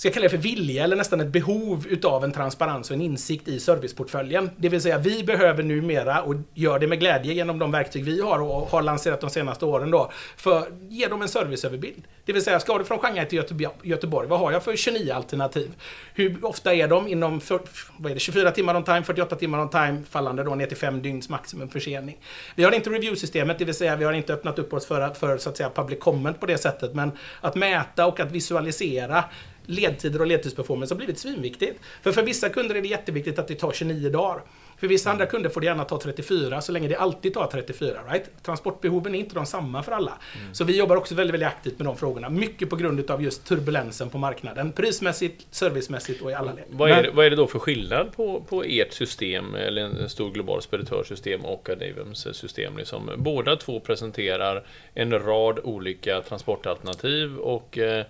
ska 0.00 0.08
jag 0.08 0.14
kalla 0.14 0.24
det 0.24 0.30
för 0.30 0.36
vilja 0.36 0.84
eller 0.84 0.96
nästan 0.96 1.20
ett 1.20 1.28
behov 1.28 1.86
utav 1.88 2.24
en 2.24 2.32
transparens 2.32 2.90
och 2.90 2.96
en 2.96 3.02
insikt 3.02 3.48
i 3.48 3.60
serviceportföljen. 3.60 4.50
Det 4.56 4.68
vill 4.68 4.80
säga 4.80 4.98
vi 4.98 5.24
behöver 5.24 5.62
numera, 5.62 6.22
och 6.22 6.34
gör 6.54 6.78
det 6.78 6.86
med 6.86 7.00
glädje 7.00 7.32
genom 7.32 7.58
de 7.58 7.70
verktyg 7.70 8.04
vi 8.04 8.20
har 8.20 8.38
och 8.38 8.68
har 8.70 8.82
lanserat 8.82 9.20
de 9.20 9.30
senaste 9.30 9.64
åren 9.64 9.90
då, 9.90 10.10
för 10.36 10.64
ge 10.88 11.06
dem 11.06 11.22
en 11.22 11.28
serviceöverbild. 11.28 12.02
Det 12.24 12.32
vill 12.32 12.44
säga, 12.44 12.60
ska 12.60 12.78
du 12.78 12.84
från 12.84 12.98
Shanghai 12.98 13.26
till 13.26 13.44
Göteborg, 13.82 14.28
vad 14.28 14.38
har 14.38 14.52
jag 14.52 14.62
för 14.62 14.76
29 14.76 15.12
alternativ? 15.12 15.70
Hur 16.14 16.44
ofta 16.44 16.74
är 16.74 16.88
de 16.88 17.08
inom 17.08 17.40
för, 17.40 17.60
vad 17.96 18.10
är 18.10 18.14
det, 18.14 18.20
24 18.20 18.50
timmar 18.50 18.76
on 18.76 18.84
time, 18.84 19.02
48 19.02 19.36
timmar 19.36 19.58
on 19.58 19.70
time, 19.70 20.02
fallande 20.10 20.44
då 20.44 20.54
ner 20.54 20.66
till 20.66 20.76
5 20.76 21.02
dygns 21.02 21.28
maximum 21.28 21.68
försening. 21.68 22.18
Vi 22.54 22.64
har 22.64 22.72
inte 22.72 22.90
review-systemet, 22.90 23.58
det 23.58 23.64
vill 23.64 23.74
säga 23.74 23.96
vi 23.96 24.04
har 24.04 24.12
inte 24.12 24.32
öppnat 24.32 24.58
upp 24.58 24.72
oss 24.72 24.86
för, 24.86 25.14
för 25.14 25.38
så 25.38 25.50
att 25.50 25.56
säga 25.56 25.70
public 25.74 25.98
comment 26.00 26.40
på 26.40 26.46
det 26.46 26.58
sättet, 26.58 26.94
men 26.94 27.12
att 27.40 27.54
mäta 27.54 28.06
och 28.06 28.20
att 28.20 28.32
visualisera 28.32 29.24
ledtider 29.66 30.20
och 30.20 30.26
ledtidsperformance 30.26 30.94
har 30.94 30.96
blivit 30.96 31.18
svinviktigt. 31.18 31.80
För 32.02 32.12
för 32.12 32.22
vissa 32.22 32.48
kunder 32.48 32.74
är 32.74 32.82
det 32.82 32.88
jätteviktigt 32.88 33.38
att 33.38 33.48
det 33.48 33.54
tar 33.54 33.72
29 33.72 34.10
dagar. 34.10 34.42
För 34.80 34.88
vissa 34.88 35.10
andra 35.10 35.26
kunder 35.26 35.50
får 35.50 35.60
det 35.60 35.66
gärna 35.66 35.84
ta 35.84 35.98
34, 35.98 36.60
så 36.60 36.72
länge 36.72 36.88
det 36.88 36.96
alltid 36.96 37.34
tar 37.34 37.46
34. 37.46 38.02
Right? 38.08 38.42
Transportbehoven 38.42 39.14
är 39.14 39.18
inte 39.18 39.34
de 39.34 39.46
samma 39.46 39.82
för 39.82 39.92
alla. 39.92 40.12
Mm. 40.40 40.54
Så 40.54 40.64
vi 40.64 40.78
jobbar 40.78 40.96
också 40.96 41.14
väldigt, 41.14 41.34
väldigt 41.34 41.48
aktivt 41.48 41.78
med 41.78 41.86
de 41.86 41.96
frågorna. 41.96 42.30
Mycket 42.30 42.70
på 42.70 42.76
grund 42.76 43.10
av 43.10 43.22
just 43.22 43.46
turbulensen 43.46 44.10
på 44.10 44.18
marknaden. 44.18 44.72
Prismässigt, 44.72 45.46
servicemässigt 45.50 46.22
och 46.22 46.30
i 46.30 46.34
alla 46.34 46.52
led. 46.52 46.64
Vad 46.70 46.90
är, 46.90 47.02
det, 47.02 47.10
vad 47.10 47.26
är 47.26 47.30
det 47.30 47.36
då 47.36 47.46
för 47.46 47.58
skillnad 47.58 48.12
på, 48.16 48.44
på 48.48 48.62
ert 48.62 48.92
system, 48.92 49.54
eller 49.54 49.82
en 49.82 50.08
stor 50.08 50.30
global 50.30 50.62
speditörsystem 50.62 51.44
och 51.44 51.70
Adaviums 51.70 52.36
system? 52.36 52.76
Liksom, 52.76 53.10
båda 53.16 53.56
två 53.56 53.80
presenterar 53.80 54.66
en 54.94 55.18
rad 55.18 55.58
olika 55.64 56.20
transportalternativ 56.20 57.36
och 57.36 57.78
Eh, 57.78 58.04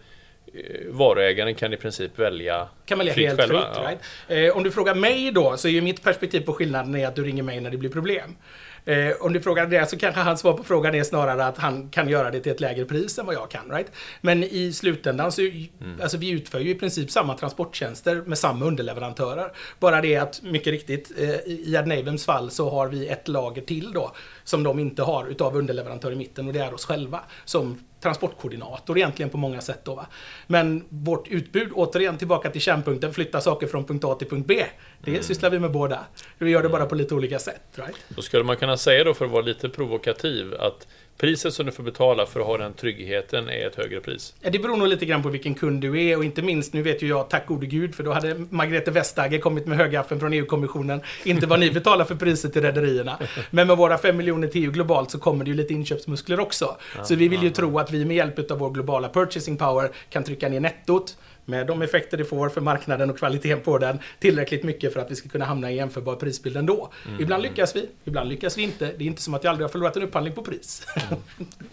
varuägaren 0.89 1.55
kan 1.55 1.73
i 1.73 1.77
princip 1.77 2.19
välja 2.19 2.69
kan 2.85 2.99
välja 2.99 3.15
fritt 3.15 3.27
helt 3.27 3.41
själva. 3.41 3.61
Fritt, 3.61 3.83
ja. 3.85 3.91
right? 3.91 4.51
eh, 4.51 4.57
om 4.57 4.63
du 4.63 4.71
frågar 4.71 4.95
mig 4.95 5.33
då, 5.33 5.57
så 5.57 5.69
är 5.69 5.73
ju 5.73 5.81
mitt 5.81 6.03
perspektiv 6.03 6.41
på 6.41 6.53
skillnaden 6.53 6.95
är 6.95 7.07
att 7.07 7.17
du 7.17 7.25
ringer 7.25 7.43
mig 7.43 7.61
när 7.61 7.71
det 7.71 7.77
blir 7.77 7.91
problem. 7.91 8.37
Eh, 8.85 9.13
om 9.21 9.33
du 9.33 9.41
frågar 9.41 9.67
det 9.67 9.91
så 9.91 9.99
kanske 9.99 10.21
hans 10.21 10.41
svar 10.41 10.53
på 10.53 10.63
frågan 10.63 10.95
är 10.95 11.03
snarare 11.03 11.45
att 11.45 11.59
han 11.59 11.89
kan 11.89 12.09
göra 12.09 12.31
det 12.31 12.41
till 12.41 12.53
ett 12.53 12.61
lägre 12.61 12.85
pris 12.85 13.19
än 13.19 13.27
vad 13.27 13.35
jag 13.35 13.51
kan. 13.51 13.71
Right? 13.71 13.93
Men 14.21 14.45
i 14.45 14.73
slutändan 14.73 15.33
så, 15.33 15.43
mm. 15.43 15.69
alltså 16.03 16.17
vi 16.19 16.31
utför 16.31 16.61
ju 16.61 16.71
i 16.71 16.75
princip 16.75 17.11
samma 17.11 17.39
transporttjänster 17.39 18.23
med 18.27 18.39
samma 18.39 18.65
underleverantörer. 18.65 19.53
Bara 19.79 20.01
det 20.01 20.17
att, 20.17 20.43
mycket 20.43 20.71
riktigt, 20.71 21.13
eh, 21.19 21.35
i 21.47 21.77
Adnavims 21.77 22.25
fall 22.25 22.51
så 22.51 22.71
har 22.71 22.89
vi 22.89 23.09
ett 23.09 23.29
lager 23.29 23.63
till 23.63 23.93
då, 23.93 24.15
som 24.45 24.63
de 24.63 24.79
inte 24.79 25.03
har 25.03 25.27
utav 25.27 25.57
underleverantör 25.57 26.13
i 26.13 26.17
mitten 26.17 26.47
och 26.47 26.53
det 26.53 26.59
är 26.59 26.75
oss 26.75 26.85
själva. 26.85 27.21
Som 27.45 27.79
transportkoordinator 28.01 28.99
egentligen 28.99 29.31
på 29.31 29.37
många 29.37 29.61
sätt. 29.61 29.81
Då, 29.85 29.95
va? 29.95 30.07
Men 30.47 30.85
vårt 30.89 31.29
utbud, 31.29 31.73
återigen 31.75 32.19
tillbaka 32.19 32.51
till 32.51 32.61
kärnpunkten, 32.61 33.15
flytta 33.15 33.41
saker 33.41 33.67
från 33.67 33.85
punkt 33.85 34.05
A 34.05 34.15
till 34.15 34.29
punkt 34.29 34.47
B. 34.47 34.65
Det 35.01 35.11
mm. 35.11 35.23
sysslar 35.23 35.51
vi 35.51 35.59
med 35.59 35.73
båda. 35.73 36.05
Vi 36.39 36.51
gör 36.51 36.63
det 36.63 36.69
bara 36.69 36.87
på 36.87 36.95
lite 36.95 37.15
olika 37.15 37.39
sätt. 37.39 37.63
Right? 37.75 37.97
Då 38.09 38.23
skulle 38.23 38.45
man 38.45 38.57
kunna 38.57 38.77
säga 38.77 39.05
då, 39.05 39.15
för 39.15 39.25
att 39.25 39.31
vara 39.31 39.43
lite 39.43 39.69
provokativ, 39.69 40.55
att 40.55 40.87
Priset 41.21 41.55
som 41.55 41.67
du 41.67 41.73
får 41.73 41.83
betala 41.83 42.27
för 42.27 42.41
att 42.41 42.47
ha 42.47 42.57
den 42.57 42.73
tryggheten 42.73 43.49
är 43.49 43.67
ett 43.67 43.75
högre 43.77 44.01
pris. 44.01 44.35
Det 44.41 44.59
beror 44.59 44.77
nog 44.77 44.89
lite 44.89 45.07
grann 45.07 45.23
på 45.23 45.29
vilken 45.29 45.55
kund 45.55 45.81
du 45.81 46.03
är 46.03 46.17
och 46.17 46.25
inte 46.25 46.43
minst, 46.43 46.73
nu 46.73 46.83
vet 46.83 47.03
ju 47.03 47.09
jag, 47.09 47.29
tack 47.29 47.47
gode 47.47 47.67
gud, 47.67 47.95
för 47.95 48.03
då 48.03 48.13
hade 48.13 48.35
Margrethe 48.51 48.91
Vestager 48.91 49.39
kommit 49.39 49.67
med 49.67 49.79
högaffeln 49.79 50.21
från 50.21 50.33
EU-kommissionen. 50.33 51.01
Inte 51.25 51.47
vad 51.47 51.61
ni 51.61 51.71
betalar 51.71 52.05
för 52.05 52.15
priset 52.15 52.53
till 52.53 52.63
rederierna. 52.63 53.19
Men 53.51 53.67
med 53.67 53.77
våra 53.77 53.99
5 53.99 54.17
miljoner 54.17 54.49
till 54.49 54.65
EU 54.65 54.71
globalt 54.71 55.11
så 55.11 55.19
kommer 55.19 55.45
det 55.45 55.51
ju 55.51 55.57
lite 55.57 55.75
inköpsmuskler 55.75 56.41
också. 56.41 56.77
Så 57.05 57.15
vi 57.15 57.29
vill 57.29 57.43
ju 57.43 57.51
tro 57.51 57.79
att 57.79 57.93
vi 57.93 58.05
med 58.05 58.17
hjälp 58.17 58.51
av 58.51 58.59
vår 58.59 58.71
globala 58.71 59.09
purchasing 59.09 59.57
power 59.57 59.91
kan 60.11 60.25
trycka 60.25 60.49
ner 60.49 60.61
nettot 60.61 61.17
med 61.51 61.67
de 61.67 61.83
effekter 61.83 62.17
det 62.17 62.25
får 62.25 62.49
för 62.49 62.61
marknaden 62.61 63.11
och 63.11 63.19
kvaliteten 63.19 63.61
på 63.61 63.79
den 63.79 63.99
tillräckligt 64.19 64.63
mycket 64.63 64.93
för 64.93 65.01
att 65.01 65.11
vi 65.11 65.17
ska 65.17 65.29
kunna 65.29 65.45
hamna 65.45 65.71
i 65.71 65.77
jämförbar 65.77 66.17
prisbild 66.17 66.57
ändå. 66.57 66.91
Mm. 67.09 67.21
Ibland 67.21 67.43
lyckas 67.43 67.77
vi, 67.77 67.89
ibland 68.05 68.29
lyckas 68.29 68.59
vi 68.59 68.63
inte. 68.63 68.93
Det 68.99 69.05
är 69.05 69.07
inte 69.07 69.23
som 69.23 69.35
att 69.35 69.45
jag 69.45 69.51
aldrig 69.51 69.65
har 69.65 69.73
förlorat 69.73 69.97
en 69.97 70.03
upphandling 70.03 70.35
på 70.35 70.43
pris. 70.43 70.87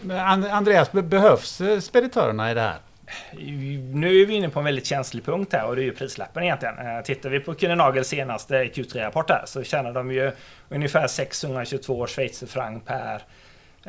Mm. 0.04 0.50
Andreas, 0.50 0.92
behövs 0.92 1.60
eh, 1.60 1.80
speditörerna 1.80 2.50
i 2.50 2.54
det 2.54 2.60
här? 2.60 2.78
Nu 3.92 4.20
är 4.20 4.26
vi 4.26 4.34
inne 4.34 4.48
på 4.48 4.58
en 4.58 4.64
väldigt 4.64 4.86
känslig 4.86 5.24
punkt 5.24 5.52
här 5.52 5.66
och 5.66 5.76
det 5.76 5.82
är 5.82 5.84
ju 5.84 5.92
prislappen 5.92 6.42
egentligen. 6.42 6.78
Eh, 6.78 7.02
tittar 7.02 7.30
vi 7.30 7.40
på 7.40 7.54
Kühne 7.54 8.02
senaste 8.02 8.64
Q3-rapport 8.64 9.30
här 9.30 9.42
så 9.46 9.62
tjänar 9.62 9.92
de 9.92 10.12
ju 10.12 10.32
ungefär 10.68 11.06
622 11.06 12.06
schweizerfranc 12.06 12.84
per 12.84 13.22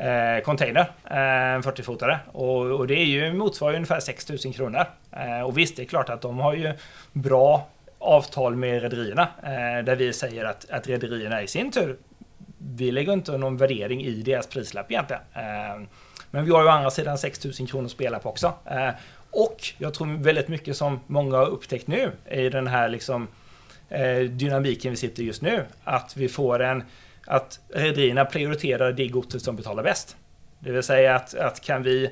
eh, 0.00 0.42
container, 0.44 0.90
eh, 1.04 1.60
40-fotare. 1.62 2.18
Och, 2.32 2.66
och, 2.66 2.86
det 2.86 2.94
är 2.94 3.04
ju, 3.04 3.32
motsvarar 3.32 3.74
ungefär 3.74 4.00
6000 4.00 4.52
kronor. 4.52 4.84
Eh, 5.12 5.40
och 5.40 5.58
visst, 5.58 5.76
det 5.76 5.82
är 5.82 5.86
klart 5.86 6.08
att 6.08 6.22
de 6.22 6.38
har 6.38 6.54
ju 6.54 6.72
bra 7.12 7.66
avtal 7.98 8.56
med 8.56 8.82
rederierna. 8.82 9.28
Eh, 9.42 9.84
där 9.84 9.96
vi 9.96 10.12
säger 10.12 10.44
att, 10.44 10.70
att 10.70 10.88
rederierna 10.88 11.42
i 11.42 11.46
sin 11.46 11.72
tur, 11.72 11.96
vi 12.58 12.90
lägger 12.90 13.12
inte 13.12 13.38
någon 13.38 13.56
värdering 13.56 14.04
i 14.04 14.22
deras 14.22 14.46
prislapp 14.46 14.90
egentligen. 14.90 15.22
Eh, 15.34 15.88
men 16.30 16.44
vi 16.44 16.50
har 16.50 16.62
ju 16.62 16.66
å 16.66 16.70
andra 16.70 16.90
sidan 16.90 17.18
6000 17.18 17.66
kronor 17.66 17.84
att 17.84 17.90
spela 17.90 18.18
på 18.18 18.28
också. 18.28 18.52
Eh, 18.64 18.90
och 19.30 19.72
jag 19.78 19.94
tror 19.94 20.22
väldigt 20.22 20.48
mycket 20.48 20.76
som 20.76 21.00
många 21.06 21.36
har 21.36 21.46
upptäckt 21.46 21.86
nu 21.86 22.12
i 22.30 22.48
den 22.48 22.66
här 22.66 22.88
liksom, 22.88 23.28
eh, 23.88 24.18
dynamiken 24.18 24.90
vi 24.90 24.96
sitter 24.96 25.22
just 25.22 25.42
nu. 25.42 25.64
Att 25.84 26.16
vi 26.16 26.28
får 26.28 26.62
en 26.62 26.82
att 27.30 27.60
rederierna 27.68 28.24
prioriterar 28.24 28.92
det 28.92 29.08
godset 29.08 29.42
som 29.42 29.56
betalar 29.56 29.82
bäst. 29.82 30.16
Det 30.58 30.72
vill 30.72 30.82
säga 30.82 31.16
att, 31.16 31.34
att 31.34 31.60
kan 31.60 31.82
vi, 31.82 32.10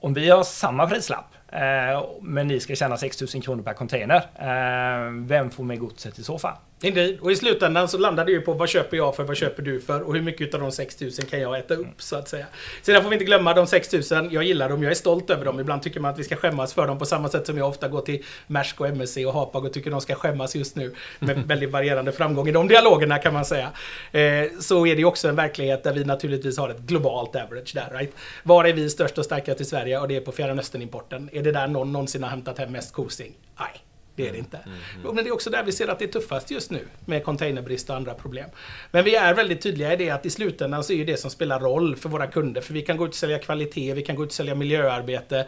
om 0.00 0.14
vi 0.14 0.30
har 0.30 0.42
samma 0.42 0.86
prislapp, 0.86 1.36
Eh, 1.52 2.04
men 2.22 2.48
ni 2.48 2.60
ska 2.60 2.74
tjäna 2.74 2.96
6 2.96 3.34
000 3.34 3.42
kronor 3.42 3.62
per 3.62 3.72
container. 3.72 4.16
Eh, 4.34 5.10
vem 5.12 5.50
får 5.50 5.64
med 5.64 5.78
godset 5.78 6.18
i 6.18 6.22
så 6.22 6.38
fall? 6.38 6.56
Indeed. 6.80 7.20
Och 7.20 7.32
i 7.32 7.36
slutändan 7.36 7.88
så 7.88 7.98
landar 7.98 8.24
det 8.24 8.32
ju 8.32 8.40
på 8.40 8.52
vad 8.52 8.68
köper 8.68 8.96
jag 8.96 9.16
för, 9.16 9.24
vad 9.24 9.36
köper 9.36 9.62
du 9.62 9.80
för 9.80 10.00
och 10.00 10.14
hur 10.14 10.22
mycket 10.22 10.54
av 10.54 10.60
de 10.60 10.72
6000 10.72 11.26
kan 11.26 11.40
jag 11.40 11.58
äta 11.58 11.74
upp 11.74 12.02
så 12.02 12.16
att 12.16 12.28
säga. 12.28 12.46
Sedan 12.82 13.02
får 13.02 13.10
vi 13.10 13.14
inte 13.14 13.24
glömma 13.24 13.54
de 13.54 13.66
6000, 13.66 14.28
jag 14.30 14.44
gillar 14.44 14.68
dem, 14.68 14.82
jag 14.82 14.90
är 14.90 14.96
stolt 14.96 15.30
över 15.30 15.44
dem. 15.44 15.60
Ibland 15.60 15.82
tycker 15.82 16.00
man 16.00 16.10
att 16.10 16.18
vi 16.18 16.24
ska 16.24 16.36
skämmas 16.36 16.74
för 16.74 16.86
dem 16.86 16.98
på 16.98 17.04
samma 17.04 17.28
sätt 17.28 17.46
som 17.46 17.58
jag 17.58 17.68
ofta 17.68 17.88
går 17.88 18.00
till 18.00 18.24
Maersk 18.46 18.80
och 18.80 18.86
MSC 18.86 19.16
och 19.26 19.32
Hapag 19.32 19.64
och 19.64 19.72
tycker 19.72 19.90
de 19.90 20.00
ska 20.00 20.14
skämmas 20.14 20.56
just 20.56 20.76
nu. 20.76 20.94
Med 21.18 21.38
väldigt 21.46 21.70
varierande 21.70 22.12
framgång 22.12 22.48
i 22.48 22.52
de 22.52 22.68
dialogerna 22.68 23.18
kan 23.18 23.32
man 23.32 23.44
säga. 23.44 23.70
Eh, 24.12 24.50
så 24.60 24.86
är 24.86 24.94
det 24.94 24.98
ju 25.00 25.04
också 25.04 25.28
en 25.28 25.36
verklighet 25.36 25.82
där 25.84 25.92
vi 25.92 26.04
naturligtvis 26.04 26.58
har 26.58 26.68
ett 26.68 26.80
globalt 26.80 27.36
average 27.36 27.74
där. 27.74 27.90
Right? 27.92 28.12
Var 28.42 28.64
är 28.64 28.72
vi 28.72 28.90
störst 28.90 29.18
och 29.18 29.24
starkast 29.24 29.60
i 29.60 29.64
Sverige? 29.64 29.98
Och 29.98 30.08
det 30.08 30.16
är 30.16 30.20
på 30.20 30.32
Fjärran 30.32 30.58
Östern-importen. 30.58 31.30
Är 31.32 31.42
det 31.42 31.52
där 31.52 31.66
någon 31.66 31.92
någonsin 31.92 32.22
har 32.22 32.30
hämtat 32.30 32.58
hem 32.58 32.72
mest 32.72 32.92
kosing? 32.92 33.32
Nej. 33.58 33.85
Det 34.16 34.28
är 34.28 34.32
det 34.32 34.38
inte. 34.38 34.56
Mm, 34.56 34.78
mm. 34.94 35.14
Men 35.14 35.24
det 35.24 35.30
är 35.30 35.34
också 35.34 35.50
där 35.50 35.62
vi 35.62 35.72
ser 35.72 35.88
att 35.88 35.98
det 35.98 36.04
är 36.04 36.08
tuffast 36.08 36.50
just 36.50 36.70
nu 36.70 36.80
med 37.04 37.24
containerbrist 37.24 37.90
och 37.90 37.96
andra 37.96 38.14
problem. 38.14 38.50
Men 38.90 39.04
vi 39.04 39.14
är 39.14 39.34
väldigt 39.34 39.60
tydliga 39.60 39.92
i 39.92 39.96
det 39.96 40.10
att 40.10 40.26
i 40.26 40.30
slutändan 40.30 40.84
så 40.84 40.92
är 40.92 40.98
det 40.98 41.04
det 41.12 41.16
som 41.16 41.30
spelar 41.30 41.60
roll 41.60 41.96
för 41.96 42.08
våra 42.08 42.26
kunder. 42.26 42.60
För 42.60 42.74
vi 42.74 42.82
kan 42.82 42.96
gå 42.96 43.04
ut 43.04 43.10
och 43.10 43.14
sälja 43.14 43.38
kvalitet, 43.38 43.94
vi 43.94 44.02
kan 44.02 44.16
gå 44.16 44.22
ut 44.22 44.28
och 44.28 44.34
sälja 44.34 44.54
miljöarbete 44.54 45.46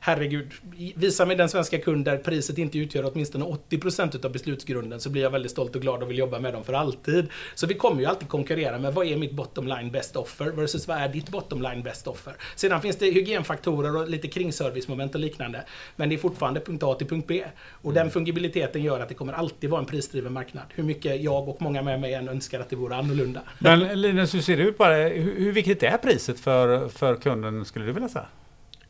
herregud, 0.00 0.52
visa 0.96 1.26
mig 1.26 1.36
den 1.36 1.48
svenska 1.48 1.78
kund 1.78 2.04
där 2.04 2.16
priset 2.16 2.58
inte 2.58 2.78
utgör 2.78 3.10
åtminstone 3.12 3.44
80% 3.44 4.24
av 4.24 4.32
beslutsgrunden 4.32 5.00
så 5.00 5.10
blir 5.10 5.22
jag 5.22 5.30
väldigt 5.30 5.52
stolt 5.52 5.76
och 5.76 5.82
glad 5.82 6.02
och 6.02 6.10
vill 6.10 6.18
jobba 6.18 6.38
med 6.38 6.52
dem 6.52 6.64
för 6.64 6.72
alltid. 6.72 7.28
Så 7.54 7.66
vi 7.66 7.74
kommer 7.74 8.00
ju 8.00 8.06
alltid 8.06 8.28
konkurrera 8.28 8.78
med 8.78 8.94
vad 8.94 9.06
är 9.06 9.16
mitt 9.16 9.32
bottom 9.32 9.66
line 9.66 9.90
best 9.90 10.16
offer 10.16 10.50
versus 10.50 10.88
vad 10.88 10.98
är 10.98 11.08
ditt 11.08 11.28
bottom 11.28 11.62
line 11.62 11.82
best 11.82 12.06
offer. 12.06 12.36
Sedan 12.56 12.82
finns 12.82 12.96
det 12.96 13.06
hygienfaktorer 13.06 13.96
och 13.96 14.08
lite 14.08 14.28
kringservicemoment 14.28 15.14
och 15.14 15.20
liknande. 15.20 15.64
Men 15.96 16.08
det 16.08 16.14
är 16.14 16.18
fortfarande 16.18 16.60
punkt 16.60 16.82
A 16.82 16.94
till 16.94 17.06
punkt 17.06 17.24
B. 17.28 17.44
Och 17.82 17.92
den 17.92 18.10
fungibiliteten 18.10 18.82
gör 18.82 19.00
att 19.00 19.08
det 19.08 19.14
kommer 19.14 19.32
alltid 19.32 19.70
vara 19.70 19.80
en 19.80 19.86
prisdriven 19.86 20.32
marknad. 20.32 20.64
Hur 20.74 20.84
mycket 20.84 21.22
jag 21.22 21.48
och 21.48 21.62
många 21.62 21.82
med 21.82 22.00
mig 22.00 22.14
än 22.14 22.28
önskar 22.28 22.60
att 22.60 22.70
det 22.70 22.76
vore 22.76 22.96
annorlunda. 22.96 23.40
Men 23.58 24.00
Linus, 24.00 24.34
hur 24.34 24.40
ser 24.40 24.56
det 24.56 24.62
ut 24.62 24.78
bara? 24.78 24.94
Hur 25.08 25.52
viktigt 25.52 25.82
är 25.82 25.96
priset 25.96 26.40
för, 26.40 26.88
för 26.88 27.16
kunden 27.16 27.64
skulle 27.64 27.84
du 27.86 27.92
vilja 27.92 28.08
säga? 28.08 28.26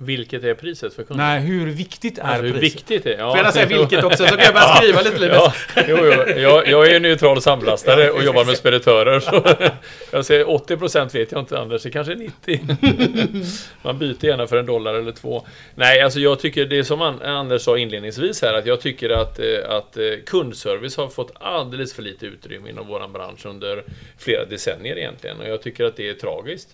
Vilket 0.01 0.45
är 0.45 0.55
priset 0.55 0.95
för 0.95 1.03
kunden? 1.03 1.27
Nej, 1.27 1.41
hur 1.41 1.67
viktigt 1.67 2.19
är 2.19 2.23
alltså, 2.23 2.43
hur 2.43 2.53
priset? 2.53 2.63
viktigt 2.63 3.07
är? 3.07 3.19
Ja. 3.19 3.31
Får 3.31 3.45
jag 3.45 3.55
säga 3.55 3.67
vilket 3.79 4.05
också, 4.05 4.27
så 4.27 4.37
kan 4.37 4.45
jag 4.45 4.55
bara 4.55 4.77
skriva 4.77 5.01
lite. 5.03 5.25
Ja, 5.25 5.55
jo, 5.89 5.97
jo. 6.01 6.13
Jag, 6.41 6.69
jag 6.69 6.91
är 6.91 7.01
neutral 7.01 7.43
samlastare 7.43 8.11
och 8.11 8.25
jobbar 8.25 8.45
med 8.45 8.57
speditörer. 8.57 9.21
Så 9.21 9.45
jag 10.17 10.25
säger 10.25 10.45
80% 10.45 11.13
vet 11.13 11.33
jag 11.33 11.41
inte, 11.41 11.59
Anders. 11.59 11.83
Det 11.83 11.91
kanske 11.91 12.13
är 12.13 12.17
90. 12.17 12.61
Man 13.83 13.99
byter 13.99 14.25
gärna 14.25 14.47
för 14.47 14.57
en 14.57 14.67
dollar 14.67 14.95
eller 14.95 15.13
två. 15.13 15.47
Nej, 15.75 16.01
alltså 16.01 16.21
jag 16.21 16.39
tycker 16.39 16.65
det 16.67 16.79
är 16.79 16.83
som 16.83 17.03
Anders 17.03 17.63
sa 17.63 17.79
inledningsvis 17.79 18.43
här, 18.43 18.55
att 18.55 18.67
jag 18.67 18.81
tycker 18.81 19.11
att, 19.11 19.39
eh, 19.39 19.47
att 19.69 19.97
eh, 19.97 20.05
kundservice 20.27 20.97
har 20.97 21.09
fått 21.09 21.33
alldeles 21.35 21.95
för 21.95 22.03
lite 22.03 22.27
utrymme 22.27 22.71
inom 22.71 22.87
vår 22.87 23.09
bransch 23.09 23.47
under 23.47 23.85
flera 24.19 24.45
decennier 24.45 24.99
egentligen. 24.99 25.41
Och 25.41 25.49
jag 25.49 25.63
tycker 25.63 25.85
att 25.85 25.97
det 25.97 26.09
är 26.09 26.15
tragiskt. 26.15 26.69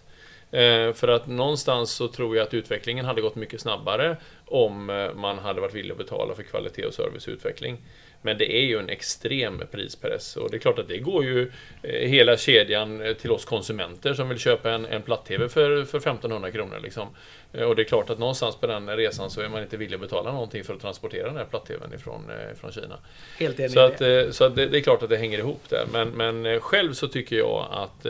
Eh, 0.55 0.93
för 0.93 1.09
att 1.09 1.27
någonstans 1.27 1.91
så 1.91 2.09
tror 2.09 2.37
jag 2.37 2.47
att 2.47 2.55
utvecklingen 2.55 3.05
hade 3.05 3.21
gått 3.21 3.37
mycket 3.37 3.61
snabbare 3.61 4.17
om 4.47 4.91
eh, 4.91 5.15
man 5.15 5.39
hade 5.39 5.61
varit 5.61 5.75
villig 5.75 5.93
att 5.93 5.99
betala 5.99 6.35
för 6.35 6.43
kvalitet 6.43 6.87
och 6.87 6.95
serviceutveckling. 6.95 7.77
Men 8.23 8.39
det 8.39 8.53
är 8.53 8.65
ju 8.65 8.79
en 8.79 8.89
extrem 8.89 9.63
prispress 9.73 10.37
och 10.37 10.51
det 10.51 10.57
är 10.57 10.59
klart 10.59 10.79
att 10.79 10.89
det 10.89 10.99
går 10.99 11.25
ju 11.25 11.53
eh, 11.83 12.09
hela 12.09 12.37
kedjan 12.37 13.15
till 13.21 13.31
oss 13.31 13.45
konsumenter 13.45 14.15
som 14.15 14.29
vill 14.29 14.39
köpa 14.39 14.71
en, 14.71 14.87
en 14.87 15.03
platt-TV 15.03 15.49
för, 15.49 15.85
för 15.85 15.99
1500 15.99 16.51
kronor. 16.51 16.81
Liksom. 16.83 17.09
Och 17.53 17.77
det 17.77 17.83
är 17.83 17.85
klart 17.85 18.11
att 18.11 18.19
någonstans 18.19 18.57
på 18.57 18.67
den 18.67 18.97
resan 18.97 19.31
så 19.31 19.41
är 19.41 19.49
man 19.49 19.63
inte 19.63 19.77
villig 19.77 19.95
att 19.95 20.01
betala 20.01 20.33
någonting 20.33 20.65
för 20.65 20.75
att 20.75 20.81
transportera 20.81 21.27
den 21.27 21.37
här 21.37 21.45
platt-TVn 21.45 21.95
ifrån, 21.95 22.31
ifrån 22.53 22.73
Kina. 22.73 22.99
Helt 23.39 23.61
enig 23.61 23.71
så 23.71 23.81
att, 23.81 23.99
så 24.35 24.45
att 24.45 24.57
det, 24.57 24.67
det, 24.67 24.79
är 24.79 24.83
klart 24.83 25.03
att 25.03 25.11
det 25.11 25.17
hänger 25.17 25.39
ihop 25.39 25.63
där. 25.69 25.85
Men, 25.93 26.09
men 26.09 26.61
själv 26.61 26.93
så 26.93 27.09
tycker 27.09 27.37
jag 27.37 27.69
att 27.71 28.07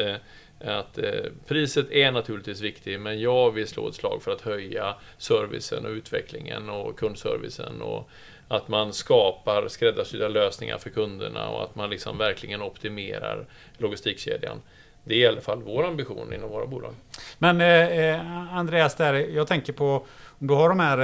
att 0.66 0.98
eh, 0.98 1.24
priset 1.46 1.90
är 1.90 2.12
naturligtvis 2.12 2.61
viktigt, 2.61 3.00
men 3.00 3.20
jag 3.20 3.50
vill 3.50 3.66
slå 3.66 3.88
ett 3.88 3.94
slag 3.94 4.22
för 4.22 4.33
att 4.33 4.40
höja 4.40 4.94
servicen 5.18 5.87
och 5.87 5.90
utvecklingen 5.90 6.70
och 6.70 6.98
kundservicen 6.98 7.83
och 7.83 8.09
att 8.48 8.68
man 8.68 8.92
skapar 8.92 9.68
skräddarsydda 9.68 10.29
lösningar 10.29 10.79
för 10.79 10.90
kunderna 10.90 11.48
och 11.48 11.64
att 11.64 11.74
man 11.74 11.90
liksom 11.90 12.18
verkligen 12.18 12.62
optimerar 12.62 13.46
logistikkedjan. 13.79 14.62
Det 15.05 15.14
är 15.14 15.18
i 15.18 15.27
alla 15.27 15.40
fall 15.40 15.62
vår 15.62 15.87
ambition 15.87 16.33
inom 16.33 16.50
våra 16.50 16.66
bolag. 16.66 16.94
Men 17.38 17.61
eh, 17.61 17.98
eh 17.98 18.57
Andreas, 18.57 18.94
där, 18.94 19.14
jag 19.14 19.46
tänker 19.46 19.72
på 19.72 20.07
om 20.38 20.46
du 20.46 20.55
har 20.55 20.68
de 20.68 20.81
här 20.81 20.98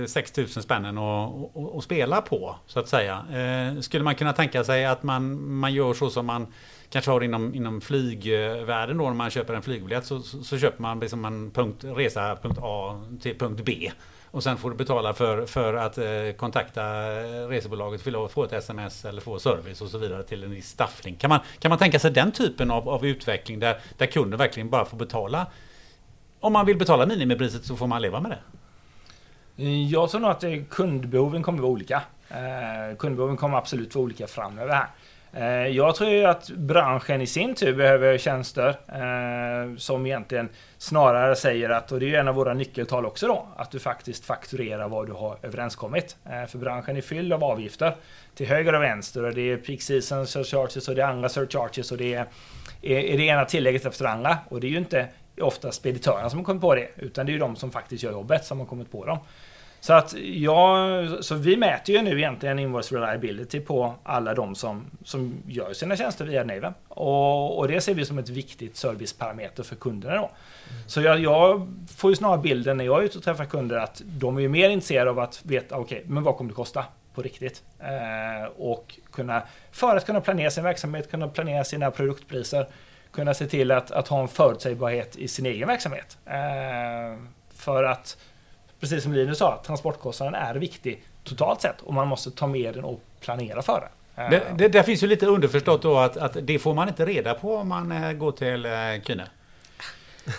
eh, 0.00 0.06
6000 0.06 0.62
spännen 0.62 0.98
att 0.98 1.84
spela 1.84 2.20
på, 2.20 2.56
så 2.66 2.80
att 2.80 2.88
säga. 2.88 3.24
Eh, 3.32 3.80
skulle 3.80 4.04
man 4.04 4.14
kunna 4.14 4.32
tänka 4.32 4.64
sig 4.64 4.86
att 4.86 5.02
man, 5.02 5.52
man 5.54 5.74
gör 5.74 5.94
så 5.94 6.10
som 6.10 6.26
man 6.26 6.46
kanske 6.90 7.10
har 7.10 7.20
inom, 7.20 7.54
inom 7.54 7.80
flygvärlden 7.80 8.98
då 8.98 9.04
när 9.04 9.14
man 9.14 9.30
köper 9.30 9.54
en 9.54 9.62
flygbiljett 9.62 10.06
så, 10.06 10.20
så, 10.20 10.42
så 10.44 10.58
köper 10.58 10.82
man 10.82 11.00
liksom 11.00 11.24
en 11.24 11.50
punkt, 11.50 11.84
resa 11.84 12.36
punkt 12.42 12.58
A 12.62 13.02
till 13.20 13.38
punkt 13.38 13.62
B. 13.64 13.92
Och 14.32 14.42
sen 14.42 14.56
får 14.56 14.70
du 14.70 14.76
betala 14.76 15.14
för, 15.14 15.46
för 15.46 15.74
att 15.74 15.98
eh, 15.98 16.36
kontakta 16.36 16.82
resebolaget 17.48 18.02
fylla, 18.02 18.28
få 18.28 18.44
ett 18.44 18.52
sms 18.52 19.04
eller 19.04 19.20
få 19.20 19.38
service 19.38 19.80
och 19.80 19.88
så 19.88 19.98
vidare 19.98 20.22
till 20.22 20.44
en 20.44 20.50
viss 20.50 20.68
staffning. 20.68 21.16
Kan 21.16 21.28
man, 21.28 21.40
kan 21.58 21.68
man 21.68 21.78
tänka 21.78 21.98
sig 21.98 22.10
den 22.10 22.32
typen 22.32 22.70
av, 22.70 22.88
av 22.88 23.06
utveckling 23.06 23.58
där, 23.58 23.78
där 23.98 24.06
kunden 24.06 24.38
verkligen 24.38 24.70
bara 24.70 24.84
får 24.84 24.96
betala? 24.96 25.46
Om 26.40 26.52
man 26.52 26.66
vill 26.66 26.76
betala 26.76 27.06
minimipriset 27.06 27.64
så 27.64 27.76
får 27.76 27.86
man 27.86 28.02
leva 28.02 28.20
med 28.20 28.30
det. 28.30 28.38
Eh, 29.64 29.90
jag 29.90 30.10
tror 30.10 30.20
nog 30.20 30.30
att 30.30 30.44
eh, 30.44 30.56
kundbehoven 30.70 31.42
kommer 31.42 31.58
att 31.58 31.62
vara 31.62 31.72
olika. 31.72 32.02
Eh, 32.28 32.96
kundbehoven 32.96 33.36
kommer 33.36 33.58
absolut 33.58 33.94
vara 33.94 34.04
olika 34.04 34.26
framöver 34.26 34.74
här. 34.74 34.86
Eh, 35.32 35.66
jag 35.66 35.94
tror 35.94 36.10
ju 36.10 36.24
att 36.24 36.50
branschen 36.50 37.20
i 37.20 37.26
sin 37.26 37.54
tur 37.54 37.74
behöver 37.74 38.18
tjänster 38.18 38.68
eh, 38.68 39.76
som 39.76 40.06
egentligen 40.06 40.48
snarare 40.78 41.36
säger 41.36 41.70
att, 41.70 41.92
och 41.92 42.00
det 42.00 42.06
är 42.06 42.08
ju 42.08 42.16
en 42.16 42.28
av 42.28 42.34
våra 42.34 42.54
nyckeltal 42.54 43.06
också 43.06 43.26
då, 43.26 43.48
att 43.56 43.70
du 43.70 43.78
faktiskt 43.78 44.24
fakturerar 44.24 44.88
vad 44.88 45.06
du 45.06 45.12
har 45.12 45.38
överenskommit. 45.42 46.16
Eh, 46.24 46.46
för 46.46 46.58
branschen 46.58 46.96
är 46.96 47.00
fylld 47.00 47.32
av 47.32 47.44
avgifter 47.44 47.96
till 48.34 48.46
höger 48.46 48.74
och 48.74 48.82
vänster 48.82 49.24
och 49.24 49.34
det 49.34 49.52
är 49.52 49.56
peak 49.56 49.80
season 49.80 50.26
surcharges 50.26 50.88
och 50.88 50.94
det 50.94 51.02
är 51.02 51.06
andra 51.06 51.28
surcharges 51.28 51.92
och 51.92 51.98
det 51.98 52.14
är, 52.14 52.26
är 52.82 53.16
det 53.16 53.24
ena 53.24 53.44
tillägget 53.44 53.86
efter 53.86 54.04
det 54.04 54.10
andra. 54.10 54.38
Och 54.48 54.60
det 54.60 54.66
är 54.66 54.70
ju 54.70 54.78
inte 54.78 55.08
ofta 55.40 55.72
speditörerna 55.72 56.30
som 56.30 56.38
har 56.38 56.44
kommit 56.44 56.62
på 56.62 56.74
det, 56.74 56.88
utan 56.96 57.26
det 57.26 57.30
är 57.30 57.34
ju 57.34 57.38
de 57.38 57.56
som 57.56 57.70
faktiskt 57.70 58.02
gör 58.02 58.12
jobbet 58.12 58.44
som 58.44 58.58
har 58.58 58.66
kommit 58.66 58.92
på 58.92 59.04
dem. 59.04 59.18
Så 59.80 59.92
att 59.92 60.14
ja, 60.22 60.86
så 61.20 61.34
vi 61.34 61.56
mäter 61.56 61.94
ju 61.94 62.02
nu 62.02 62.18
egentligen 62.18 62.58
invoice 62.58 62.92
reliability 62.92 63.60
på 63.60 63.94
alla 64.02 64.34
de 64.34 64.54
som, 64.54 64.90
som 65.04 65.42
gör 65.46 65.72
sina 65.72 65.96
tjänster 65.96 66.24
via 66.24 66.44
Naven. 66.44 66.74
Och, 66.88 67.58
och 67.58 67.68
det 67.68 67.80
ser 67.80 67.94
vi 67.94 68.04
som 68.04 68.18
ett 68.18 68.28
viktigt 68.28 68.76
serviceparameter 68.76 69.62
för 69.62 69.76
kunderna 69.76 70.14
då. 70.14 70.20
Mm. 70.20 70.88
Så 70.88 71.00
jag, 71.00 71.20
jag, 71.20 71.68
får 71.96 72.10
ju 72.10 72.16
snarare 72.16 72.38
bilden 72.38 72.76
när 72.76 72.84
jag 72.84 73.00
är 73.00 73.04
ute 73.04 73.18
och 73.18 73.24
träffar 73.24 73.44
kunder 73.44 73.76
att 73.76 74.02
de 74.04 74.36
är 74.36 74.40
ju 74.40 74.48
mer 74.48 74.70
intresserade 74.70 75.10
av 75.10 75.18
att 75.18 75.40
veta, 75.44 75.76
okej, 75.76 75.98
okay, 75.98 76.10
men 76.10 76.22
vad 76.22 76.36
kommer 76.36 76.50
det 76.50 76.54
kosta 76.54 76.84
på 77.14 77.22
riktigt? 77.22 77.62
Eh, 77.78 78.50
och 78.58 78.98
kunna, 79.12 79.42
för 79.72 79.96
att 79.96 80.06
kunna 80.06 80.20
planera 80.20 80.50
sin 80.50 80.64
verksamhet, 80.64 81.10
kunna 81.10 81.28
planera 81.28 81.64
sina 81.64 81.90
produktpriser, 81.90 82.66
kunna 83.12 83.34
se 83.34 83.46
till 83.46 83.70
att, 83.70 83.90
att 83.90 84.08
ha 84.08 84.20
en 84.20 84.28
förutsägbarhet 84.28 85.16
i 85.16 85.28
sin 85.28 85.46
egen 85.46 85.68
verksamhet. 85.68 86.18
Eh, 86.26 87.18
för 87.54 87.84
att 87.84 88.16
precis 88.80 89.02
som 89.02 89.12
Linus 89.12 89.38
sa, 89.38 89.62
transportkostnaden 89.66 90.34
är 90.34 90.54
viktig 90.54 91.02
totalt 91.24 91.60
sett 91.60 91.80
och 91.80 91.94
man 91.94 92.08
måste 92.08 92.30
ta 92.30 92.46
med 92.46 92.74
den 92.74 92.84
och 92.84 93.00
planera 93.20 93.62
för 93.62 93.80
det. 93.80 93.88
Det, 94.30 94.42
det, 94.56 94.68
det 94.68 94.82
finns 94.82 95.02
ju 95.02 95.06
lite 95.06 95.26
underförstått 95.26 95.82
då 95.82 95.98
att, 95.98 96.16
att 96.16 96.36
det 96.42 96.58
får 96.58 96.74
man 96.74 96.88
inte 96.88 97.06
reda 97.06 97.34
på 97.34 97.56
om 97.56 97.68
man 97.68 97.92
eh, 97.92 98.12
går 98.12 98.32
till 98.32 98.66
eh, 98.66 98.72
Kyne. 99.06 99.26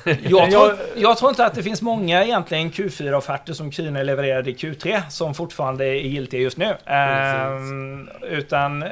Jag 0.29 0.51
tror, 0.51 0.77
jag 0.95 1.17
tror, 1.17 1.29
inte 1.29 1.45
att 1.45 1.55
det 1.55 1.63
finns 1.63 1.81
många 1.81 2.23
egentligen 2.23 2.71
Q4-offerter 2.71 3.53
som 3.53 3.71
Kyne 3.71 4.03
levererade 4.03 4.49
i 4.49 4.53
Q3 4.53 5.09
som 5.09 5.33
fortfarande 5.33 5.85
är 5.85 5.93
giltiga 5.93 6.41
just 6.41 6.57
nu. 6.57 6.75
Ehm, 6.85 8.09
utan 8.21 8.83
eh, 8.83 8.89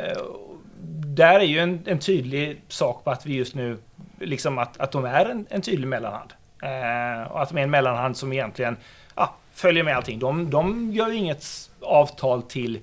där 1.06 1.40
är 1.40 1.44
ju 1.44 1.60
en, 1.60 1.84
en, 1.86 2.00
tydlig 2.00 2.62
sak 2.68 3.04
på 3.04 3.12
att 3.12 3.26
vi 3.26 3.34
just 3.34 3.56
nu, 3.56 3.78
liksom 4.20 4.58
att, 4.58 4.80
att 4.80 4.92
de 4.92 5.06
är 5.06 5.26
en, 5.26 5.46
en 5.50 5.62
tydlig 5.62 5.88
mellanhand. 5.88 6.34
Ehm, 6.62 7.28
och 7.28 7.42
att 7.42 7.50
de 7.50 7.58
är 7.58 7.64
en 7.64 7.72
mellanhand 7.72 8.18
som 8.18 8.34
egentligen 8.34 8.78
följer 9.60 9.84
med 9.84 9.96
allting. 9.96 10.20
De, 10.20 10.50
de 10.50 10.92
gör 10.94 11.08
ju 11.08 11.16
inget 11.16 11.70
avtal 11.82 12.42
till 12.42 12.80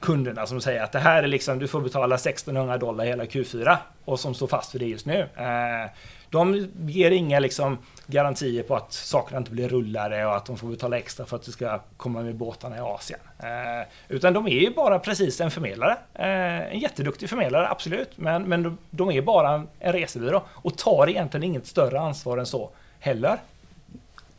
kunderna 0.00 0.46
som 0.46 0.60
säger 0.60 0.82
att 0.82 0.92
det 0.92 0.98
här 0.98 1.22
är 1.22 1.26
liksom, 1.26 1.58
du 1.58 1.68
får 1.68 1.80
betala 1.80 2.14
1600 2.14 2.78
dollar 2.78 3.04
hela 3.04 3.24
Q4 3.24 3.76
och 4.04 4.20
som 4.20 4.34
står 4.34 4.46
fast 4.46 4.72
för 4.72 4.78
det 4.78 4.86
just 4.86 5.06
nu. 5.06 5.20
Eh, 5.36 5.90
de 6.30 6.68
ger 6.86 7.10
inga 7.10 7.38
liksom 7.38 7.78
garantier 8.06 8.62
på 8.62 8.76
att 8.76 8.92
sakerna 8.92 9.38
inte 9.38 9.50
blir 9.50 9.68
rullade 9.68 10.26
och 10.26 10.36
att 10.36 10.46
de 10.46 10.58
får 10.58 10.68
betala 10.68 10.98
extra 10.98 11.26
för 11.26 11.36
att 11.36 11.42
du 11.42 11.52
ska 11.52 11.80
komma 11.96 12.22
med 12.22 12.34
båtarna 12.34 12.76
i 12.76 12.80
Asien. 12.80 13.20
Eh, 13.38 13.88
utan 14.08 14.32
de 14.32 14.46
är 14.46 14.60
ju 14.60 14.70
bara 14.70 14.98
precis 14.98 15.40
en 15.40 15.50
förmedlare. 15.50 15.96
Eh, 16.14 16.72
en 16.72 16.78
jätteduktig 16.78 17.28
förmedlare, 17.28 17.68
absolut. 17.68 18.10
Men, 18.16 18.42
men 18.42 18.78
de 18.90 19.10
är 19.10 19.22
bara 19.22 19.66
en 19.78 19.92
resebyrå 19.92 20.42
och 20.48 20.78
tar 20.78 21.08
egentligen 21.08 21.44
inget 21.44 21.66
större 21.66 22.00
ansvar 22.00 22.38
än 22.38 22.46
så 22.46 22.70
heller. 22.98 23.38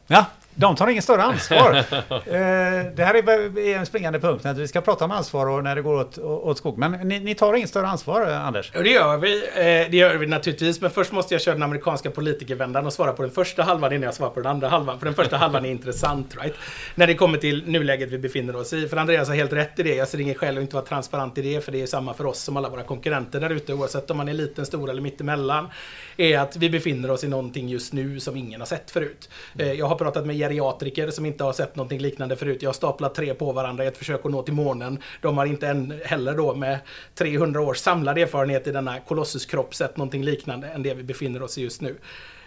Ja, 0.07 0.25
de 0.61 0.75
tar 0.75 0.87
ingen 0.87 1.03
större 1.03 1.23
ansvar. 1.23 1.75
eh, 2.09 2.93
det 2.95 3.03
här 3.03 3.15
är 3.15 3.77
en 3.77 3.85
springande 3.85 4.19
punkt. 4.19 4.45
Att 4.45 4.57
vi 4.57 4.67
ska 4.67 4.81
prata 4.81 5.05
om 5.05 5.11
ansvar 5.11 5.47
och 5.49 5.63
när 5.63 5.75
det 5.75 5.81
går 5.81 5.93
åt, 5.93 6.17
åt 6.17 6.57
skog. 6.57 6.77
Men 6.77 6.91
ni, 6.91 7.19
ni 7.19 7.35
tar 7.35 7.53
ingen 7.53 7.67
större 7.67 7.87
ansvar, 7.87 8.21
Anders? 8.21 8.71
Ja, 8.73 8.81
det 8.81 8.89
gör 8.89 9.17
vi. 9.17 9.37
Eh, 9.55 9.91
det 9.91 9.97
gör 9.97 10.15
vi 10.15 10.27
naturligtvis. 10.27 10.81
Men 10.81 10.91
först 10.91 11.11
måste 11.11 11.33
jag 11.33 11.41
köra 11.41 11.55
den 11.55 11.63
amerikanska 11.63 12.11
politikervändan 12.11 12.85
och 12.85 12.93
svara 12.93 13.13
på 13.13 13.21
den 13.21 13.31
första 13.31 13.63
halvan 13.63 13.93
innan 13.93 14.03
jag 14.03 14.13
svarar 14.13 14.31
på 14.31 14.39
den 14.39 14.51
andra 14.51 14.67
halvan. 14.67 14.99
För 14.99 15.05
den 15.05 15.15
första 15.15 15.37
halvan 15.37 15.65
är 15.65 15.69
intressant, 15.69 16.35
right? 16.41 16.55
När 16.95 17.07
det 17.07 17.13
kommer 17.13 17.37
till 17.37 17.63
nuläget 17.67 18.09
vi 18.09 18.17
befinner 18.17 18.55
oss 18.55 18.73
i. 18.73 18.87
För 18.87 18.97
Andreas 18.97 19.27
har 19.27 19.35
helt 19.35 19.53
rätt 19.53 19.79
i 19.79 19.83
det. 19.83 19.95
Jag 19.95 20.07
ser 20.07 20.21
ingen 20.21 20.35
skäl 20.35 20.57
att 20.57 20.61
inte 20.61 20.75
vara 20.75 20.85
transparent 20.85 21.37
i 21.37 21.41
det. 21.41 21.65
För 21.65 21.71
det 21.71 21.81
är 21.81 21.85
samma 21.85 22.13
för 22.13 22.25
oss 22.25 22.39
som 22.39 22.57
alla 22.57 22.69
våra 22.69 22.83
konkurrenter 22.83 23.39
där 23.39 23.49
ute. 23.49 23.73
Oavsett 23.73 24.11
om 24.11 24.17
man 24.17 24.27
är 24.27 24.33
liten, 24.33 24.65
stor 24.65 24.89
eller 24.89 25.01
mittemellan. 25.01 25.67
Är 26.17 26.39
att 26.39 26.55
vi 26.55 26.69
befinner 26.69 27.11
oss 27.11 27.23
i 27.23 27.27
någonting 27.27 27.69
just 27.69 27.93
nu 27.93 28.19
som 28.19 28.37
ingen 28.37 28.61
har 28.61 28.67
sett 28.67 28.91
förut. 28.91 29.29
Eh, 29.57 29.71
jag 29.71 29.85
har 29.85 29.95
pratat 29.95 30.25
med 30.25 30.35
geriatriker 30.51 31.11
som 31.11 31.25
inte 31.25 31.43
har 31.43 31.53
sett 31.53 31.75
någonting 31.75 31.99
liknande 31.99 32.35
förut. 32.35 32.61
Jag 32.61 32.69
har 32.69 32.73
staplat 32.73 33.15
tre 33.15 33.33
på 33.33 33.51
varandra 33.51 33.83
i 33.83 33.87
ett 33.87 33.97
försök 33.97 34.25
att 34.25 34.31
nå 34.31 34.43
till 34.43 34.53
månen. 34.53 34.99
De 35.21 35.37
har 35.37 35.45
inte 35.45 35.67
än 35.67 36.01
heller 36.05 36.33
då 36.33 36.55
med 36.55 36.79
300 37.15 37.61
års 37.61 37.77
samlad 37.77 38.17
erfarenhet 38.17 38.67
i 38.67 38.71
denna 38.71 38.99
kolossuskropp 38.99 39.75
sett 39.75 39.97
någonting 39.97 40.23
liknande 40.23 40.67
än 40.67 40.83
det 40.83 40.93
vi 40.93 41.03
befinner 41.03 41.41
oss 41.41 41.57
i 41.57 41.61
just 41.61 41.81
nu. 41.81 41.95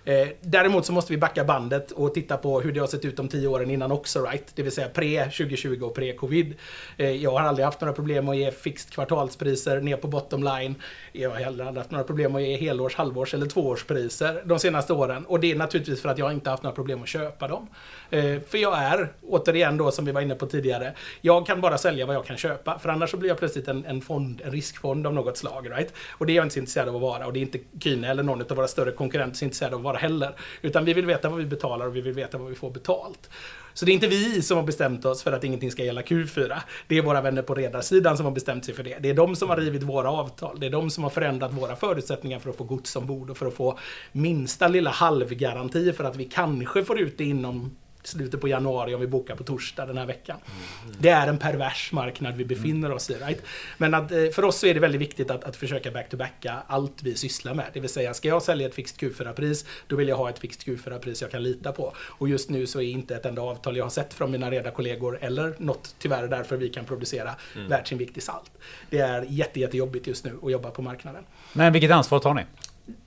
Eh, 0.04 0.28
däremot 0.40 0.86
så 0.86 0.92
måste 0.92 1.12
vi 1.12 1.18
backa 1.18 1.44
bandet 1.44 1.90
och 1.90 2.14
titta 2.14 2.36
på 2.36 2.60
hur 2.60 2.72
det 2.72 2.80
har 2.80 2.86
sett 2.86 3.04
ut 3.04 3.16
de 3.16 3.28
tio 3.28 3.48
åren 3.48 3.70
innan 3.70 3.92
också, 3.92 4.22
right? 4.22 4.52
Det 4.54 4.62
vill 4.62 4.72
säga 4.72 4.88
pre-2020 4.88 5.80
och 5.80 5.96
pre-covid. 5.96 6.54
Eh, 6.96 7.10
jag 7.10 7.30
har 7.30 7.40
aldrig 7.40 7.64
haft 7.64 7.80
några 7.80 7.94
problem 7.94 8.28
att 8.28 8.36
ge 8.36 8.50
fixt 8.50 8.90
kvartalspriser 8.90 9.80
ner 9.80 9.96
på 9.96 10.08
bottom 10.08 10.42
line. 10.44 10.74
Jag 11.12 11.30
har 11.30 11.36
heller 11.36 11.64
aldrig 11.64 11.78
haft 11.78 11.90
några 11.90 12.04
problem 12.04 12.34
att 12.34 12.42
ge 12.42 12.56
helårs, 12.56 12.94
halvårs 12.94 13.34
eller 13.34 13.46
tvåårspriser 13.46 14.42
de 14.44 14.58
senaste 14.58 14.92
åren. 14.92 15.24
Och 15.24 15.40
det 15.40 15.52
är 15.52 15.56
naturligtvis 15.56 16.02
för 16.02 16.08
att 16.08 16.18
jag 16.18 16.32
inte 16.32 16.50
haft 16.50 16.62
några 16.62 16.74
problem 16.74 17.02
att 17.02 17.08
köpa 17.08 17.48
dem. 17.48 17.68
Eh, 18.10 18.40
för 18.48 18.58
jag 18.58 18.78
är, 18.78 19.12
återigen 19.22 19.76
då 19.76 19.90
som 19.90 20.04
vi 20.04 20.12
var 20.12 20.20
inne 20.20 20.34
på 20.34 20.46
tidigare, 20.46 20.94
jag 21.20 21.46
kan 21.46 21.60
bara 21.60 21.78
sälja 21.78 22.06
vad 22.06 22.16
jag 22.16 22.24
kan 22.24 22.36
köpa. 22.36 22.78
För 22.78 22.88
annars 22.88 23.10
så 23.10 23.16
blir 23.16 23.28
jag 23.28 23.38
plötsligt 23.38 23.68
en, 23.68 23.84
en 23.84 24.00
fond, 24.00 24.40
en 24.44 24.52
riskfond 24.52 25.06
av 25.06 25.14
något 25.14 25.36
slag, 25.36 25.70
right? 25.70 25.92
Och 26.10 26.26
det 26.26 26.32
är 26.32 26.34
jag 26.34 26.44
inte 26.44 26.54
så 26.54 26.60
intresserad 26.60 26.88
av 26.88 26.96
att 26.96 27.02
vara. 27.02 27.26
Och 27.26 27.32
det 27.32 27.38
är 27.38 27.42
inte 27.42 27.58
Kyne 27.80 28.10
eller 28.10 28.22
någon 28.22 28.40
av 28.40 28.56
våra 28.56 28.68
större 28.68 28.90
konkurrenter 28.92 29.36
så 29.36 29.44
intresserade 29.44 29.74
av 29.74 29.80
att 29.80 29.84
vara 29.84 29.93
heller. 29.94 30.34
Utan 30.62 30.84
vi 30.84 30.92
vill 30.92 31.06
veta 31.06 31.28
vad 31.28 31.38
vi 31.38 31.46
betalar 31.46 31.86
och 31.86 31.96
vi 31.96 32.00
vill 32.00 32.12
veta 32.12 32.38
vad 32.38 32.48
vi 32.48 32.54
får 32.54 32.70
betalt. 32.70 33.30
Så 33.74 33.84
det 33.84 33.92
är 33.92 33.94
inte 33.94 34.06
vi 34.06 34.42
som 34.42 34.56
har 34.56 34.64
bestämt 34.64 35.04
oss 35.04 35.22
för 35.22 35.32
att 35.32 35.44
ingenting 35.44 35.70
ska 35.70 35.84
gälla 35.84 36.02
Q4. 36.02 36.60
Det 36.86 36.98
är 36.98 37.02
våra 37.02 37.20
vänner 37.20 37.42
på 37.42 37.54
redarsidan 37.54 38.16
som 38.16 38.26
har 38.26 38.32
bestämt 38.32 38.64
sig 38.64 38.74
för 38.74 38.82
det. 38.82 38.98
Det 39.00 39.10
är 39.10 39.14
de 39.14 39.36
som 39.36 39.48
har 39.48 39.56
rivit 39.56 39.82
våra 39.82 40.10
avtal. 40.10 40.60
Det 40.60 40.66
är 40.66 40.70
de 40.70 40.90
som 40.90 41.04
har 41.04 41.10
förändrat 41.10 41.52
våra 41.52 41.76
förutsättningar 41.76 42.38
för 42.38 42.50
att 42.50 42.56
få 42.56 42.64
gods 42.64 42.96
ombord 42.96 43.30
och 43.30 43.36
för 43.36 43.46
att 43.46 43.54
få 43.54 43.78
minsta 44.12 44.68
lilla 44.68 44.90
halvgaranti 44.90 45.92
för 45.92 46.04
att 46.04 46.16
vi 46.16 46.24
kanske 46.24 46.84
får 46.84 46.98
ut 46.98 47.18
det 47.18 47.24
inom 47.24 47.76
slutet 48.06 48.40
på 48.40 48.48
januari 48.48 48.94
om 48.94 49.00
vi 49.00 49.06
bokar 49.06 49.36
på 49.36 49.44
torsdag 49.44 49.86
den 49.86 49.98
här 49.98 50.06
veckan. 50.06 50.38
Mm. 50.84 50.96
Det 51.00 51.08
är 51.08 51.26
en 51.26 51.38
pervers 51.38 51.92
marknad 51.92 52.36
vi 52.36 52.44
befinner 52.44 52.92
oss 52.92 53.10
i. 53.10 53.14
Right? 53.14 53.42
Men 53.78 53.94
att, 53.94 54.12
eh, 54.12 54.28
för 54.32 54.44
oss 54.44 54.58
så 54.58 54.66
är 54.66 54.74
det 54.74 54.80
väldigt 54.80 55.00
viktigt 55.00 55.30
att, 55.30 55.44
att 55.44 55.56
försöka 55.56 55.90
back-to-backa 55.90 56.62
allt 56.66 57.02
vi 57.02 57.14
sysslar 57.14 57.54
med. 57.54 57.66
Det 57.72 57.80
vill 57.80 57.90
säga, 57.90 58.14
ska 58.14 58.28
jag 58.28 58.42
sälja 58.42 58.68
ett 58.68 58.74
fixt 58.74 59.00
Q4-pris, 59.00 59.66
då 59.86 59.96
vill 59.96 60.08
jag 60.08 60.16
ha 60.16 60.30
ett 60.30 60.38
fixt 60.38 60.66
Q4-pris 60.66 61.22
jag 61.22 61.30
kan 61.30 61.42
lita 61.42 61.72
på. 61.72 61.92
Och 61.98 62.28
just 62.28 62.50
nu 62.50 62.66
så 62.66 62.80
är 62.80 62.84
inte 62.84 63.16
ett 63.16 63.26
enda 63.26 63.42
avtal 63.42 63.76
jag 63.76 63.84
har 63.84 63.90
sett 63.90 64.14
från 64.14 64.30
mina 64.30 64.50
redarkollegor, 64.50 65.18
eller 65.20 65.54
något 65.58 65.94
tyvärr 65.98 66.28
därför 66.28 66.56
vi 66.56 66.68
kan 66.68 66.84
producera 66.84 67.34
mm. 67.54 67.68
världsinviktig 67.68 68.22
salt. 68.22 68.50
Det 68.90 68.98
är 68.98 69.26
jätte, 69.28 69.60
jättejobbigt 69.60 70.06
just 70.06 70.24
nu 70.24 70.38
att 70.42 70.52
jobba 70.52 70.70
på 70.70 70.82
marknaden. 70.82 71.24
Men 71.52 71.72
vilket 71.72 71.90
ansvar 71.90 72.18
tar 72.18 72.34
ni? 72.34 72.42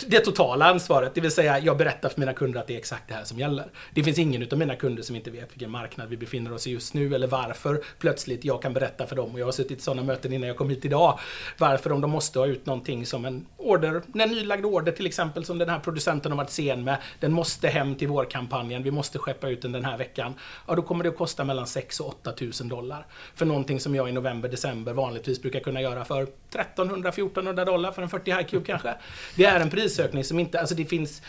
Det 0.07 0.19
totala 0.19 0.65
ansvaret, 0.65 1.15
det 1.15 1.21
vill 1.21 1.31
säga 1.31 1.59
jag 1.59 1.77
berättar 1.77 2.09
för 2.09 2.19
mina 2.19 2.33
kunder 2.33 2.59
att 2.59 2.67
det 2.67 2.73
är 2.73 2.77
exakt 2.77 3.03
det 3.07 3.13
här 3.13 3.23
som 3.23 3.39
gäller. 3.39 3.65
Det 3.93 4.03
finns 4.03 4.19
ingen 4.19 4.47
av 4.51 4.57
mina 4.57 4.75
kunder 4.75 5.03
som 5.03 5.15
inte 5.15 5.31
vet 5.31 5.53
vilken 5.53 5.71
marknad 5.71 6.09
vi 6.09 6.17
befinner 6.17 6.53
oss 6.53 6.67
i 6.67 6.71
just 6.71 6.93
nu 6.93 7.15
eller 7.15 7.27
varför 7.27 7.83
plötsligt 7.99 8.45
jag 8.45 8.61
kan 8.61 8.73
berätta 8.73 9.07
för 9.07 9.15
dem, 9.15 9.33
och 9.33 9.39
jag 9.39 9.45
har 9.45 9.51
suttit 9.51 9.79
i 9.79 9.81
sådana 9.81 10.03
möten 10.03 10.33
innan 10.33 10.47
jag 10.47 10.57
kom 10.57 10.69
hit 10.69 10.85
idag, 10.85 11.19
varför 11.57 11.91
om 11.91 12.01
de 12.01 12.11
måste 12.11 12.39
ha 12.39 12.45
ut 12.45 12.65
någonting 12.65 13.05
som 13.05 13.25
en 13.25 13.45
order, 13.57 14.01
en 14.13 14.29
nylagd 14.29 14.65
order 14.65 14.91
till 14.91 15.05
exempel 15.05 15.45
som 15.45 15.57
den 15.57 15.69
här 15.69 15.79
producenten 15.79 16.31
har 16.31 16.37
varit 16.37 16.49
sen 16.49 16.83
med, 16.83 16.97
den 17.19 17.33
måste 17.33 17.67
hem 17.67 17.95
till 17.95 18.07
vårkampanjen, 18.07 18.83
vi 18.83 18.91
måste 18.91 19.19
skeppa 19.19 19.49
ut 19.49 19.61
den 19.61 19.71
den 19.71 19.85
här 19.85 19.97
veckan. 19.97 20.33
Ja, 20.67 20.75
då 20.75 20.81
kommer 20.81 21.03
det 21.03 21.09
att 21.09 21.17
kosta 21.17 21.43
mellan 21.43 21.67
6 21.67 21.99
och 21.99 22.07
8 22.07 22.33
000 22.41 22.69
dollar. 22.69 23.05
För 23.35 23.45
någonting 23.45 23.79
som 23.79 23.95
jag 23.95 24.09
i 24.09 24.11
november, 24.11 24.49
december 24.49 24.93
vanligtvis 24.93 25.41
brukar 25.41 25.59
kunna 25.59 25.81
göra 25.81 26.05
för 26.05 26.21
1300, 26.23 27.09
1400 27.09 27.65
dollar 27.65 27.91
för 27.91 28.01
en 28.01 28.09
40 28.09 28.31
HiQ 28.31 28.65
kanske. 28.65 28.95
Det 29.35 29.45
är 29.45 29.59
en 29.59 29.66
en 29.67 29.71
prisökning 29.71 30.23
som 30.23 30.39
inte, 30.39 30.60
alltså 30.60 30.75
det 30.75 30.86
finns 30.86 31.21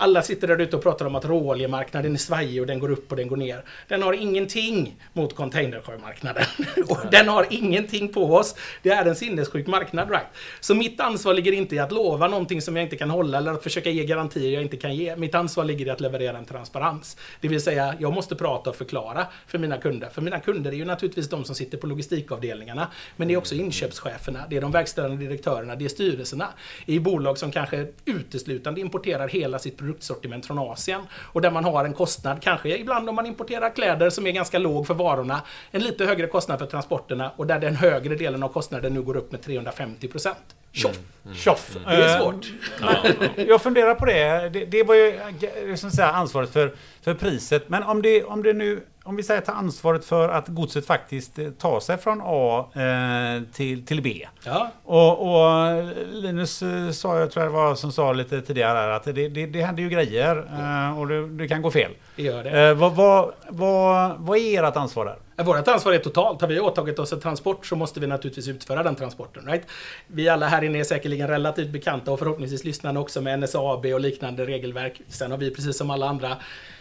alla 0.00 0.22
sitter 0.22 0.48
där 0.48 0.60
ute 0.60 0.76
och 0.76 0.82
pratar 0.82 1.06
om 1.06 1.14
att 1.14 1.24
råoljemarknaden 1.24 2.14
är 2.14 2.18
svajig 2.18 2.60
och 2.60 2.66
den 2.66 2.78
går 2.78 2.90
upp 2.90 3.10
och 3.10 3.16
den 3.16 3.28
går 3.28 3.36
ner. 3.36 3.64
Den 3.88 4.02
har 4.02 4.12
ingenting 4.12 4.96
mot 5.12 5.36
containersjömarknaden. 5.36 6.44
och 6.88 6.98
den 7.10 7.28
har 7.28 7.46
ingenting 7.50 8.08
på 8.08 8.34
oss. 8.34 8.54
Det 8.82 8.90
är 8.90 9.04
en 9.04 9.16
sinnessjuk 9.16 9.66
marknad, 9.66 10.10
right? 10.10 10.26
Så 10.60 10.74
mitt 10.74 11.00
ansvar 11.00 11.34
ligger 11.34 11.52
inte 11.52 11.74
i 11.74 11.78
att 11.78 11.92
lova 11.92 12.28
någonting 12.28 12.62
som 12.62 12.76
jag 12.76 12.82
inte 12.82 12.96
kan 12.96 13.10
hålla 13.10 13.38
eller 13.38 13.52
att 13.52 13.62
försöka 13.62 13.90
ge 13.90 14.04
garantier 14.04 14.52
jag 14.52 14.62
inte 14.62 14.76
kan 14.76 14.94
ge. 14.94 15.16
Mitt 15.16 15.34
ansvar 15.34 15.64
ligger 15.64 15.86
i 15.86 15.90
att 15.90 16.00
leverera 16.00 16.38
en 16.38 16.44
transparens. 16.44 17.16
Det 17.40 17.48
vill 17.48 17.60
säga, 17.60 17.94
jag 17.98 18.12
måste 18.12 18.36
prata 18.36 18.70
och 18.70 18.76
förklara 18.76 19.26
för 19.46 19.58
mina 19.58 19.78
kunder. 19.78 20.08
För 20.08 20.22
mina 20.22 20.40
kunder 20.40 20.72
är 20.72 20.76
ju 20.76 20.84
naturligtvis 20.84 21.28
de 21.28 21.44
som 21.44 21.54
sitter 21.54 21.78
på 21.78 21.86
logistikavdelningarna. 21.86 22.88
Men 23.16 23.28
det 23.28 23.34
är 23.34 23.38
också 23.38 23.54
inköpscheferna, 23.54 24.44
det 24.50 24.56
är 24.56 24.60
de 24.60 24.72
verkställande 24.72 25.24
direktörerna, 25.24 25.76
det 25.76 25.84
är 25.84 25.88
styrelserna. 25.88 26.48
I 26.86 26.98
bolag 26.98 27.38
som 27.38 27.50
kanske 27.52 27.86
uteslutande 28.04 28.80
importerar 28.80 29.28
hela 29.28 29.58
sitt 29.58 29.76
produkt 29.76 29.89
produktsortiment 29.90 30.46
från 30.46 30.58
Asien. 30.58 31.00
Och 31.32 31.40
där 31.40 31.50
man 31.50 31.64
har 31.64 31.84
en 31.84 31.94
kostnad, 31.94 32.42
kanske 32.42 32.76
ibland 32.78 33.08
om 33.08 33.14
man 33.14 33.26
importerar 33.26 33.70
kläder 33.74 34.10
som 34.10 34.26
är 34.26 34.30
ganska 34.30 34.58
låg 34.58 34.86
för 34.86 34.94
varorna, 34.94 35.42
en 35.70 35.82
lite 35.82 36.06
högre 36.06 36.26
kostnad 36.26 36.58
för 36.58 36.66
transporterna 36.66 37.32
och 37.36 37.46
där 37.46 37.58
den 37.58 37.76
högre 37.76 38.14
delen 38.14 38.42
av 38.42 38.48
kostnaden 38.48 38.94
nu 38.94 39.02
går 39.02 39.16
upp 39.16 39.32
med 39.32 39.42
350 39.42 40.08
procent. 40.08 40.56
Tjoff! 40.72 40.96
Mm, 40.96 41.06
mm, 41.24 41.36
Tjoff! 41.36 41.76
Mm. 41.76 41.98
Det 41.98 42.04
är 42.04 42.18
svårt. 42.18 42.46
Uh, 42.80 43.48
jag 43.48 43.62
funderar 43.62 43.94
på 43.94 44.04
det. 44.04 44.50
Det, 44.52 44.64
det 44.64 44.82
var 44.82 44.94
ju 44.94 45.76
som 45.76 45.90
säga, 45.90 46.08
ansvaret 46.08 46.52
för, 46.52 46.74
för 47.02 47.14
priset. 47.14 47.68
Men 47.68 47.82
om 47.82 48.02
det, 48.02 48.24
om 48.24 48.42
det 48.42 48.52
nu 48.52 48.80
om 49.04 49.16
vi 49.16 49.22
säger 49.22 49.40
ta 49.40 49.52
ansvaret 49.52 50.04
för 50.04 50.28
att 50.28 50.48
godset 50.48 50.86
faktiskt 50.86 51.38
eh, 51.38 51.50
tar 51.50 51.80
sig 51.80 51.98
från 51.98 52.20
A 52.24 52.66
eh, 52.74 53.42
till, 53.52 53.86
till 53.86 54.02
B. 54.02 54.26
Ja. 54.44 54.70
Och, 54.84 55.20
och, 55.20 55.84
Linus 56.12 56.62
eh, 56.62 56.90
sa, 56.90 57.18
jag 57.18 57.30
tror 57.30 57.44
det 57.44 57.50
var 57.50 57.74
som 57.74 57.92
sa 57.92 58.12
lite 58.12 58.40
tidigare 58.40 58.96
att 58.96 59.04
det, 59.04 59.28
det, 59.28 59.46
det 59.46 59.62
händer 59.62 59.82
ju 59.82 59.88
grejer 59.88 60.36
eh, 60.36 60.98
och 60.98 61.08
det, 61.08 61.28
det, 61.28 61.48
kan 61.48 61.62
gå 61.62 61.70
fel. 61.70 61.90
Det 62.16 62.22
gör 62.22 62.44
det. 62.44 62.68
Eh, 62.68 62.74
vad, 62.74 62.94
vad, 62.94 63.32
vad, 63.48 64.16
vad 64.18 64.38
är 64.38 64.62
ert 64.62 64.76
ansvar 64.76 65.04
där? 65.04 65.44
Vårt 65.44 65.68
ansvar 65.68 65.92
är 65.92 65.98
totalt. 65.98 66.40
Har 66.40 66.48
vi 66.48 66.60
åtagit 66.60 66.98
oss 66.98 67.12
en 67.12 67.20
transport 67.20 67.66
så 67.66 67.76
måste 67.76 68.00
vi 68.00 68.06
naturligtvis 68.06 68.48
utföra 68.48 68.82
den 68.82 68.94
transporten. 68.94 69.46
Right? 69.46 69.62
Vi 70.06 70.28
alla 70.28 70.46
här 70.46 70.64
inne 70.64 70.78
är 70.80 70.84
säkerligen 70.84 71.28
relativt 71.28 71.68
bekanta 71.68 72.12
och 72.12 72.18
förhoppningsvis 72.18 72.64
lyssnande 72.64 73.00
också 73.00 73.20
med 73.20 73.40
NSAB 73.40 73.86
och 73.86 74.00
liknande 74.00 74.46
regelverk. 74.46 75.00
Sen 75.08 75.30
har 75.30 75.38
vi 75.38 75.50
precis 75.50 75.78
som 75.78 75.90
alla 75.90 76.08
andra 76.08 76.36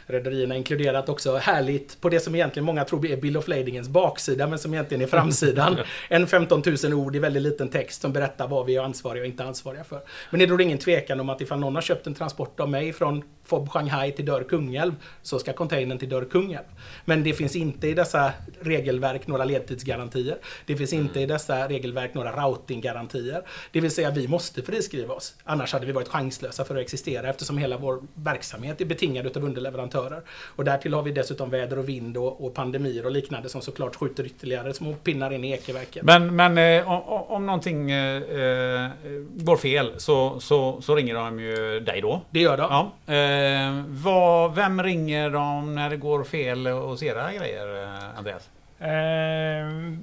rederierna 0.09 0.55
inkluderat 0.55 1.09
också 1.09 1.35
härligt 1.35 2.01
på 2.01 2.09
det 2.09 2.19
som 2.19 2.35
egentligen 2.35 2.65
många 2.65 2.85
tror 2.85 3.05
är 3.05 3.17
Bill 3.17 3.37
of 3.37 3.47
Ladingens 3.47 3.89
baksida 3.89 4.47
men 4.47 4.59
som 4.59 4.73
egentligen 4.73 5.01
är 5.01 5.07
framsidan. 5.17 5.77
en 6.07 6.27
15 6.27 6.63
000 6.83 6.93
ord 6.93 7.15
i 7.15 7.19
väldigt 7.19 7.43
liten 7.43 7.69
text 7.69 8.01
som 8.01 8.13
berättar 8.13 8.47
vad 8.47 8.65
vi 8.65 8.75
är 8.75 8.81
ansvariga 8.81 9.21
och 9.21 9.27
inte 9.27 9.43
ansvariga 9.43 9.83
för. 9.83 10.01
Men 10.29 10.39
det 10.39 10.45
råder 10.45 10.63
ingen 10.63 10.77
tvekan 10.77 11.19
om 11.19 11.29
att 11.29 11.41
ifall 11.41 11.59
någon 11.59 11.75
har 11.75 11.81
köpt 11.81 12.07
en 12.07 12.13
transport 12.13 12.59
av 12.59 12.69
mig 12.69 12.93
från 12.93 13.23
FOB 13.49 13.69
Shanghai 13.69 14.11
till 14.11 14.25
Dörr 14.25 14.43
Kungälv 14.43 14.95
så 15.21 15.39
ska 15.39 15.53
containern 15.53 15.97
till 15.97 16.09
Dörr 16.09 16.25
Kungälv. 16.25 16.65
Men 17.05 17.23
det 17.23 17.33
finns 17.33 17.55
inte 17.55 17.87
i 17.87 17.93
dessa 17.93 18.33
regelverk 18.61 19.27
några 19.27 19.45
ledtidsgarantier. 19.45 20.37
Det 20.65 20.75
finns 20.75 20.93
inte 20.93 21.19
i 21.19 21.25
dessa 21.25 21.67
regelverk 21.67 22.13
några 22.13 22.31
routinggarantier. 22.31 23.41
Det 23.71 23.81
vill 23.81 23.91
säga 23.91 24.11
vi 24.11 24.27
måste 24.27 24.61
friskriva 24.61 25.13
oss. 25.13 25.33
Annars 25.43 25.73
hade 25.73 25.85
vi 25.85 25.91
varit 25.91 26.07
chanslösa 26.07 26.65
för 26.65 26.75
att 26.75 26.81
existera 26.81 27.29
eftersom 27.29 27.57
hela 27.57 27.77
vår 27.77 28.01
verksamhet 28.13 28.81
är 28.81 28.85
betingad 28.85 29.37
av 29.37 29.43
underleverantörer. 29.43 30.21
Och 30.55 30.63
därtill 30.63 30.93
har 30.93 31.03
vi 31.03 31.11
dessutom 31.11 31.49
väder 31.49 31.79
och 31.79 31.89
vind 31.89 32.17
och, 32.17 32.45
och 32.45 32.53
pandemier 32.53 33.05
och 33.05 33.11
liknande 33.11 33.49
som 33.49 33.61
såklart 33.61 33.95
skjuter 33.95 34.25
ytterligare 34.25 34.73
små 34.73 34.93
pinnar 34.93 35.33
in 35.33 35.43
i 35.43 35.51
ekeverket. 35.51 36.03
Men, 36.03 36.35
men 36.35 36.57
eh, 36.57 36.91
om, 36.91 37.23
om 37.27 37.45
någonting 37.45 37.91
eh, 37.91 38.15
eh, 38.15 38.89
går 39.35 39.57
fel 39.57 39.91
så, 39.97 40.39
så, 40.39 40.81
så 40.81 40.95
ringer 40.95 41.15
de 41.15 41.39
ju 41.39 41.79
dig 41.79 42.01
då? 42.01 42.21
Det 42.29 42.39
gör 42.39 42.57
de. 42.57 42.67
Ja. 42.69 43.13
Eh, 43.13 43.38
Eh, 43.39 43.83
vad, 43.87 44.55
vem 44.55 44.83
ringer 44.83 45.29
de 45.29 45.75
när 45.75 45.89
det 45.89 45.97
går 45.97 46.23
fel 46.23 46.67
hos 46.67 47.03
era 47.03 47.33
grejer, 47.33 47.83
eh, 47.83 48.17
Andreas? 48.17 48.49
Eh, 48.79 49.93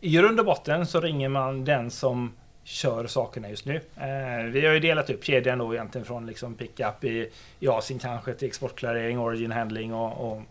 I 0.00 0.10
grund 0.10 0.40
och 0.40 0.46
botten 0.46 0.86
så 0.86 1.00
ringer 1.00 1.28
man 1.28 1.64
den 1.64 1.90
som 1.90 2.32
kör 2.64 3.06
sakerna 3.06 3.50
just 3.50 3.64
nu. 3.64 3.80
Eh, 3.96 4.44
vi 4.44 4.66
har 4.66 4.74
ju 4.74 4.80
delat 4.80 5.10
upp 5.10 5.24
kedjan 5.24 5.58
då 5.58 5.74
egentligen 5.74 6.04
från 6.04 6.26
liksom 6.26 6.54
pickup 6.54 7.04
i, 7.04 7.30
i 7.60 7.68
Asien 7.68 7.98
kanske 7.98 8.34
till 8.34 8.48
exportklarering, 8.48 9.18
origin 9.18 9.52
handling 9.52 9.94
och, 9.94 10.32
och 10.32 10.42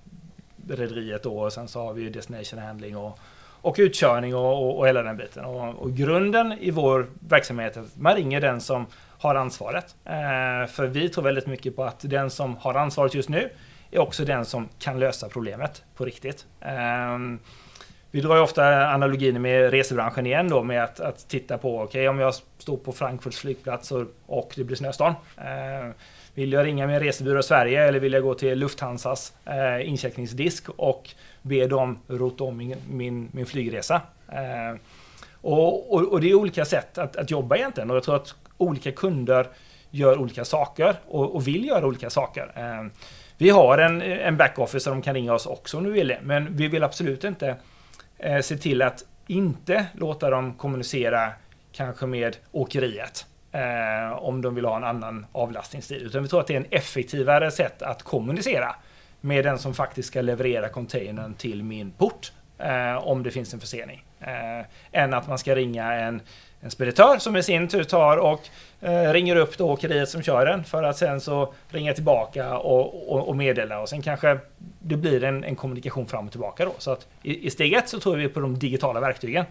rederiet 0.69 1.23
då. 1.23 1.39
Och 1.39 1.54
sen 1.54 1.67
så 1.67 1.82
har 1.82 1.93
vi 1.93 2.01
ju 2.01 2.10
destination 2.10 2.60
handling 2.60 2.97
och, 2.97 3.19
och 3.62 3.75
utkörning 3.78 4.36
och, 4.36 4.63
och, 4.63 4.80
och 4.80 4.88
hela 4.88 5.04
den 5.04 5.17
biten. 5.17 5.45
Och, 5.45 5.75
och, 5.75 5.91
grunden 5.91 6.54
i 6.60 6.71
vår 6.71 7.08
verksamhet 7.19 7.78
är 7.78 7.82
att 7.82 7.97
man 7.97 8.15
ringer 8.15 8.41
den 8.41 8.62
som 8.62 8.86
har 9.26 9.36
ansvaret. 9.36 9.96
Eh, 10.06 10.68
för 10.68 10.88
vi 10.88 11.10
tror 11.10 11.24
väldigt 11.24 11.48
mycket 11.48 11.76
på 11.76 11.84
att 11.84 12.00
den 12.00 12.30
som 12.30 12.58
har 12.58 12.74
ansvaret 12.74 13.14
just 13.14 13.30
nu 13.30 13.50
är 13.92 14.00
också 14.00 14.26
den 14.26 14.46
som 14.46 14.70
kan 14.80 15.00
lösa 15.00 15.30
problemet 15.30 15.84
på 15.96 16.06
riktigt. 16.06 16.46
Ehm, 16.62 17.40
vi 18.12 18.22
drar 18.22 18.36
ju 18.36 18.42
ofta 18.42 18.88
analogin 18.94 19.42
med 19.42 19.72
resebranschen 19.72 20.26
igen 20.26 20.50
då 20.50 20.64
med 20.64 20.84
att, 20.84 21.00
att 21.00 21.28
titta 21.28 21.58
på, 21.58 21.76
okej 21.76 21.84
okay, 21.84 22.08
om 22.08 22.20
jag 22.20 22.34
står 22.58 22.78
på 22.78 22.92
Frankfurts 22.92 23.40
flygplats 23.40 23.92
och, 23.92 24.06
och 24.26 24.54
det 24.56 24.64
blir 24.64 24.76
snöstorm. 24.76 25.14
Eh, 25.38 25.92
vill 26.34 26.52
jag 26.52 26.66
ringa 26.66 26.88
min 26.88 27.00
resebyrå 27.00 27.40
i 27.40 27.44
Sverige 27.44 27.84
eller 27.84 28.00
vill 28.00 28.14
jag 28.14 28.24
gå 28.24 28.34
till 28.34 28.60
Lufthansas 28.60 29.34
eh, 29.46 29.90
incheckningsdisk 29.90 30.70
och 30.70 31.10
be 31.42 31.68
dem 31.68 32.00
rota 32.08 32.44
om 32.44 32.58
min, 32.58 32.76
min, 32.90 33.30
min 33.32 33.46
flygresa? 33.46 34.02
Eh, 34.28 34.80
och, 35.42 35.94
och, 35.94 36.12
och, 36.12 36.22
det 36.22 36.30
är 36.30 36.36
olika 36.36 36.66
sätt 36.66 36.98
att, 36.98 37.16
att 37.16 37.32
jobba 37.32 37.56
egentligen 37.56 37.90
och 37.90 37.96
jag 37.96 38.04
tror 38.04 38.16
att 38.16 38.36
olika 38.58 38.91
kunder 38.91 39.48
gör 39.91 40.18
olika 40.18 40.46
saker 40.46 40.96
och, 41.08 41.36
och 41.36 41.48
vill 41.48 41.65
göra 41.65 41.86
olika 41.86 42.10
saker. 42.10 42.52
Eh, 42.56 42.91
vi 43.38 43.50
har 43.50 43.78
en, 43.78 44.02
en 44.02 44.38
backoffice 44.38 44.89
där 44.89 44.91
de 44.91 45.02
kan 45.02 45.13
ringa 45.13 45.34
oss 45.34 45.46
också 45.46 45.78
om 45.78 45.84
du 45.84 45.91
vill 45.91 46.08
det, 46.08 46.20
men 46.24 46.56
vi 46.56 46.68
vill 46.68 46.84
absolut 46.84 47.24
inte 47.24 47.56
eh, 48.18 48.39
se 48.39 48.58
till 48.58 48.82
att 48.82 49.04
inte 49.28 49.86
låta 49.94 50.30
dem 50.30 50.54
kommunicera 50.54 51.32
kanske 51.72 52.06
med 52.06 52.38
åkeriet 52.52 53.26
eh, 53.52 54.18
om 54.18 54.41
de 54.41 54.56
vill 54.56 54.65
ha 54.65 54.78
en 54.78 54.84
annan 54.84 55.26
avlastningstid. 55.32 56.02
Utan 56.02 56.24
vi 56.24 56.30
tror 56.30 56.39
att 56.39 56.48
det 56.48 56.54
är 56.54 56.58
en 56.58 56.68
effektivare 56.72 57.52
sätt 57.52 57.82
att 57.82 58.04
kommunicera 58.04 58.76
med 59.22 59.46
den 59.46 59.60
som 59.60 59.74
faktiskt 59.74 60.08
ska 60.08 60.22
leverera 60.22 60.70
containern 60.70 61.34
till 61.34 61.63
min 61.63 61.91
port 61.91 62.32
eh, 62.58 62.96
om 62.96 63.24
det 63.24 63.32
finns 63.32 63.54
en 63.54 63.60
försening. 63.60 64.06
Eh, 64.20 64.65
än 64.91 65.13
att 65.13 65.28
man 65.28 65.38
ska 65.38 65.56
ringa 65.56 65.94
en 65.94 66.22
en 66.62 66.72
speditör 66.72 67.18
som 67.18 67.36
i 67.36 67.44
sin 67.44 67.68
tur 67.68 67.84
tar 67.84 68.18
och 68.18 68.41
eh, 68.82 69.13
ringer 69.13 69.36
upp 69.36 69.58
då 69.58 69.72
åkeriet 69.72 70.10
som 70.10 70.22
kör 70.22 70.46
den 70.46 70.63
för 70.63 70.84
att 70.84 70.98
sen 70.98 71.22
så 71.22 71.54
ringa 71.70 71.94
tillbaka 71.94 72.58
och, 72.58 73.12
och, 73.12 73.28
och 73.28 73.36
meddela 73.36 73.80
och 73.80 73.89
sen 73.89 74.02
kanske 74.02 74.39
det 74.80 74.96
blir 74.96 75.24
en, 75.24 75.44
en, 75.44 75.56
kommunikation 75.56 76.08
fram 76.08 76.26
och 76.26 76.32
tillbaka 76.32 76.65
då. 76.65 76.74
Så 76.78 76.91
att 76.91 77.08
i, 77.24 77.48
i 77.48 77.50
steg 77.50 77.74
ett 77.74 77.89
så 77.89 78.00
tror 78.00 78.15
vi 78.15 78.28
på 78.28 78.39
de 78.39 78.60
digitala 78.60 79.00
verktygen. 79.00 79.46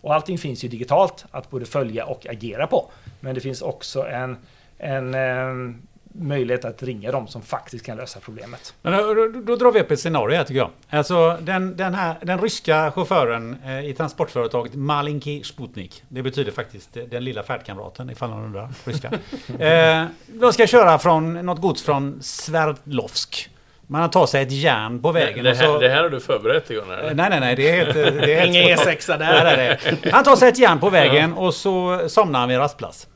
Och 0.00 0.14
allting 0.14 0.38
finns 0.38 0.64
ju 0.64 0.68
digitalt 0.68 1.24
att 1.30 1.50
både 1.50 1.66
följa 1.66 2.04
och 2.04 2.26
agera 2.26 2.66
på. 2.66 2.90
Men 3.20 3.34
det 3.34 3.40
finns 3.40 3.62
också 3.62 4.06
en, 4.06 4.36
en 4.78 5.14
eh, 5.14 5.74
möjlighet 6.14 6.64
att 6.64 6.82
ringa 6.82 7.12
dem 7.12 7.26
som 7.26 7.42
faktiskt 7.42 7.86
kan 7.86 7.96
lösa 7.96 8.20
problemet. 8.20 8.74
Men 8.82 8.92
då, 8.92 9.14
då, 9.14 9.28
då 9.28 9.56
drar 9.56 9.72
vi 9.72 9.80
upp 9.80 9.90
ett 9.90 10.00
scenario 10.00 10.36
här 10.36 10.44
tycker 10.44 10.58
jag. 10.60 10.70
Alltså 10.90 11.38
den, 11.40 11.76
den, 11.76 11.94
här, 11.94 12.14
den 12.22 12.40
ryska 12.40 12.90
chauffören 12.90 13.56
eh, 13.64 13.88
i 13.88 13.94
transportföretaget 13.94 14.74
Malinki 14.74 15.42
Sputnik. 15.44 16.02
Det 16.08 16.22
betyder 16.22 16.52
faktiskt 16.52 16.96
den 17.10 17.24
lilla 17.24 17.42
färdkamraten 17.42 18.10
ifall 18.10 18.30
någon 18.30 18.44
undrar. 18.44 18.68
Ryska. 18.84 19.10
eh, 19.64 20.06
de 20.26 20.52
ska 20.52 20.66
köra 20.66 20.98
från 20.98 21.46
något 21.46 21.60
gods 21.60 21.82
från 21.82 22.22
Sverdlovsk. 22.22 23.50
Man 23.86 24.10
tar 24.10 24.26
sig 24.26 24.42
ett 24.42 24.52
järn 24.52 25.02
på 25.02 25.12
vägen. 25.12 25.44
Det, 25.44 25.50
det, 25.50 25.56
här, 25.56 25.66
så... 25.66 25.78
det 25.78 25.88
här 25.88 26.02
har 26.02 26.10
du 26.10 26.20
förberett 26.20 26.68
Gunnar? 26.68 27.12
Nej, 27.14 27.30
nej, 27.30 27.40
nej. 27.40 27.56
Det 27.56 27.70
är 27.70 27.76
helt... 27.76 27.94
Det 27.94 28.34
är 28.34 28.46
Ingen 28.46 28.62
E6 28.62 29.08
där. 29.08 29.18
Nej, 29.18 29.56
nej, 29.56 29.78
nej. 30.02 30.12
Han 30.12 30.24
tar 30.24 30.36
sig 30.36 30.48
ett 30.48 30.58
järn 30.58 30.80
på 30.80 30.90
vägen 30.90 31.32
och 31.32 31.54
så 31.54 32.00
somnar 32.08 32.40
han 32.40 32.48
vid 32.48 32.58
rastplats. 32.58 33.08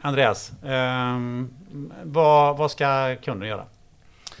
Andreas, 0.00 0.52
um, 0.62 1.50
vad, 2.02 2.56
vad 2.56 2.70
ska 2.70 3.16
kunden 3.22 3.48
göra? 3.48 3.64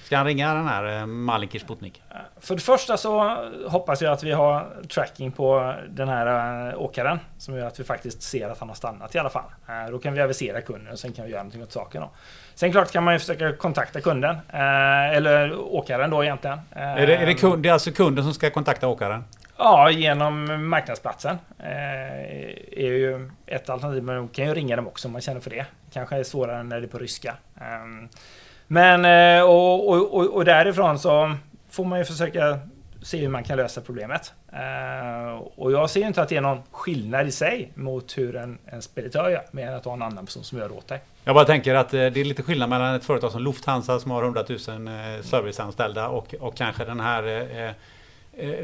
Ska 0.06 0.16
han 0.16 0.26
ringa 0.26 0.54
den 0.54 0.66
här 0.66 1.00
eh, 1.00 1.06
Malinki 1.06 1.58
Sputnik? 1.58 2.02
För 2.40 2.54
det 2.54 2.60
första 2.60 2.96
så 2.96 3.36
hoppas 3.68 4.02
jag 4.02 4.12
att 4.12 4.22
vi 4.22 4.32
har 4.32 4.66
tracking 4.88 5.32
på 5.32 5.74
den 5.88 6.08
här 6.08 6.68
eh, 6.68 6.80
åkaren 6.80 7.18
som 7.38 7.56
gör 7.56 7.66
att 7.66 7.80
vi 7.80 7.84
faktiskt 7.84 8.22
ser 8.22 8.48
att 8.48 8.58
han 8.58 8.68
har 8.68 8.76
stannat 8.76 9.14
i 9.14 9.18
alla 9.18 9.30
fall. 9.30 9.44
Eh, 9.68 9.90
då 9.90 9.98
kan 9.98 10.14
vi 10.14 10.20
avisera 10.20 10.60
kunden 10.60 10.92
och 10.92 10.98
sen 10.98 11.12
kan 11.12 11.24
vi 11.24 11.30
göra 11.30 11.42
någonting 11.42 11.62
åt 11.62 11.72
saken. 11.72 12.00
Då. 12.00 12.10
Sen 12.54 12.72
klart 12.72 12.92
kan 12.92 13.04
man 13.04 13.14
ju 13.14 13.18
försöka 13.18 13.52
kontakta 13.52 14.00
kunden 14.00 14.36
eller 14.52 15.58
åkaren 15.58 16.10
då 16.10 16.24
egentligen. 16.24 16.58
Är 16.70 17.06
det, 17.06 17.16
är 17.16 17.26
det, 17.26 17.34
kund, 17.34 17.62
det 17.62 17.68
är 17.68 17.72
alltså 17.72 17.92
kunden 17.92 18.24
som 18.24 18.34
ska 18.34 18.50
kontakta 18.50 18.88
åkaren? 18.88 19.24
Ja, 19.58 19.90
genom 19.90 20.68
marknadsplatsen. 20.68 21.38
Eh, 21.58 21.66
är 22.76 22.92
ju 22.92 23.30
ett 23.46 23.70
alternativ, 23.70 24.02
men 24.02 24.16
man 24.16 24.28
kan 24.28 24.46
ju 24.46 24.54
ringa 24.54 24.76
dem 24.76 24.86
också 24.86 25.08
om 25.08 25.12
man 25.12 25.20
känner 25.20 25.40
för 25.40 25.50
det. 25.50 25.66
Kanske 25.96 26.16
är 26.16 26.24
svårare 26.24 26.62
när 26.62 26.80
det 26.80 26.86
är 26.86 26.88
på 26.88 26.98
ryska. 26.98 27.34
Ehm, 27.60 28.08
men 28.66 29.04
eh, 29.04 29.44
och, 29.44 29.88
och, 29.88 30.34
och, 30.34 30.44
därifrån 30.44 30.98
så 30.98 31.34
får 31.70 31.84
man 31.84 31.98
ju 31.98 32.04
försöka 32.04 32.58
se 33.02 33.18
hur 33.18 33.28
man 33.28 33.44
kan 33.44 33.56
lösa 33.56 33.80
problemet. 33.80 34.32
Eh, 34.52 35.42
och 35.56 35.72
jag 35.72 35.90
ser 35.90 36.06
inte 36.06 36.22
att 36.22 36.28
det 36.28 36.36
är 36.36 36.40
någon 36.40 36.62
skillnad 36.70 37.26
i 37.26 37.30
sig 37.30 37.72
mot 37.74 38.18
hur 38.18 38.36
en, 38.36 38.58
en 38.66 38.82
speditör 38.82 39.30
gör, 39.30 39.42
mer 39.50 39.66
än 39.66 39.74
att 39.74 39.84
ha 39.84 39.92
en 39.92 40.02
annan 40.02 40.26
person 40.26 40.44
som 40.44 40.58
gör 40.58 40.68
det 40.68 40.74
åt 40.74 40.88
dig. 40.88 41.00
Jag 41.24 41.34
bara 41.34 41.44
tänker 41.44 41.74
att 41.74 41.94
eh, 41.94 41.98
det 41.98 42.20
är 42.20 42.24
lite 42.24 42.42
skillnad 42.42 42.68
mellan 42.68 42.94
ett 42.94 43.04
företag 43.04 43.32
som 43.32 43.42
Lufthansa 43.42 44.00
som 44.00 44.10
har 44.10 44.22
100 44.22 44.44
000 44.48 44.58
serviceanställda 44.58 46.08
och, 46.08 46.34
och 46.40 46.56
kanske 46.56 46.84
den 46.84 47.00
här 47.00 47.22
Eh, 47.22 47.72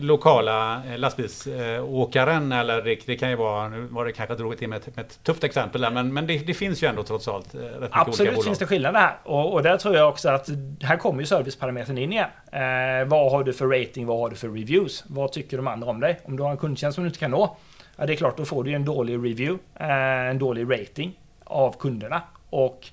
lokala 0.01 0.83
eh, 0.87 0.99
lastbilsåkaren 0.99 2.53
eller 2.53 2.83
det, 2.83 3.07
det, 3.07 3.17
kan 3.17 3.31
ju 3.31 3.37
vara, 3.37 3.69
nu 3.69 3.81
var 3.81 4.05
det 4.05 4.13
kanske 4.13 4.35
drog 4.35 4.59
till 4.59 4.69
med 4.69 4.77
ett, 4.77 4.97
med 4.97 5.05
ett 5.05 5.25
tufft 5.25 5.45
exempel 5.45 5.81
där, 5.81 5.91
men, 5.91 6.13
men 6.13 6.27
det, 6.27 6.39
det, 6.39 6.55
finns 6.55 6.83
ju 6.83 6.89
ändå 6.89 7.03
trots 7.03 7.29
allt 7.29 7.55
eh, 7.55 7.61
rätt 7.61 7.81
mycket 7.81 7.91
Absolut 7.93 8.33
olika 8.33 8.43
finns 8.43 8.59
det 8.59 8.67
skillnader 8.67 8.99
här 8.99 9.17
och, 9.23 9.53
och 9.53 9.63
där 9.63 9.77
tror 9.77 9.97
jag 9.97 10.09
också 10.09 10.29
att 10.29 10.49
här 10.83 10.97
kommer 10.97 11.21
ju 11.21 11.27
serviceparametern 11.27 11.99
in 11.99 12.13
igen. 12.13 12.29
Eh, 12.53 13.09
vad 13.09 13.33
har 13.33 13.45
du 13.45 13.53
för 13.53 13.67
rating? 13.67 14.07
Vad 14.07 14.19
har 14.19 14.31
du 14.31 14.37
för 14.37 14.49
reviews? 14.49 15.05
Vad 15.07 15.33
tycker 15.33 15.57
de 15.57 15.67
andra 15.69 15.91
om 15.91 16.01
dig? 16.01 16.21
Om 16.25 16.37
du 16.37 16.43
har 16.43 16.51
en 16.51 16.57
kundtjänst 16.57 16.95
som 16.95 17.05
du 17.05 17.09
inte 17.09 17.21
kan 17.21 17.31
nå, 17.31 17.57
ja, 17.97 18.07
det 18.07 18.13
är 18.13 18.17
klart 18.17 18.37
då 18.37 18.45
får 18.45 18.65
du 18.65 18.73
en 18.73 18.85
dålig 18.85 19.15
review, 19.15 19.59
eh, 19.81 20.31
en 20.31 20.39
dålig 20.39 20.81
rating 20.81 21.19
av 21.45 21.77
kunderna 21.79 22.23
och 22.51 22.87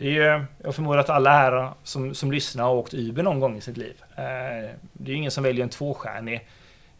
det 0.00 0.06
är 0.06 0.10
ju, 0.10 0.44
jag 0.62 0.74
förmodar 0.74 0.98
att 0.98 1.10
alla 1.10 1.30
här 1.30 1.70
som, 1.82 2.14
som 2.14 2.32
lyssnar 2.32 2.64
har 2.64 2.74
åkt 2.74 2.94
Uber 2.94 3.22
någon 3.22 3.40
gång 3.40 3.56
i 3.56 3.60
sitt 3.60 3.76
liv. 3.76 4.02
Eh, 4.16 4.70
det 4.92 5.04
är 5.04 5.08
ju 5.08 5.14
ingen 5.14 5.30
som 5.30 5.44
väljer 5.44 5.62
en 5.62 5.68
tvåstjärnig 5.68 6.48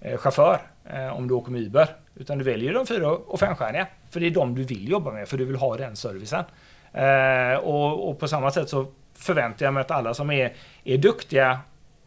eh, 0.01 0.17
chaufför 0.17 0.61
eh, 0.85 1.17
om 1.17 1.29
du 1.29 1.35
åker 1.35 1.53
med 1.53 1.61
Uber. 1.61 1.89
Utan 2.15 2.39
du 2.39 2.45
väljer 2.45 2.73
de 2.73 2.87
fyra 2.87 3.11
och 3.11 3.41
femstjärniga. 3.41 3.87
För 4.11 4.21
det 4.21 4.27
är 4.27 4.31
de 4.31 4.55
du 4.55 4.65
vill 4.65 4.89
jobba 4.89 5.13
med, 5.13 5.29
för 5.29 5.39
du 5.39 5.45
vill 5.45 5.57
ha 5.57 5.77
den 5.77 5.97
servicen. 5.97 6.45
Eh, 6.93 7.55
och, 7.55 8.09
och 8.09 8.19
på 8.19 8.29
samma 8.29 8.51
sätt 8.51 8.69
så 8.69 8.87
förväntar 9.15 9.67
jag 9.67 9.75
mig 9.75 9.81
att 9.81 9.91
alla 9.91 10.15
som 10.15 10.31
är, 10.31 10.53
är 10.85 10.99
duktiga 10.99 11.61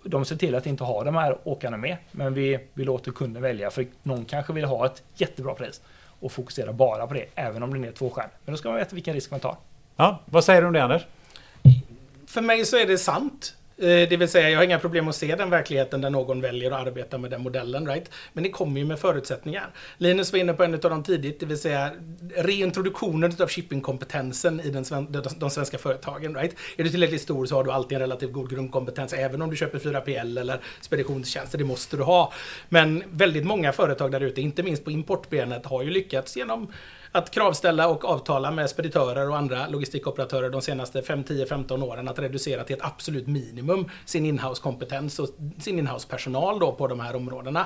de 0.03 0.25
ser 0.25 0.35
till 0.35 0.55
att 0.55 0.65
inte 0.65 0.83
ha 0.83 1.03
de 1.03 1.15
här 1.15 1.37
åkarna 1.43 1.77
med. 1.77 1.97
Men 2.11 2.33
vi, 2.33 2.59
vi 2.73 2.83
låter 2.83 3.11
kunden 3.11 3.43
välja, 3.43 3.71
för 3.71 3.85
någon 4.03 4.25
kanske 4.25 4.53
vill 4.53 4.65
ha 4.65 4.85
ett 4.85 5.03
jättebra 5.15 5.53
pris 5.53 5.81
och 6.19 6.31
fokusera 6.31 6.73
bara 6.73 7.07
på 7.07 7.13
det, 7.13 7.25
även 7.35 7.63
om 7.63 7.81
det 7.81 7.87
är 7.87 7.91
tvåstjärnig. 7.91 8.33
Men 8.45 8.53
då 8.53 8.57
ska 8.57 8.69
man 8.69 8.77
veta 8.77 8.95
vilken 8.95 9.13
risk 9.13 9.31
man 9.31 9.39
tar. 9.39 9.57
Ja, 9.95 10.23
vad 10.25 10.43
säger 10.43 10.61
du 10.61 10.67
om 10.67 10.73
det 10.73 10.83
Anders? 10.83 11.01
För 12.27 12.41
mig 12.41 12.65
så 12.65 12.77
är 12.77 12.87
det 12.87 12.97
sant. 12.97 13.55
Eh, 13.77 14.09
det 14.09 14.17
vill 14.17 14.29
säga, 14.29 14.49
jag 14.49 14.59
har 14.59 14.63
inga 14.63 14.79
problem 14.79 15.07
att 15.07 15.15
se 15.15 15.35
den 15.35 15.49
verkligheten 15.49 16.01
där 16.01 16.09
någon 16.09 16.41
väljer 16.41 16.71
att 16.71 16.87
arbeta 16.87 17.17
med 17.17 17.31
den 17.31 17.41
modellen. 17.41 17.87
Right? 17.87 18.11
Men 18.33 18.43
det 18.43 18.49
kommer 18.49 18.79
ju 18.79 18.85
med 18.85 18.99
förutsättningar. 18.99 19.69
Linus 19.97 20.31
var 20.31 20.39
inne 20.39 20.53
på 20.53 20.63
en 20.63 20.73
av 20.73 20.79
dem 20.79 21.03
tidigt, 21.03 21.39
det 21.39 21.45
vill 21.45 21.57
säga 21.57 21.91
reintroduktionen 22.35 23.33
av 23.39 23.49
shippingkompetensen 23.49 24.59
i 24.59 24.69
den, 24.69 24.85
de 25.39 25.49
svenska 25.49 25.77
företagen. 25.77 26.35
Right? 26.35 26.55
Är 26.77 26.83
du 26.83 26.89
tillräckligt 26.89 27.21
stor 27.21 27.45
så 27.45 27.55
har 27.55 27.63
du 27.63 27.71
alltid 27.71 27.95
en 27.95 28.01
relativt 28.01 28.31
god 28.31 28.49
grundkompetens, 28.49 29.13
även 29.13 29.41
om 29.41 29.49
du 29.49 29.55
köper 29.55 29.79
4PL 29.79 30.39
eller 30.39 30.59
speditionstjänster. 30.81 31.57
Det 31.57 31.63
måste 31.63 31.97
du 31.97 32.03
ha. 32.03 32.33
Men 32.69 33.03
väldigt 33.11 33.45
många 33.45 33.71
företag 33.71 34.11
där 34.11 34.21
ute, 34.21 34.41
inte 34.41 34.63
minst 34.63 34.85
på 34.85 34.91
importbenet, 34.91 35.65
har 35.65 35.83
ju 35.83 35.89
lyckats 35.89 36.37
genom 36.37 36.71
att 37.13 37.31
kravställa 37.31 37.87
och 37.87 38.05
avtala 38.05 38.51
med 38.51 38.69
speditörer 38.69 39.29
och 39.29 39.37
andra 39.37 39.67
logistikoperatörer 39.67 40.49
de 40.49 40.61
senaste 40.61 41.01
5, 41.01 41.23
10, 41.23 41.45
15 41.45 41.83
åren 41.83 42.07
att 42.07 42.19
reducera 42.19 42.63
till 42.63 42.75
ett 42.75 42.85
absolut 42.85 43.27
minimum 43.27 43.89
sin 44.05 44.25
inhouse-kompetens 44.25 45.19
och 45.19 45.29
sin 45.59 45.79
inhouse-personal 45.79 46.59
då 46.59 46.71
på 46.71 46.87
de 46.87 46.99
här 46.99 47.15
områdena. 47.15 47.65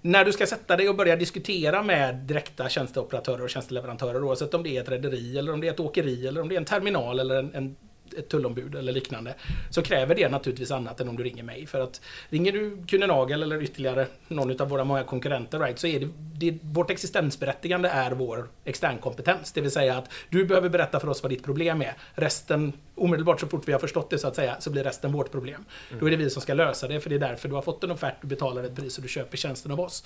När 0.00 0.24
du 0.24 0.32
ska 0.32 0.46
sätta 0.46 0.76
dig 0.76 0.88
och 0.88 0.96
börja 0.96 1.16
diskutera 1.16 1.82
med 1.82 2.14
direkta 2.14 2.68
tjänsteoperatörer 2.68 3.42
och 3.42 3.50
tjänsteleverantörer 3.50 4.24
oavsett 4.24 4.54
om 4.54 4.62
det 4.62 4.76
är 4.76 4.82
ett 4.82 4.88
rederi 4.88 5.38
eller 5.38 5.52
om 5.52 5.60
det 5.60 5.68
är 5.68 5.72
ett 5.72 5.80
åkeri 5.80 6.26
eller 6.26 6.40
om 6.40 6.48
det 6.48 6.54
är 6.54 6.60
en 6.60 6.64
terminal 6.64 7.20
eller 7.20 7.34
en, 7.34 7.54
en 7.54 7.76
ett 8.14 8.28
tullombud 8.28 8.74
eller 8.74 8.92
liknande, 8.92 9.34
så 9.70 9.82
kräver 9.82 10.14
det 10.14 10.28
naturligtvis 10.28 10.70
annat 10.70 11.00
än 11.00 11.08
om 11.08 11.16
du 11.16 11.22
ringer 11.24 11.42
mig. 11.42 11.66
För 11.66 11.80
att 11.80 12.00
ringer 12.28 12.52
du 12.52 12.76
Kuninagel 12.86 13.42
eller 13.42 13.62
ytterligare 13.62 14.06
någon 14.28 14.60
av 14.60 14.68
våra 14.68 14.84
många 14.84 15.04
konkurrenter, 15.04 15.58
right, 15.58 15.78
så 15.78 15.86
är 15.86 16.00
det, 16.00 16.08
det, 16.38 16.58
vårt 16.62 16.90
existensberättigande 16.90 17.88
är 17.88 18.10
vår 18.10 18.48
externkompetens. 18.64 19.52
Det 19.52 19.60
vill 19.60 19.70
säga 19.70 19.98
att 19.98 20.10
du 20.28 20.44
behöver 20.44 20.68
berätta 20.68 21.00
för 21.00 21.08
oss 21.08 21.22
vad 21.22 21.32
ditt 21.32 21.44
problem 21.44 21.82
är. 21.82 21.94
Resten, 22.14 22.72
omedelbart 23.00 23.40
så 23.40 23.46
fort 23.46 23.68
vi 23.68 23.72
har 23.72 23.80
förstått 23.80 24.10
det 24.10 24.18
så 24.18 24.28
att 24.28 24.36
säga, 24.36 24.56
så 24.60 24.70
blir 24.70 24.84
resten 24.84 25.12
vårt 25.12 25.30
problem. 25.30 25.64
Mm. 25.88 26.00
Då 26.00 26.06
är 26.06 26.10
det 26.10 26.16
vi 26.16 26.30
som 26.30 26.42
ska 26.42 26.54
lösa 26.54 26.88
det, 26.88 27.00
för 27.00 27.10
det 27.10 27.16
är 27.16 27.20
därför 27.20 27.48
du 27.48 27.54
har 27.54 27.62
fått 27.62 27.84
en 27.84 27.90
offert, 27.90 28.14
du 28.20 28.26
betalar 28.26 28.64
ett 28.64 28.76
pris 28.76 28.96
och 28.96 29.02
du 29.02 29.08
köper 29.08 29.36
tjänsten 29.36 29.72
av 29.72 29.80
oss. 29.80 30.04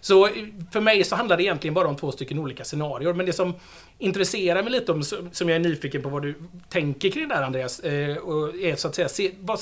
Så 0.00 0.28
för 0.72 0.80
mig 0.80 1.04
så 1.04 1.16
handlar 1.16 1.36
det 1.36 1.42
egentligen 1.42 1.74
bara 1.74 1.88
om 1.88 1.96
två 1.96 2.12
stycken 2.12 2.38
olika 2.38 2.64
scenarier. 2.64 3.12
Men 3.12 3.26
det 3.26 3.32
som 3.32 3.54
intresserar 3.98 4.62
mig 4.62 4.72
lite 4.72 4.92
om, 4.92 5.02
som 5.02 5.48
jag 5.48 5.56
är 5.56 5.58
nyfiken 5.58 6.02
på 6.02 6.08
vad 6.08 6.22
du 6.22 6.34
tänker 6.68 7.10
kring 7.10 7.28
det 7.28 7.34
här 7.34 7.42
Andreas, 7.42 7.80
eh, 7.80 8.16
och 8.16 8.54
är 8.54 8.76
så 8.76 8.88
att 8.88 8.94
säga, 8.94 9.08
se, 9.08 9.30
vad, 9.40 9.60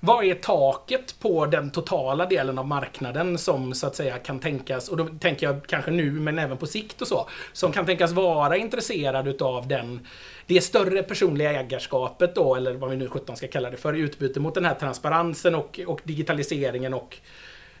vad 0.00 0.24
är 0.24 0.34
taket 0.34 1.20
på 1.20 1.46
den 1.46 1.70
totala 1.70 2.26
delen 2.26 2.58
av 2.58 2.66
marknaden 2.66 3.38
som 3.38 3.74
så 3.74 3.86
att 3.86 3.96
säga 3.96 4.18
kan 4.18 4.38
tänkas, 4.38 4.88
och 4.88 4.96
då 4.96 5.06
tänker 5.06 5.46
jag 5.46 5.66
kanske 5.66 5.90
nu 5.90 6.10
men 6.10 6.38
även 6.38 6.56
på 6.56 6.66
sikt 6.66 7.02
och 7.02 7.08
så, 7.08 7.28
som 7.52 7.72
kan 7.72 7.86
tänkas 7.86 8.12
vara 8.12 8.56
intresserad 8.56 9.28
utav 9.28 9.68
den, 9.68 10.06
det 10.46 10.60
större 10.60 11.02
personliga 11.02 11.60
ägarskapet 11.60 12.34
då, 12.34 12.54
eller 12.54 12.74
vad 12.74 12.90
vi 12.90 12.96
nu 12.96 13.08
17 13.08 13.36
ska 13.36 13.48
kalla 13.48 13.70
det 13.70 13.76
för, 13.76 13.96
i 13.96 14.00
utbyte 14.00 14.40
mot 14.40 14.54
den 14.54 14.64
här 14.64 14.74
transparensen 14.74 15.54
och, 15.54 15.80
och 15.86 16.00
digitaliseringen 16.04 16.94
och 16.94 17.16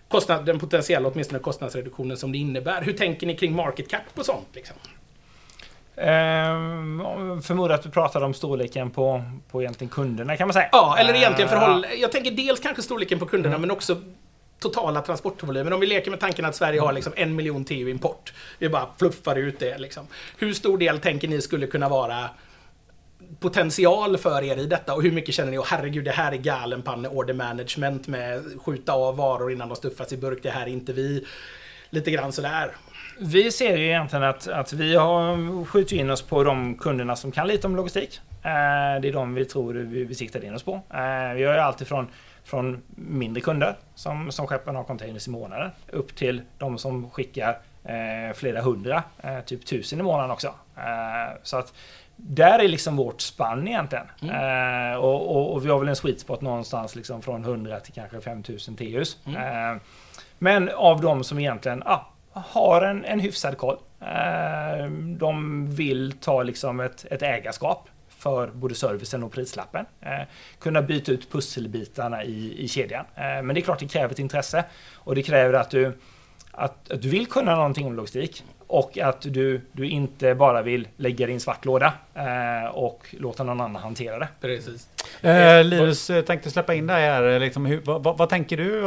kostnad, 0.08 0.46
den 0.46 0.58
potentiella 0.58 1.08
åtminstone 1.08 1.38
kostnadsreduktionen 1.38 2.16
som 2.16 2.32
det 2.32 2.38
innebär. 2.38 2.82
Hur 2.82 2.92
tänker 2.92 3.26
ni 3.26 3.36
kring 3.36 3.54
market 3.54 3.90
cap 3.90 4.02
och 4.14 4.26
sånt? 4.26 4.48
Liksom? 4.52 4.76
Ehm, 6.00 7.02
förmodar 7.42 7.74
att 7.74 7.82
du 7.82 7.90
pratar 7.90 8.20
om 8.20 8.34
storleken 8.34 8.90
på, 8.90 9.22
på 9.50 9.62
egentligen 9.62 9.90
kunderna 9.90 10.36
kan 10.36 10.48
man 10.48 10.54
säga. 10.54 10.68
Ja, 10.72 10.96
eller 10.98 11.14
egentligen 11.14 11.50
ehm, 11.50 11.60
förhåll... 11.60 11.86
Jag 12.00 12.12
tänker 12.12 12.30
dels 12.30 12.60
kanske 12.60 12.82
storleken 12.82 13.18
på 13.18 13.26
kunderna 13.26 13.54
mm. 13.54 13.60
men 13.60 13.70
också 13.70 13.96
totala 14.60 15.02
transportvolymen. 15.02 15.72
Om 15.72 15.80
vi 15.80 15.86
leker 15.86 16.10
med 16.10 16.20
tanken 16.20 16.44
att 16.44 16.56
Sverige 16.56 16.80
har 16.80 16.92
liksom 16.92 17.12
en 17.16 17.36
miljon 17.36 17.64
TU 17.64 17.90
import. 17.90 18.32
Vi 18.58 18.68
bara 18.68 18.86
fluffar 18.98 19.36
ut 19.36 19.58
det 19.58 19.78
liksom. 19.78 20.06
Hur 20.38 20.52
stor 20.52 20.78
del 20.78 20.98
tänker 20.98 21.28
ni 21.28 21.40
skulle 21.40 21.66
kunna 21.66 21.88
vara 21.88 22.30
potential 23.40 24.18
för 24.18 24.42
er 24.42 24.56
i 24.56 24.66
detta 24.66 24.94
och 24.94 25.02
hur 25.02 25.12
mycket 25.12 25.34
känner 25.34 25.50
ni, 25.50 25.58
och 25.58 25.66
herregud 25.66 26.04
det 26.04 26.10
här 26.10 26.32
är 26.32 26.36
galenpanne 26.36 27.08
order 27.08 27.34
management 27.34 28.06
med 28.06 28.44
skjuta 28.64 28.92
av 28.92 29.16
varor 29.16 29.52
innan 29.52 29.68
de 29.68 29.76
stuffas 29.76 30.12
i 30.12 30.16
burk, 30.16 30.42
det 30.42 30.50
här 30.50 30.62
är 30.62 30.70
inte 30.70 30.92
vi. 30.92 31.26
Lite 31.90 32.10
grann 32.10 32.32
sådär. 32.32 32.72
Vi 33.20 33.52
ser 33.52 33.76
ju 33.76 33.86
egentligen 33.86 34.22
att, 34.22 34.48
att 34.48 34.72
vi 34.72 34.96
har 34.96 35.64
skjutit 35.64 35.98
in 35.98 36.10
oss 36.10 36.22
på 36.22 36.44
de 36.44 36.74
kunderna 36.74 37.16
som 37.16 37.32
kan 37.32 37.46
lite 37.46 37.66
om 37.66 37.76
logistik. 37.76 38.20
Eh, 38.42 39.00
det 39.00 39.08
är 39.08 39.12
de 39.12 39.34
vi 39.34 39.44
tror 39.44 39.74
vi, 39.74 40.04
vi 40.04 40.14
siktar 40.14 40.44
in 40.44 40.54
oss 40.54 40.62
på. 40.62 40.72
Eh, 40.74 41.34
vi 41.34 41.44
har 41.44 41.54
ju 41.54 41.58
alltifrån 41.58 42.08
från 42.44 42.82
mindre 42.94 43.40
kunder 43.40 43.76
som, 43.94 44.32
som 44.32 44.46
skeppar 44.46 44.72
några 44.72 44.86
containers 44.86 45.28
i 45.28 45.30
månaden 45.30 45.70
upp 45.92 46.16
till 46.16 46.42
de 46.58 46.78
som 46.78 47.10
skickar 47.10 47.58
eh, 47.84 48.34
flera 48.34 48.60
hundra, 48.60 49.02
eh, 49.22 49.40
typ 49.40 49.66
tusen 49.66 50.00
i 50.00 50.02
månaden 50.02 50.30
också. 50.30 50.54
Eh, 50.76 51.36
så 51.42 51.56
att 51.56 51.72
där 52.16 52.58
är 52.58 52.68
liksom 52.68 52.96
vårt 52.96 53.20
spann 53.20 53.68
egentligen. 53.68 54.06
Mm. 54.22 54.92
Eh, 54.92 54.98
och, 54.98 55.36
och, 55.36 55.52
och, 55.52 55.64
vi 55.64 55.70
har 55.70 55.78
väl 55.78 55.88
en 55.88 55.96
sweet 55.96 56.20
spot 56.20 56.40
någonstans 56.40 56.96
liksom 56.96 57.22
från 57.22 57.44
100 57.44 57.80
till 57.80 57.92
kanske 57.92 58.20
5000 58.20 58.76
TUs. 58.76 59.18
Mm. 59.26 59.80
men 60.38 60.68
av 60.68 61.00
de 61.00 61.24
som 61.24 61.38
egentligen 61.38 61.82
ah, 61.86 62.00
har 62.32 62.82
en, 62.82 63.04
en 63.04 63.20
hyfsad 63.20 63.58
koll. 63.58 63.78
Eh, 64.00 64.90
de 65.18 65.66
vill 65.74 66.12
ta 66.12 66.42
liksom 66.42 66.80
ett, 66.80 67.06
ett 67.10 67.22
ägarskap 67.22 67.88
för 68.08 68.48
både 68.48 68.74
servicen 68.74 69.22
och 69.22 69.32
prislappen. 69.32 69.86
Eh, 70.00 70.20
kunna 70.58 70.82
byta 70.82 71.12
ut 71.12 71.32
pusselbitarna 71.32 72.24
i, 72.24 72.64
i 72.64 72.68
kedjan. 72.68 73.04
Eh, 73.14 73.22
men 73.22 73.48
det 73.48 73.60
är 73.60 73.62
klart 73.62 73.78
det 73.78 73.88
kräver 73.88 74.12
ett 74.12 74.18
intresse 74.18 74.64
och 74.94 75.14
det 75.14 75.22
kräver 75.22 75.54
att 75.54 75.70
du, 75.70 75.98
att, 76.52 76.90
att 76.90 77.02
du 77.02 77.08
vill 77.08 77.26
kunna 77.26 77.56
någonting 77.56 77.86
om 77.86 77.94
logistik 77.94 78.44
och 78.68 78.98
att 78.98 79.20
du, 79.20 79.60
du 79.72 79.88
inte 79.88 80.34
bara 80.34 80.62
vill 80.62 80.88
lägga 80.96 81.26
din 81.26 81.40
svart 81.40 81.64
låda 81.64 81.92
eh, 82.14 82.70
och 82.74 83.14
låta 83.18 83.44
någon 83.44 83.60
annan 83.60 83.82
hantera 83.82 84.18
det. 84.18 84.28
Precis. 84.40 84.88
Eh, 85.20 85.64
Linus 85.64 86.10
eh, 86.10 86.24
tänkte 86.24 86.50
släppa 86.50 86.74
in 86.74 86.86
dig 86.86 87.00
här. 87.02 87.38
Liksom, 87.38 87.66
hur, 87.66 87.80
vad, 87.84 88.18
vad, 88.18 88.28
tänker 88.28 88.56
du 88.56 88.82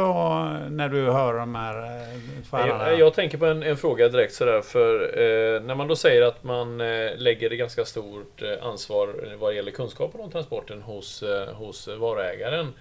när 0.70 0.88
du 0.88 1.10
hör 1.10 1.34
de 1.34 1.54
här 1.54 1.82
eh, 1.82 2.68
jag, 2.68 2.98
jag, 2.98 3.14
tänker 3.14 3.38
på 3.38 3.46
en, 3.46 3.62
en, 3.62 3.76
fråga 3.76 4.08
direkt 4.08 4.34
sådär. 4.34 4.60
För 4.60 5.02
eh, 5.02 5.62
när 5.62 5.74
man 5.74 5.88
då 5.88 5.96
säger 5.96 6.22
att 6.22 6.44
man 6.44 6.80
eh, 6.80 7.16
lägger 7.16 7.50
ett 7.50 7.58
ganska 7.58 7.84
stort 7.84 8.42
eh, 8.42 8.66
ansvar 8.66 9.36
vad 9.38 9.54
gäller 9.54 9.70
kunskapen 9.70 10.20
om 10.20 10.30
transporten 10.30 10.82
hos, 10.82 11.24
hos 11.54 11.88
varuägaren. 11.88 12.72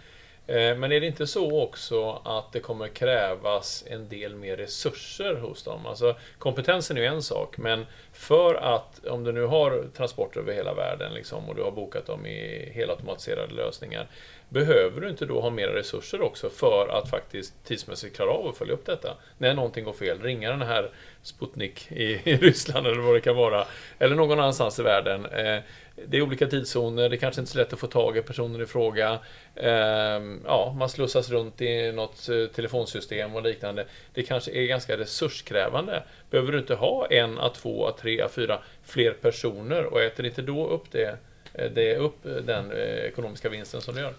Eh, 0.51 0.77
men 0.77 0.91
är 0.91 0.99
det 0.99 1.07
inte 1.07 1.27
så 1.27 1.61
också 1.61 2.21
att 2.25 2.51
det 2.51 2.59
kommer 2.59 2.87
krävas 2.87 3.83
en 3.87 4.09
del 4.09 4.35
mer 4.35 4.57
resurser 4.57 5.35
hos 5.35 5.63
dem? 5.63 5.85
Alltså 5.85 6.15
kompetensen 6.37 6.97
är 6.97 7.01
ju 7.01 7.07
en 7.07 7.21
sak, 7.21 7.57
men 7.57 7.85
för 8.13 8.55
att, 8.55 9.05
om 9.05 9.23
du 9.23 9.31
nu 9.31 9.45
har 9.45 9.87
transporter 9.97 10.39
över 10.39 10.53
hela 10.53 10.73
världen 10.73 11.13
liksom, 11.13 11.49
och 11.49 11.55
du 11.55 11.63
har 11.63 11.71
bokat 11.71 12.05
dem 12.05 12.25
i 12.25 12.71
helautomatiserade 12.73 13.53
lösningar, 13.53 14.07
behöver 14.49 15.01
du 15.01 15.09
inte 15.09 15.25
då 15.25 15.41
ha 15.41 15.49
mer 15.49 15.67
resurser 15.67 16.21
också 16.21 16.49
för 16.49 16.87
att 16.87 17.09
faktiskt 17.09 17.53
tidsmässigt 17.65 18.15
klara 18.15 18.31
av 18.31 18.47
att 18.47 18.57
följa 18.57 18.73
upp 18.73 18.85
detta? 18.85 19.17
När 19.37 19.53
någonting 19.53 19.85
går 19.85 19.93
fel, 19.93 20.21
ringa 20.21 20.49
den 20.49 20.61
här 20.61 20.91
Sputnik 21.21 21.91
i, 21.91 22.03
i 22.03 22.37
Ryssland 22.41 22.87
eller 22.87 23.01
vad 23.01 23.15
det 23.15 23.21
kan 23.21 23.35
vara, 23.35 23.67
eller 23.99 24.15
någon 24.15 24.39
annanstans 24.39 24.79
i 24.79 24.83
världen. 24.83 25.25
Eh, 25.25 25.59
det 26.07 26.17
är 26.17 26.21
olika 26.21 26.47
tidszoner, 26.47 27.09
det 27.09 27.17
kanske 27.17 27.41
inte 27.41 27.49
är 27.49 27.51
så 27.51 27.57
lätt 27.57 27.73
att 27.73 27.79
få 27.79 27.87
tag 27.87 28.17
i 28.17 28.21
personen 28.21 28.61
i 28.61 28.65
fråga. 28.65 29.19
Ehm, 29.55 30.41
ja, 30.45 30.75
man 30.77 30.89
slussas 30.89 31.29
runt 31.29 31.61
i 31.61 31.91
något 31.91 32.29
eh, 32.29 32.45
telefonsystem 32.55 33.35
och 33.35 33.43
liknande. 33.43 33.85
Det 34.13 34.23
kanske 34.23 34.51
är 34.51 34.65
ganska 34.65 34.97
resurskrävande. 34.97 36.03
Behöver 36.29 36.51
du 36.51 36.59
inte 36.59 36.75
ha 36.75 37.07
en, 37.07 37.39
a 37.39 37.51
två, 37.55 37.87
a 37.87 37.93
tre, 38.01 38.21
a 38.21 38.27
fyra 38.31 38.59
fler 38.83 39.11
personer 39.11 39.85
och 39.85 40.01
äter 40.01 40.25
inte 40.25 40.41
då 40.41 40.67
upp 40.67 40.91
det, 40.91 41.17
eh, 41.53 41.71
det 41.71 41.95
upp 41.95 42.25
eh, 42.25 42.31
den 42.31 42.71
ekonomiska 43.07 43.49
vinsten 43.49 43.81
som 43.81 43.95
du 43.95 44.01
gör? 44.01 44.13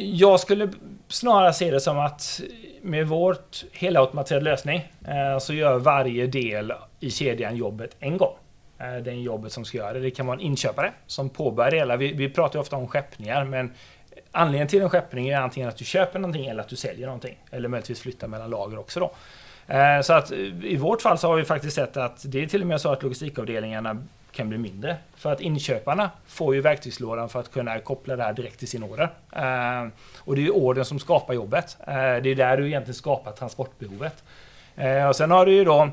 Jag 0.00 0.40
skulle 0.40 0.72
snarare 1.08 1.52
se 1.52 1.70
det 1.70 1.80
som 1.80 1.98
att 1.98 2.40
med 2.82 3.08
vårt 3.08 3.64
helautomatiserade 3.72 4.44
lösning 4.44 4.92
så 5.40 5.54
gör 5.54 5.78
varje 5.78 6.26
del 6.26 6.72
i 7.00 7.10
kedjan 7.10 7.56
jobbet 7.56 7.96
en 8.00 8.16
gång. 8.16 8.34
Eh, 8.84 8.94
den 8.94 9.04
det 9.04 9.12
jobbet 9.12 9.52
som 9.52 9.64
ska 9.64 9.78
göra 9.78 9.92
det. 9.92 10.00
Det 10.00 10.10
kan 10.10 10.26
vara 10.26 10.36
en 10.36 10.40
inköpare 10.40 10.92
som 11.06 11.28
påbörjar 11.28 11.70
det 11.70 11.76
hela. 11.76 11.96
Vi, 11.96 12.12
vi 12.12 12.28
pratar 12.28 12.58
ju 12.58 12.60
ofta 12.60 12.76
om 12.76 12.88
skeppningar, 12.88 13.44
men 13.44 13.72
anledningen 14.32 14.68
till 14.68 14.82
en 14.82 14.90
skeppning 14.90 15.28
är 15.28 15.40
antingen 15.40 15.68
att 15.68 15.76
du 15.76 15.84
köper 15.84 16.18
någonting 16.18 16.46
eller 16.46 16.60
att 16.60 16.68
du 16.68 16.76
säljer 16.76 17.06
någonting. 17.06 17.36
Eller 17.50 17.68
möjligtvis 17.68 18.00
flyttar 18.00 18.28
mellan 18.28 18.50
lager 18.50 18.78
också 18.78 19.00
då. 19.00 19.12
Eh, 19.74 20.00
så 20.00 20.12
att 20.12 20.32
eh, 20.32 20.38
i 20.64 20.76
vårt 20.76 21.02
fall 21.02 21.18
så 21.18 21.28
har 21.28 21.36
vi 21.36 21.44
faktiskt 21.44 21.74
sett 21.76 21.96
att 21.96 22.22
det 22.24 22.42
är 22.42 22.46
till 22.46 22.60
och 22.60 22.66
med 22.66 22.80
så 22.80 22.92
att 22.92 23.02
logistikavdelningarna 23.02 24.02
kan 24.32 24.48
bli 24.48 24.58
mindre. 24.58 24.96
För 25.16 25.32
att 25.32 25.40
inköparna 25.40 26.10
får 26.26 26.54
ju 26.54 26.60
verktygslådan 26.60 27.28
för 27.28 27.40
att 27.40 27.52
kunna 27.52 27.78
koppla 27.78 28.16
det 28.16 28.22
här 28.22 28.32
direkt 28.32 28.58
till 28.58 28.68
sin 28.68 28.82
order. 28.82 29.10
Och 30.18 30.34
det 30.34 30.40
är 30.40 30.44
ju 30.44 30.50
ordern 30.50 30.84
som 30.84 30.98
skapar 30.98 31.34
jobbet. 31.34 31.76
Det 31.86 31.92
är 32.30 32.34
där 32.34 32.56
du 32.56 32.66
egentligen 32.66 32.94
skapar 32.94 33.32
transportbehovet. 33.32 34.24
Och 35.08 35.16
sen 35.16 35.30
har 35.30 35.46
du 35.46 35.52
ju 35.52 35.64
då 35.64 35.90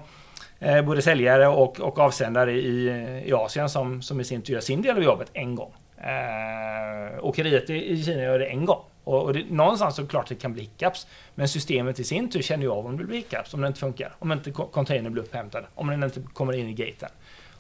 eh, 0.62 0.82
både 0.82 1.02
säljare 1.02 1.48
och, 1.48 1.80
och 1.80 2.00
avsändare 2.00 2.52
i, 2.52 2.88
i 3.26 3.34
Asien 3.34 3.70
som, 3.70 4.02
som 4.02 4.22
i 4.22 4.24
sin 4.24 4.42
tur 4.42 4.54
gör 4.54 4.62
sin 4.62 4.82
del 4.82 4.98
av 4.98 5.04
jobbet 5.04 5.30
en 5.34 5.56
gång. 5.56 5.74
Eh, 5.98 7.26
åkeriet 7.26 7.70
i 7.70 8.04
Kina 8.04 8.24
gör 8.24 8.40
det 8.40 8.46
en 8.46 8.66
gång. 8.66 8.82
Och, 9.04 9.24
och 9.24 9.34
det, 9.34 9.46
någonstans 9.50 9.96
så 9.96 10.08
klart 10.08 10.28
det 10.30 10.36
kan 10.36 10.54
bli 10.54 10.62
hiccups. 10.62 11.08
Men 11.36 11.48
systemet 11.48 12.00
i 12.00 12.04
sin 12.04 12.30
tur 12.30 12.42
känner 12.42 12.64
ju 12.64 12.72
av 12.72 12.86
om 12.86 12.98
det 12.98 13.04
blir 13.04 13.18
hiccups, 13.18 13.54
om 13.54 13.62
det 13.62 13.68
inte 13.68 13.80
funkar. 13.80 14.14
Om 14.20 14.32
inte 14.32 14.52
containern 14.52 15.14
blir 15.14 15.24
upphämtad, 15.24 15.64
om 15.76 15.88
den 15.88 16.04
inte 16.04 16.22
kommer 16.34 16.54
in 16.54 16.68
i 16.68 16.74
gaten. 16.74 17.10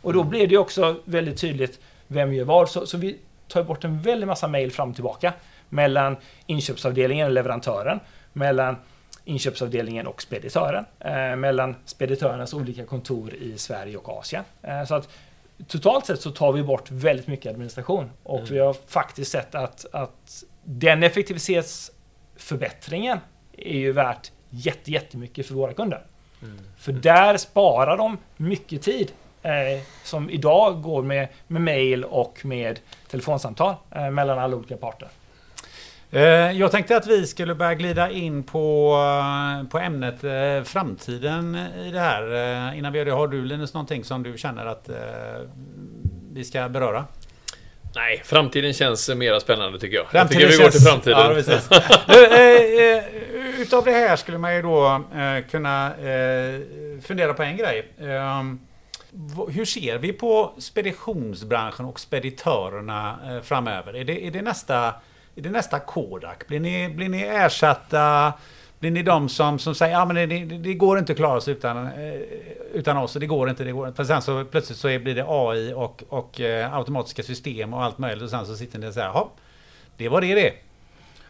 Och 0.01 0.13
då 0.13 0.19
mm. 0.19 0.29
blir 0.29 0.47
det 0.47 0.57
också 0.57 0.95
väldigt 1.05 1.41
tydligt 1.41 1.79
vem 2.07 2.33
gör 2.33 2.45
vad. 2.45 2.69
Så, 2.69 2.85
så 2.85 2.97
vi 2.97 3.17
tar 3.47 3.63
bort 3.63 3.83
en 3.83 4.01
väldig 4.01 4.27
massa 4.27 4.47
mail 4.47 4.71
fram 4.71 4.89
och 4.89 4.95
tillbaka 4.95 5.33
mellan 5.69 6.17
inköpsavdelningen 6.45 7.27
och 7.27 7.33
leverantören, 7.33 7.99
mellan 8.33 8.75
inköpsavdelningen 9.25 10.07
och 10.07 10.21
speditören. 10.21 10.85
Eh, 10.99 11.35
mellan 11.35 11.75
speditörernas 11.85 12.53
olika 12.53 12.85
kontor 12.85 13.33
i 13.33 13.57
Sverige 13.57 13.97
och 13.97 14.09
Asien. 14.09 14.43
Eh, 14.61 14.85
så 14.85 14.95
att 14.95 15.09
totalt 15.67 16.05
sett 16.05 16.21
så 16.21 16.31
tar 16.31 16.51
vi 16.51 16.63
bort 16.63 16.91
väldigt 16.91 17.27
mycket 17.27 17.51
administration. 17.51 18.11
Och 18.23 18.39
mm. 18.39 18.53
vi 18.53 18.59
har 18.59 18.75
faktiskt 18.87 19.31
sett 19.31 19.55
att, 19.55 19.85
att 19.91 20.43
den 20.63 21.03
effektivitetsförbättringen 21.03 23.17
är 23.57 23.77
ju 23.77 23.91
värt 23.91 24.31
jätte, 24.49 24.91
jättemycket 24.91 25.47
för 25.47 25.53
våra 25.53 25.73
kunder. 25.73 26.01
Mm. 26.41 26.57
För 26.77 26.91
där 26.91 27.37
sparar 27.37 27.97
de 27.97 28.17
mycket 28.37 28.81
tid 28.81 29.11
eh, 29.41 29.51
som 30.03 30.29
idag 30.29 30.81
går 30.81 31.03
med, 31.03 31.27
med 31.47 31.61
mail 31.61 32.05
och 32.05 32.45
med 32.45 32.79
telefonsamtal 33.09 33.75
eh, 33.91 34.11
mellan 34.11 34.39
alla 34.39 34.55
olika 34.55 34.77
parter. 34.77 35.07
Eh, 36.13 36.51
jag 36.51 36.71
tänkte 36.71 36.97
att 36.97 37.07
vi 37.07 37.27
skulle 37.27 37.55
börja 37.55 37.73
glida 37.73 38.09
in 38.09 38.43
på, 38.43 38.95
eh, 39.63 39.69
på 39.69 39.79
ämnet 39.79 40.23
eh, 40.23 40.63
framtiden 40.63 41.55
i 41.85 41.91
det 41.91 41.99
här. 41.99 42.73
Innan 42.73 42.93
vi 42.93 42.99
gör 42.99 43.05
det, 43.05 43.11
har 43.11 43.27
du 43.27 43.45
Linus 43.45 43.73
någonting 43.73 44.03
som 44.03 44.23
du 44.23 44.37
känner 44.37 44.65
att 44.65 44.89
vi 46.33 46.43
ska 46.43 46.69
beröra? 46.69 47.05
Nej, 47.95 48.21
framtiden 48.25 48.73
känns 48.73 49.09
mer 49.09 49.39
spännande 49.39 49.79
tycker 49.79 49.97
jag. 49.97 50.07
Framtiden 50.07 50.41
jag 50.41 50.51
tycker 50.51 50.63
vi 50.63 50.63
går 50.63 50.71
till 50.71 50.81
framtiden. 50.81 51.19
Ja, 51.19 51.33
precis. 51.33 51.69
utav 53.61 53.85
det 53.85 53.91
här 53.91 54.15
skulle 54.15 54.37
man 54.37 54.55
ju 54.55 54.61
då 54.61 55.03
kunna 55.51 55.91
fundera 57.01 57.33
på 57.33 57.43
en 57.43 57.57
grej. 57.57 57.87
Hur 59.49 59.65
ser 59.65 59.97
vi 59.97 60.13
på 60.13 60.53
speditionsbranschen 60.57 61.85
och 61.85 61.99
speditörerna 61.99 63.19
framöver? 63.43 63.95
Är 63.95 64.03
det, 64.03 64.27
är 64.27 64.31
det 64.31 64.41
nästa 64.41 64.93
är 65.35 65.41
det 65.41 65.49
nästa 65.49 65.79
Kodak? 65.79 66.47
Blir 66.47 66.59
ni, 66.59 66.89
blir 66.89 67.09
ni 67.09 67.21
ersatta? 67.21 68.33
Blir 68.79 68.91
ni 68.91 69.03
de 69.03 69.29
som, 69.29 69.59
som 69.59 69.75
säger 69.75 69.95
att 69.95 70.09
ah, 70.09 70.13
det, 70.13 70.25
det, 70.25 70.45
det, 70.45 70.73
går 70.73 70.99
inte 70.99 71.11
att 71.11 71.17
klara 71.17 71.41
sig 71.41 71.53
utan, 71.53 71.87
eh, 71.87 72.21
utan 72.73 72.97
oss? 72.97 73.13
Det 73.13 73.25
går 73.25 73.49
inte, 73.49 73.63
det 73.63 73.71
går 73.71 73.87
inte. 73.87 73.97
För 73.97 74.03
sen 74.03 74.21
så 74.21 74.45
plötsligt 74.45 74.77
så 74.77 74.87
blir 74.87 75.15
det 75.15 75.25
AI 75.27 75.73
och, 75.73 76.03
och 76.09 76.41
eh, 76.41 76.73
automatiska 76.75 77.23
system 77.23 77.73
och 77.73 77.83
allt 77.83 77.97
möjligt. 77.97 78.23
Och 78.23 78.29
sen 78.29 78.45
så 78.45 78.55
sitter 78.55 78.79
ni 78.79 78.87
och 78.87 78.93
säger, 78.93 79.07
jaha, 79.07 79.25
det 79.97 80.09
var 80.09 80.21
det 80.21 80.35
det. 80.35 80.53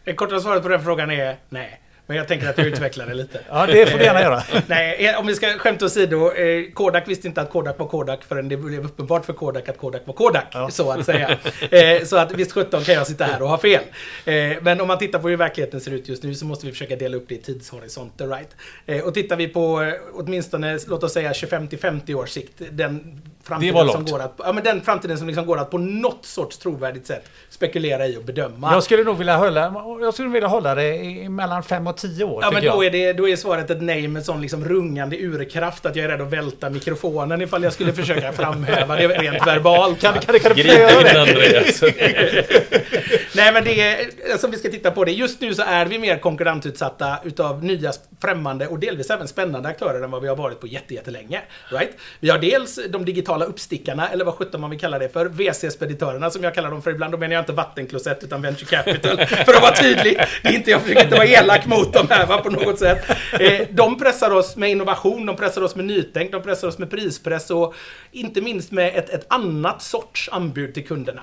Det 0.04 0.14
korta 0.14 0.40
svaret 0.40 0.62
på 0.62 0.68
den 0.68 0.82
frågan 0.82 1.10
är 1.10 1.36
nej. 1.48 1.81
Men 2.06 2.16
jag 2.16 2.28
tänker 2.28 2.48
att 2.48 2.58
jag 2.58 2.66
utvecklar 2.66 3.06
det 3.06 3.14
lite. 3.14 3.40
Ja, 3.48 3.66
det 3.66 3.86
får 3.86 3.98
du 3.98 4.04
gärna 4.04 4.20
göra. 4.20 4.42
Nej, 4.66 5.06
eh, 5.06 5.20
om 5.20 5.26
vi 5.26 5.34
ska 5.34 5.58
skämta 5.58 5.84
åsido. 5.84 6.32
Eh, 6.32 6.72
Kodak 6.72 7.08
visste 7.08 7.28
inte 7.28 7.40
att 7.40 7.50
Kodak 7.50 7.78
var 7.78 7.86
Kodak 7.86 8.24
förrän 8.24 8.48
det 8.48 8.56
blev 8.56 8.84
uppenbart 8.84 9.24
för 9.24 9.32
Kodak 9.32 9.68
att 9.68 9.78
Kodak 9.78 10.02
var 10.04 10.14
Kodak. 10.14 10.46
Ja. 10.52 10.70
Så 10.70 10.90
att 10.90 11.06
säga. 11.06 11.38
Eh, 11.70 12.04
så 12.04 12.16
att 12.16 12.32
visst 12.32 12.52
17 12.52 12.84
kan 12.84 12.94
jag 12.94 13.06
sitta 13.06 13.24
här 13.24 13.42
och 13.42 13.48
ha 13.48 13.58
fel. 13.58 13.82
Eh, 14.24 14.34
men 14.62 14.80
om 14.80 14.88
man 14.88 14.98
tittar 14.98 15.18
på 15.18 15.28
hur 15.28 15.36
verkligheten 15.36 15.80
ser 15.80 15.90
ut 15.90 16.08
just 16.08 16.22
nu 16.22 16.34
så 16.34 16.44
måste 16.44 16.66
vi 16.66 16.72
försöka 16.72 16.96
dela 16.96 17.16
upp 17.16 17.28
det 17.28 17.34
i 17.34 17.38
tidshorisonter. 17.38 18.28
Right? 18.28 19.04
Och 19.04 19.14
tittar 19.14 19.36
vi 19.36 19.48
på 19.48 19.92
åtminstone, 20.12 20.78
låt 20.88 21.02
oss 21.02 21.12
säga 21.12 21.34
25 21.34 21.68
till 21.68 21.78
50 21.78 22.14
års 22.14 22.30
sikt. 22.30 22.62
Den 22.70 23.22
framtiden, 23.44 23.74
Det 23.74 23.84
var 23.84 23.92
som 23.92 24.04
går 24.04 24.20
att, 24.20 24.34
ja, 24.38 24.52
men 24.52 24.64
den 24.64 24.80
framtiden 24.82 25.18
som 25.18 25.26
liksom 25.26 25.46
går 25.46 25.58
att 25.58 25.70
på 25.70 25.78
något 25.78 26.26
sorts 26.26 26.58
trovärdigt 26.58 27.06
sätt 27.06 27.24
spekulera 27.50 28.06
i 28.06 28.16
och 28.16 28.24
bedöma. 28.24 28.72
Jag 28.72 28.82
skulle 28.82 29.04
nog 29.04 29.18
vilja 29.18 29.36
hålla, 29.36 29.74
jag 30.00 30.14
skulle 30.14 30.28
vilja 30.28 30.48
hålla 30.48 30.74
det 30.74 30.94
i 30.96 31.28
mellan 31.28 31.62
5 31.62 31.86
och 31.86 31.96
10 31.96 32.24
år. 32.24 32.42
Ja, 32.42 32.50
men 32.50 32.62
då 32.62 32.66
jag. 32.68 32.84
är, 32.84 32.90
det, 32.90 33.12
då 33.12 33.28
är 33.28 33.36
svaret 33.36 33.70
ett 33.70 33.82
nej 33.82 34.08
med 34.08 34.24
sån 34.24 34.40
liksom 34.40 34.64
rungande 34.64 35.16
urkraft 35.16 35.86
att 35.86 35.96
jag 35.96 36.04
är 36.04 36.08
rädd 36.08 36.20
att 36.20 36.30
välta 36.32 36.70
mikrofonen 36.70 37.42
ifall 37.42 37.62
jag 37.62 37.72
skulle 37.72 37.92
försöka 37.92 38.32
framhäva 38.42 38.96
det 38.96 39.08
rent 39.08 39.46
verbalt. 39.46 40.00
Kan, 40.00 40.12
kan, 40.12 40.22
kan 40.22 40.34
du 40.34 40.40
få 40.40 40.54
Grip 40.54 40.66
göra 40.78 40.90
in 41.00 41.04
det? 41.04 41.20
Andreas. 41.20 41.82
Nej 43.34 43.52
men 43.52 43.64
det 43.64 43.80
är, 43.80 44.06
alltså 44.32 44.46
om 44.46 44.50
vi 44.50 44.56
ska 44.58 44.68
titta 44.70 44.90
på 44.90 45.04
det. 45.04 45.12
Just 45.12 45.40
nu 45.40 45.54
så 45.54 45.62
är 45.62 45.86
vi 45.86 45.98
mer 45.98 46.18
konkurrensutsatta 46.18 47.16
utav 47.24 47.64
nya 47.64 47.92
främmande 48.22 48.66
och 48.66 48.78
delvis 48.78 49.10
även 49.10 49.28
spännande 49.28 49.68
aktörer 49.68 50.02
än 50.04 50.10
vad 50.10 50.22
vi 50.22 50.28
har 50.28 50.36
varit 50.36 50.60
på 50.60 50.66
jätte- 50.66 50.94
jättelänge. 50.94 51.40
Right? 51.70 51.90
Vi 52.20 52.30
har 52.30 52.38
dels 52.38 52.78
de 52.88 53.04
digitala 53.04 53.31
uppstickarna, 53.40 54.08
eller 54.08 54.24
vad 54.24 54.34
sjutton 54.34 54.60
man 54.60 54.70
vill 54.70 54.80
kalla 54.80 54.98
det 54.98 55.08
för. 55.08 55.26
VC-speditörerna 55.26 56.30
som 56.30 56.44
jag 56.44 56.54
kallar 56.54 56.70
dem 56.70 56.82
för 56.82 56.90
ibland. 56.90 57.12
Då 57.12 57.18
menar 57.18 57.34
jag 57.34 57.42
inte 57.42 57.52
vattenklosett 57.52 58.24
utan 58.24 58.42
venture 58.42 58.66
capital. 58.66 59.26
för 59.26 59.54
att 59.54 59.62
vara 59.62 59.74
tydlig. 59.74 60.20
Det 60.42 60.48
är 60.48 60.52
inte, 60.52 60.70
jag 60.70 60.80
försöker 60.80 61.04
inte 61.04 61.16
vara 61.16 61.26
elak 61.26 61.66
mot 61.66 61.92
dem 61.92 62.06
här 62.10 62.26
va, 62.26 62.38
på 62.38 62.50
något 62.50 62.78
sätt. 62.78 63.10
Eh, 63.40 63.66
de 63.70 63.98
pressar 63.98 64.30
oss 64.30 64.56
med 64.56 64.70
innovation, 64.70 65.26
de 65.26 65.36
pressar 65.36 65.62
oss 65.62 65.76
med 65.76 65.84
nytänk, 65.84 66.32
de 66.32 66.42
pressar 66.42 66.68
oss 66.68 66.78
med 66.78 66.90
prispress 66.90 67.50
och 67.50 67.74
inte 68.12 68.40
minst 68.40 68.72
med 68.72 68.98
ett, 68.98 69.10
ett 69.10 69.26
annat 69.28 69.82
sorts 69.82 70.28
anbud 70.32 70.74
till 70.74 70.86
kunderna. 70.86 71.22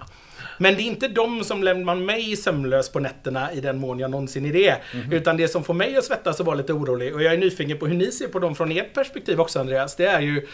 Men 0.62 0.76
det 0.76 0.82
är 0.82 0.86
inte 0.86 1.08
de 1.08 1.44
som 1.44 1.64
lämnar 1.64 1.96
mig 1.96 2.36
sömnlös 2.36 2.90
på 2.90 3.00
nätterna 3.00 3.54
i 3.54 3.62
den 3.62 3.78
mån 3.78 4.00
jag 4.00 4.12
någonsin 4.12 4.46
är 4.46 4.54
det. 4.54 4.76
Utan 5.12 5.38
det 5.38 5.48
som 5.48 5.64
får 5.64 5.74
mig 5.74 5.98
att 5.98 6.06
svettas 6.06 6.40
och 6.40 6.46
vara 6.46 6.56
lite 6.56 6.74
orolig, 6.74 7.16
och 7.16 7.24
jag 7.24 7.34
är 7.34 7.38
nyfiken 7.38 7.78
på 7.78 7.88
hur 7.88 7.96
ni 7.96 8.12
ser 8.12 8.28
på 8.28 8.40
dem 8.40 8.56
från 8.56 8.72
ert 8.72 8.94
perspektiv 8.94 9.42
också 9.42 9.60
Andreas, 9.60 9.96
det 9.96 10.06
är 10.06 10.22
ju 10.22 10.48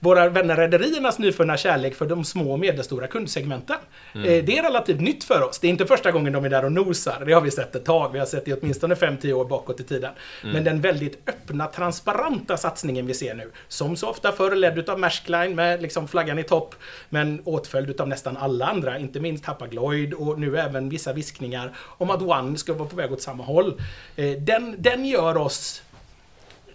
våra 0.00 0.28
vänner 0.28 0.56
rederiernas 0.56 1.18
nyfunna 1.18 1.56
kärlek 1.56 1.94
för 1.94 2.06
de 2.06 2.24
små 2.24 2.52
och 2.52 2.58
medelstora 2.58 3.06
kundsegmenten. 3.06 3.76
Eh, 4.14 4.20
Det 4.22 4.58
är 4.58 4.62
relativt 4.62 5.00
nytt 5.00 5.24
för 5.24 5.42
oss. 5.42 5.58
Det 5.58 5.66
är 5.66 5.70
inte 5.70 5.86
första 5.86 6.10
gången 6.10 6.32
de 6.32 6.44
är 6.44 6.48
där 6.48 6.64
och 6.64 6.72
nosar. 6.72 7.22
Det 7.26 7.32
har 7.32 7.40
vi 7.40 7.50
sett 7.50 7.74
ett 7.74 7.84
tag. 7.84 8.12
Vi 8.12 8.18
har 8.18 8.26
sett 8.26 8.44
det 8.44 8.54
åtminstone 8.60 8.94
5-10 8.94 9.32
år 9.32 9.44
bakåt 9.44 9.80
i 9.80 9.84
tiden. 9.84 10.12
Men 10.42 10.64
den 10.64 10.80
väldigt 10.80 11.28
öppna, 11.28 11.66
transparenta 11.66 12.56
satsningen 12.56 13.06
vi 13.06 13.14
ser 13.14 13.34
nu, 13.34 13.50
som 13.68 13.96
så 13.96 14.08
ofta 14.08 14.32
förr 14.32 14.54
ledd 14.56 14.78
utav 14.78 14.98
Maersk 14.98 15.28
Line 15.28 15.54
med 15.54 15.82
liksom 15.82 16.08
flaggan 16.08 16.38
i 16.38 16.42
topp, 16.44 16.74
men 17.08 17.42
åtföljd 17.44 17.90
utav 17.90 18.08
nästan 18.08 18.36
alla 18.36 18.66
andra, 18.66 18.98
inte 18.98 19.20
minst 19.20 19.44
Hapag-Lloyd 19.44 20.12
och 20.14 20.40
nu 20.40 20.58
även 20.58 20.88
vissa 20.88 21.12
viskningar 21.12 21.72
om 21.78 22.10
att 22.10 22.22
One 22.22 22.58
ska 22.58 22.72
vara 22.72 22.88
på 22.88 22.96
väg 22.96 23.12
åt 23.12 23.22
samma 23.22 23.44
håll. 23.44 23.80
Eh, 24.16 24.30
Den, 24.30 24.74
den 24.78 25.04
gör 25.04 25.36
oss 25.36 25.82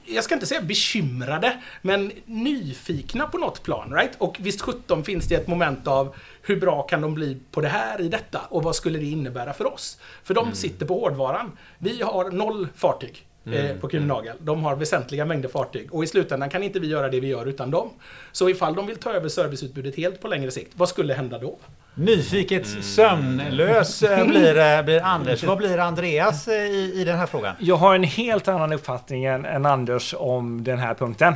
jag 0.05 0.23
ska 0.23 0.33
inte 0.33 0.45
säga 0.45 0.61
bekymrade, 0.61 1.61
men 1.81 2.11
nyfikna 2.25 3.27
på 3.27 3.37
något 3.37 3.63
plan. 3.63 3.93
Right? 3.93 4.11
Och 4.17 4.37
visst 4.39 4.61
17 4.61 5.03
finns 5.03 5.27
det 5.27 5.35
ett 5.35 5.47
moment 5.47 5.87
av 5.87 6.15
hur 6.41 6.59
bra 6.59 6.81
kan 6.81 7.01
de 7.01 7.13
bli 7.13 7.37
på 7.51 7.61
det 7.61 7.67
här 7.67 8.01
i 8.01 8.09
detta 8.09 8.41
och 8.49 8.63
vad 8.63 8.75
skulle 8.75 8.99
det 8.99 9.05
innebära 9.05 9.53
för 9.53 9.73
oss? 9.73 9.99
För 10.23 10.33
de 10.33 10.53
sitter 10.53 10.85
på 10.85 10.99
hårdvaran. 10.99 11.57
Vi 11.77 12.01
har 12.01 12.31
noll 12.31 12.67
fartyg. 12.75 13.25
Eh, 13.45 13.75
på 13.75 13.87
Kuhnagel. 13.87 14.35
De 14.39 14.63
har 14.63 14.75
väsentliga 14.75 15.25
mängder 15.25 15.49
fartyg 15.49 15.93
och 15.93 16.03
i 16.03 16.07
slutändan 16.07 16.49
kan 16.49 16.63
inte 16.63 16.79
vi 16.79 16.87
göra 16.87 17.09
det 17.09 17.19
vi 17.19 17.27
gör 17.27 17.45
utan 17.45 17.71
dem. 17.71 17.89
Så 18.31 18.49
ifall 18.49 18.75
de 18.75 18.87
vill 18.87 18.95
ta 18.95 19.13
över 19.13 19.29
serviceutbudet 19.29 19.95
helt 19.95 20.21
på 20.21 20.27
längre 20.27 20.51
sikt, 20.51 20.71
vad 20.75 20.89
skulle 20.89 21.13
hända 21.13 21.39
då? 21.39 21.57
Nyfiket 21.95 22.67
sömnlös 22.67 24.03
eh, 24.03 24.25
blir, 24.27 24.57
eh, 24.57 24.83
blir 24.83 25.01
Anders. 25.01 25.43
Vad 25.43 25.57
blir 25.57 25.77
Andreas 25.77 26.47
i, 26.47 26.91
i 26.95 27.03
den 27.05 27.17
här 27.17 27.25
frågan? 27.25 27.55
Jag 27.59 27.75
har 27.75 27.95
en 27.95 28.03
helt 28.03 28.47
annan 28.47 28.73
uppfattning 28.73 29.25
än, 29.25 29.45
än 29.45 29.65
Anders 29.65 30.15
om 30.17 30.63
den 30.63 30.79
här 30.79 30.93
punkten. 30.93 31.33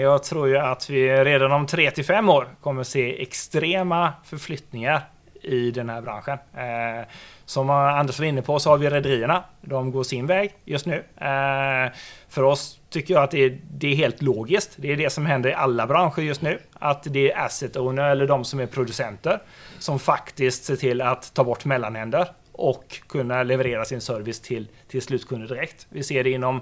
Jag 0.00 0.22
tror 0.22 0.48
ju 0.48 0.58
att 0.58 0.90
vi 0.90 1.24
redan 1.24 1.52
om 1.52 1.66
3 1.66 1.90
till 1.90 2.04
5 2.04 2.28
år 2.28 2.48
kommer 2.60 2.82
se 2.82 3.22
extrema 3.22 4.12
förflyttningar 4.24 5.02
i 5.44 5.70
den 5.70 5.88
här 5.90 6.00
branschen. 6.00 6.38
Eh, 6.56 7.06
som 7.44 7.70
Anders 7.70 8.18
var 8.18 8.26
inne 8.26 8.42
på 8.42 8.58
så 8.58 8.70
har 8.70 8.78
vi 8.78 8.90
rederierna. 8.90 9.44
De 9.60 9.90
går 9.90 10.02
sin 10.02 10.26
väg 10.26 10.54
just 10.64 10.86
nu. 10.86 10.94
Eh, 11.16 11.92
för 12.28 12.42
oss 12.42 12.80
tycker 12.90 13.14
jag 13.14 13.22
att 13.22 13.30
det 13.30 13.44
är, 13.44 13.58
det 13.70 13.86
är 13.92 13.94
helt 13.96 14.22
logiskt. 14.22 14.70
Det 14.76 14.92
är 14.92 14.96
det 14.96 15.10
som 15.10 15.26
händer 15.26 15.50
i 15.50 15.54
alla 15.54 15.86
branscher 15.86 16.20
just 16.22 16.42
nu. 16.42 16.58
Att 16.72 17.02
det 17.02 17.32
är 17.32 17.38
asset 17.44 17.76
owner 17.76 18.10
eller 18.10 18.26
de 18.26 18.44
som 18.44 18.60
är 18.60 18.66
producenter 18.66 19.38
som 19.78 19.98
faktiskt 19.98 20.64
ser 20.64 20.76
till 20.76 21.02
att 21.02 21.34
ta 21.34 21.44
bort 21.44 21.64
mellanhänder 21.64 22.28
och 22.52 23.00
kunna 23.08 23.42
leverera 23.42 23.84
sin 23.84 24.00
service 24.00 24.40
till, 24.40 24.68
till 24.88 25.02
slutkunder 25.02 25.48
direkt. 25.48 25.86
Vi 25.90 26.02
ser 26.02 26.24
det 26.24 26.30
inom 26.30 26.60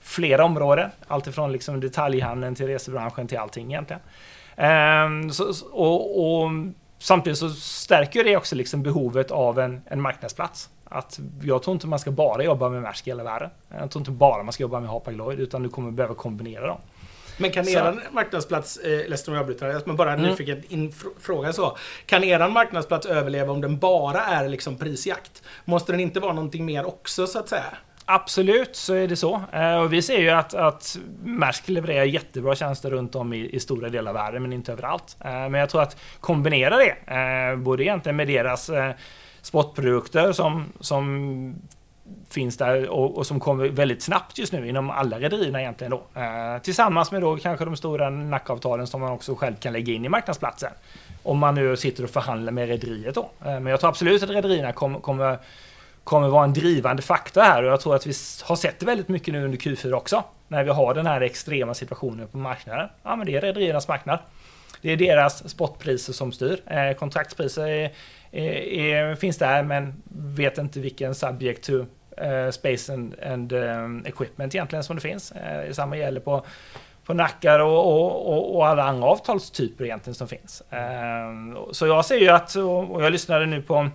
flera 0.00 0.44
områden. 0.44 0.90
Alltifrån 1.06 1.52
liksom 1.52 1.80
detaljhandeln 1.80 2.54
till 2.54 2.66
resebranschen 2.66 3.28
till 3.28 3.38
allting 3.38 3.72
egentligen. 3.72 4.02
Eh, 4.56 5.30
så- 5.30 5.66
och, 5.72 6.42
och 6.42 6.50
samtidigt 6.98 7.38
så 7.38 7.50
stärker 7.50 8.24
det 8.24 8.36
också 8.36 8.54
liksom 8.56 8.82
behovet 8.82 9.30
av 9.30 9.58
en, 9.58 9.82
en 9.86 10.00
marknadsplats. 10.00 10.68
Att 10.84 11.18
jag 11.42 11.62
tror 11.62 11.74
inte 11.74 11.86
man 11.86 11.98
ska 11.98 12.10
bara 12.10 12.42
jobba 12.44 12.68
med 12.68 12.82
Maersk 12.82 13.06
i 13.06 13.10
hela 13.10 13.24
världen. 13.24 13.50
Jag 13.68 13.90
tror 13.90 14.00
inte 14.00 14.10
bara 14.10 14.42
man 14.42 14.52
ska 14.52 14.62
jobba 14.62 14.80
med 14.80 14.90
Hapag-Lloyd 14.90 15.38
utan 15.38 15.62
du 15.62 15.68
kommer 15.68 15.90
behöva 15.90 16.14
kombinera 16.14 16.66
dem. 16.66 16.78
Men 17.40 17.50
kan 17.50 17.68
eran 17.68 18.00
marknadsplats, 18.12 18.76
eh, 18.76 19.08
ledsen 19.08 19.32
om 19.32 19.36
jag 19.36 19.40
avbryter, 19.42 19.82
men 19.86 19.96
bara 19.96 20.12
Mm. 20.12 20.26
nyfiken 20.30 20.92
fråga 21.20 21.52
så. 21.52 21.76
Kan 22.06 22.24
eran 22.24 22.52
marknadsplats 22.52 23.06
överleva 23.06 23.52
om 23.52 23.60
den 23.60 23.78
bara 23.78 24.20
är 24.20 24.48
liksom 24.48 24.76
prisjakt? 24.76 25.42
Måste 25.64 25.92
den 25.92 26.00
inte 26.00 26.20
vara 26.20 26.32
någonting 26.32 26.64
mer 26.64 26.86
också 26.86 27.26
så 27.26 27.38
att 27.38 27.48
säga? 27.48 27.64
Absolut 28.10 28.76
så 28.76 28.94
är 28.94 29.08
det 29.08 29.16
så. 29.16 29.42
Eh, 29.52 29.76
och 29.76 29.92
vi 29.92 30.02
ser 30.02 30.18
ju 30.18 30.30
att, 30.30 30.54
att 30.54 30.98
Maersk 31.24 31.68
levererar 31.68 32.04
jättebra 32.04 32.54
tjänster 32.54 32.90
runt 32.90 33.14
om 33.14 33.32
i, 33.32 33.50
i 33.50 33.60
stora 33.60 33.88
delar 33.88 34.10
av 34.10 34.14
världen 34.14 34.42
men 34.42 34.52
inte 34.52 34.72
överallt. 34.72 35.16
Eh, 35.20 35.30
men 35.30 35.54
jag 35.54 35.70
tror 35.70 35.82
att 35.82 35.96
kombinera 36.20 36.76
det, 36.76 37.14
eh, 37.14 37.56
både 37.56 37.84
egentligen 37.84 38.16
med 38.16 38.26
deras 38.26 38.70
spotprodukter 39.42 40.32
som, 40.32 40.72
som 40.80 41.54
finns 42.30 42.56
där 42.56 42.88
och, 42.88 43.18
och 43.18 43.26
som 43.26 43.40
kommer 43.40 43.68
väldigt 43.68 44.02
snabbt 44.02 44.38
just 44.38 44.52
nu 44.52 44.68
inom 44.68 44.90
alla 44.90 45.20
rederierna 45.20 45.60
egentligen 45.60 45.90
då. 45.90 46.20
Eh, 46.20 46.62
tillsammans 46.62 47.12
med 47.12 47.22
då 47.22 47.36
kanske 47.36 47.64
de 47.64 47.76
stora 47.76 48.10
nackavtalen 48.10 48.86
som 48.86 49.00
man 49.00 49.12
också 49.12 49.34
själv 49.34 49.54
kan 49.54 49.72
lägga 49.72 49.92
in 49.92 50.04
i 50.04 50.08
marknadsplatsen. 50.08 50.72
Om 51.22 51.38
man 51.38 51.54
nu 51.54 51.76
sitter 51.76 52.04
och 52.04 52.10
förhandlar 52.10 52.52
med 52.52 52.68
rederiet 52.68 53.14
då. 53.14 53.30
Eh, 53.44 53.60
men 53.60 53.66
jag 53.66 53.80
tror 53.80 53.90
absolut 53.90 54.22
att 54.22 54.30
rederierna 54.30 54.72
kommer, 54.72 55.00
kommer 55.00 55.38
kommer 56.08 56.28
vara 56.28 56.44
en 56.44 56.52
drivande 56.52 57.02
faktor 57.02 57.40
här 57.40 57.62
och 57.62 57.72
jag 57.72 57.80
tror 57.80 57.96
att 57.96 58.06
vi 58.06 58.12
har 58.42 58.56
sett 58.56 58.80
det 58.80 58.86
väldigt 58.86 59.08
mycket 59.08 59.34
nu 59.34 59.44
under 59.44 59.58
Q4 59.58 59.92
också. 59.92 60.24
När 60.48 60.64
vi 60.64 60.70
har 60.70 60.94
den 60.94 61.06
här 61.06 61.20
extrema 61.20 61.74
situationen 61.74 62.28
på 62.28 62.38
marknaden. 62.38 62.88
Ja, 63.02 63.16
men 63.16 63.26
det 63.26 63.36
är 63.36 63.40
rederiernas 63.40 63.88
marknad. 63.88 64.18
Det 64.82 64.90
är 64.90 64.96
deras 64.96 65.48
spotpriser 65.48 66.12
som 66.12 66.32
styr. 66.32 66.60
Eh, 66.66 66.92
kontraktspriser 66.92 67.66
är, 67.66 67.90
är, 68.30 68.52
är, 68.52 69.14
finns 69.14 69.38
där 69.38 69.62
men 69.62 70.02
vet 70.36 70.58
inte 70.58 70.80
vilken 70.80 71.14
subject 71.14 71.64
to 71.64 71.72
eh, 72.16 72.50
space 72.50 72.92
and, 72.92 73.14
and 73.22 73.52
um, 73.52 74.06
equipment 74.06 74.54
egentligen 74.54 74.84
som 74.84 74.96
det 74.96 75.02
finns. 75.02 75.32
Eh, 75.32 75.72
samma 75.72 75.96
gäller 75.96 76.20
på 76.20 76.44
på 77.04 77.14
nackar 77.14 77.58
och, 77.58 77.86
och, 77.86 78.32
och, 78.32 78.56
och 78.56 78.66
alla 78.66 78.82
andra 78.82 79.08
avtalstyper 79.08 79.84
egentligen 79.84 80.14
som 80.14 80.28
finns. 80.28 80.62
Eh, 80.70 81.72
så 81.72 81.86
jag 81.86 82.04
ser 82.04 82.16
ju 82.16 82.28
att, 82.28 82.56
och 82.56 83.02
jag 83.02 83.12
lyssnade 83.12 83.46
nu 83.46 83.62
på 83.62 83.90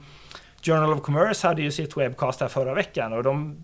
Journal 0.65 0.93
of 0.93 1.01
Commerce 1.01 1.47
hade 1.47 1.61
ju 1.61 1.71
sitt 1.71 1.97
webcast 1.97 2.41
här 2.41 2.47
förra 2.47 2.73
veckan 2.73 3.13
och 3.13 3.23
de 3.23 3.57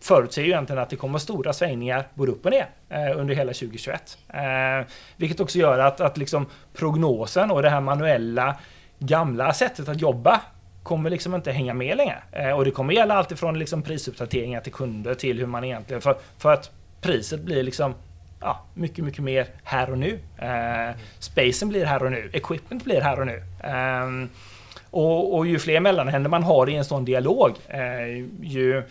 förutser 0.00 0.42
ju 0.42 0.48
egentligen 0.48 0.82
att 0.82 0.90
det 0.90 0.96
kommer 0.96 1.18
stora 1.18 1.52
svängningar 1.52 2.08
både 2.14 2.32
upp 2.32 2.44
och 2.44 2.50
ner 2.50 2.68
eh, 2.88 3.18
under 3.20 3.34
hela 3.34 3.52
2021. 3.52 4.18
Eh, 4.28 4.86
vilket 5.16 5.40
också 5.40 5.58
gör 5.58 5.78
att, 5.78 6.00
att 6.00 6.16
liksom 6.16 6.46
prognosen 6.74 7.50
och 7.50 7.62
det 7.62 7.70
här 7.70 7.80
manuella 7.80 8.56
gamla 8.98 9.52
sättet 9.52 9.88
att 9.88 10.00
jobba 10.00 10.40
kommer 10.82 11.10
liksom 11.10 11.34
inte 11.34 11.52
hänga 11.52 11.74
med 11.74 11.96
längre. 11.96 12.22
Eh, 12.32 12.50
och 12.50 12.64
det 12.64 12.70
kommer 12.70 12.94
gälla 12.94 13.14
allt 13.14 13.32
ifrån 13.32 13.58
liksom 13.58 13.82
prisuppdateringar 13.82 14.60
till 14.60 14.72
kunder 14.72 15.14
till 15.14 15.38
hur 15.38 15.46
man 15.46 15.64
egentligen... 15.64 16.02
För, 16.02 16.18
för 16.38 16.52
att 16.52 16.70
priset 17.00 17.40
blir 17.40 17.62
liksom 17.62 17.94
ja, 18.40 18.64
mycket, 18.74 19.04
mycket 19.04 19.24
mer 19.24 19.46
här 19.64 19.90
och 19.90 19.98
nu. 19.98 20.18
Eh, 20.38 20.96
spacen 21.18 21.68
blir 21.68 21.84
här 21.84 22.02
och 22.02 22.10
nu. 22.10 22.30
Equipment 22.32 22.84
blir 22.84 23.00
här 23.00 23.20
och 23.20 23.26
nu. 23.26 23.42
Ehm, 23.64 24.28
och, 24.90 25.36
och 25.36 25.46
ju 25.46 25.58
fler 25.58 25.80
mellanhänder 25.80 26.30
man 26.30 26.42
har 26.42 26.68
i 26.68 26.74
en 26.74 26.84
sån 26.84 27.04
dialog, 27.04 27.56
eh, 27.68 28.06
ju 28.42 28.82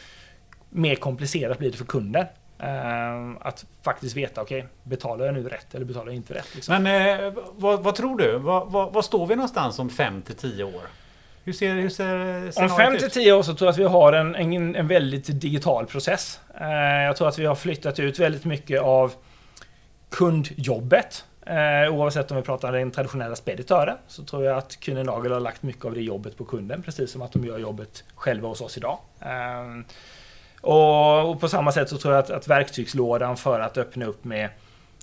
mer 0.70 0.96
komplicerat 0.96 1.60
blir 1.60 1.72
det 1.72 1.78
för 1.78 1.86
kunden. 1.86 2.26
Eh, 2.60 3.48
att 3.48 3.66
faktiskt 3.82 4.16
veta, 4.16 4.42
okej, 4.42 4.68
betalar 4.84 5.26
jag 5.26 5.34
nu 5.34 5.44
rätt 5.44 5.76
eller 5.76 5.86
betalar 5.86 6.06
jag 6.06 6.16
inte 6.16 6.34
rätt? 6.34 6.56
Liksom. 6.56 6.84
Men 6.84 7.20
eh, 7.26 7.34
vad, 7.56 7.84
vad 7.84 7.96
tror 7.96 8.18
du? 8.18 8.38
Vad, 8.38 9.06
står 9.06 9.28
vi 9.28 9.36
någonstans 9.36 9.80
om 9.80 9.90
5 9.90 10.22
till 10.22 10.36
10 10.36 10.64
år? 10.64 10.82
Hur 11.44 11.54
ser, 11.54 11.74
hur 11.74 11.90
ser 11.90 12.46
Om 12.46 12.52
scenariot 12.52 12.78
5 12.78 12.94
ut? 12.94 13.00
till 13.00 13.10
10 13.10 13.34
år 13.34 13.44
så 13.44 13.54
tror 13.54 13.68
jag 13.68 13.74
att 13.74 13.80
vi 13.80 13.84
har 13.84 14.14
en, 14.14 14.36
en, 14.36 14.76
en 14.76 14.88
väldigt 14.88 15.42
digital 15.42 15.86
process. 15.86 16.40
Eh, 16.62 17.04
jag 17.04 17.18
tror 17.18 17.28
att 17.28 17.40
vi 17.40 17.46
har 17.46 17.56
flyttat 17.56 18.00
ut 18.00 18.20
väldigt 18.20 18.46
mycket 18.46 18.82
av 18.82 19.14
kundjobbet. 20.10 21.26
Eh, 21.50 21.94
oavsett 21.94 22.32
om 22.32 22.38
vi 22.38 22.44
pratar 22.44 22.72
den 22.72 22.92
traditionella 22.92 23.36
speditören 23.36 23.98
så 24.08 24.24
tror 24.24 24.44
jag 24.44 24.58
att 24.58 24.72
Kühne 24.72 25.04
Nagel 25.04 25.32
har 25.32 25.40
lagt 25.40 25.64
mycket 25.64 25.86
av 25.86 25.94
det 25.94 26.02
jobbet 26.02 26.38
på 26.38 26.46
kunden 26.46 26.84
precis 26.84 27.12
som 27.12 27.22
att 27.22 27.32
de 27.32 27.46
gör 27.46 27.58
jobbet 27.58 28.04
själva 28.16 28.48
hos 28.48 28.62
oss 28.62 28.78
idag. 28.78 28.98
Eh, 29.22 29.84
och, 30.62 31.30
och 31.30 31.40
på 31.40 31.50
samma 31.50 31.72
sätt 31.72 31.90
så 31.90 31.98
tror 31.98 32.14
jag 32.14 32.24
att, 32.24 32.30
att 32.30 32.48
verktygslådan 32.48 33.38
för 33.38 33.60
att 33.60 33.78
öppna 33.78 34.06
upp 34.06 34.24
med, 34.24 34.50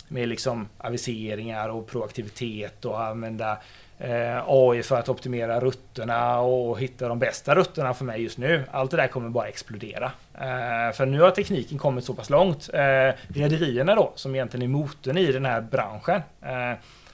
med 0.09 0.29
liksom 0.29 0.69
aviseringar 0.79 1.69
och 1.69 1.87
proaktivitet 1.87 2.85
och 2.85 3.03
använda 3.03 3.59
Eh, 3.99 4.45
AI 4.47 4.83
för 4.83 4.97
att 4.97 5.09
optimera 5.09 5.61
rutterna 5.61 6.41
och 6.41 6.81
hitta 6.81 7.09
de 7.09 7.19
bästa 7.19 7.55
rutterna 7.55 7.95
för 7.95 8.05
mig 8.05 8.23
just 8.23 8.39
nu. 8.39 8.65
Allt 8.71 8.91
det 8.91 8.97
där 8.97 9.09
kommer 9.09 9.29
bara 9.29 9.49
explodera. 9.49 10.13
Eh, 10.35 10.93
för 10.95 11.07
nu 11.07 11.21
har 11.21 11.31
tekniken 11.31 11.79
kommit 11.79 12.05
så 12.05 12.15
pass 12.15 12.31
långt. 12.31 12.71
Eh, 12.73 13.13
rederierna 13.29 13.95
då, 13.95 14.13
som 14.15 14.35
egentligen 14.35 14.65
är 14.65 14.69
motorn 14.69 15.17
i 15.17 15.33
den 15.33 15.45
här 15.45 15.61
branschen, 15.61 16.23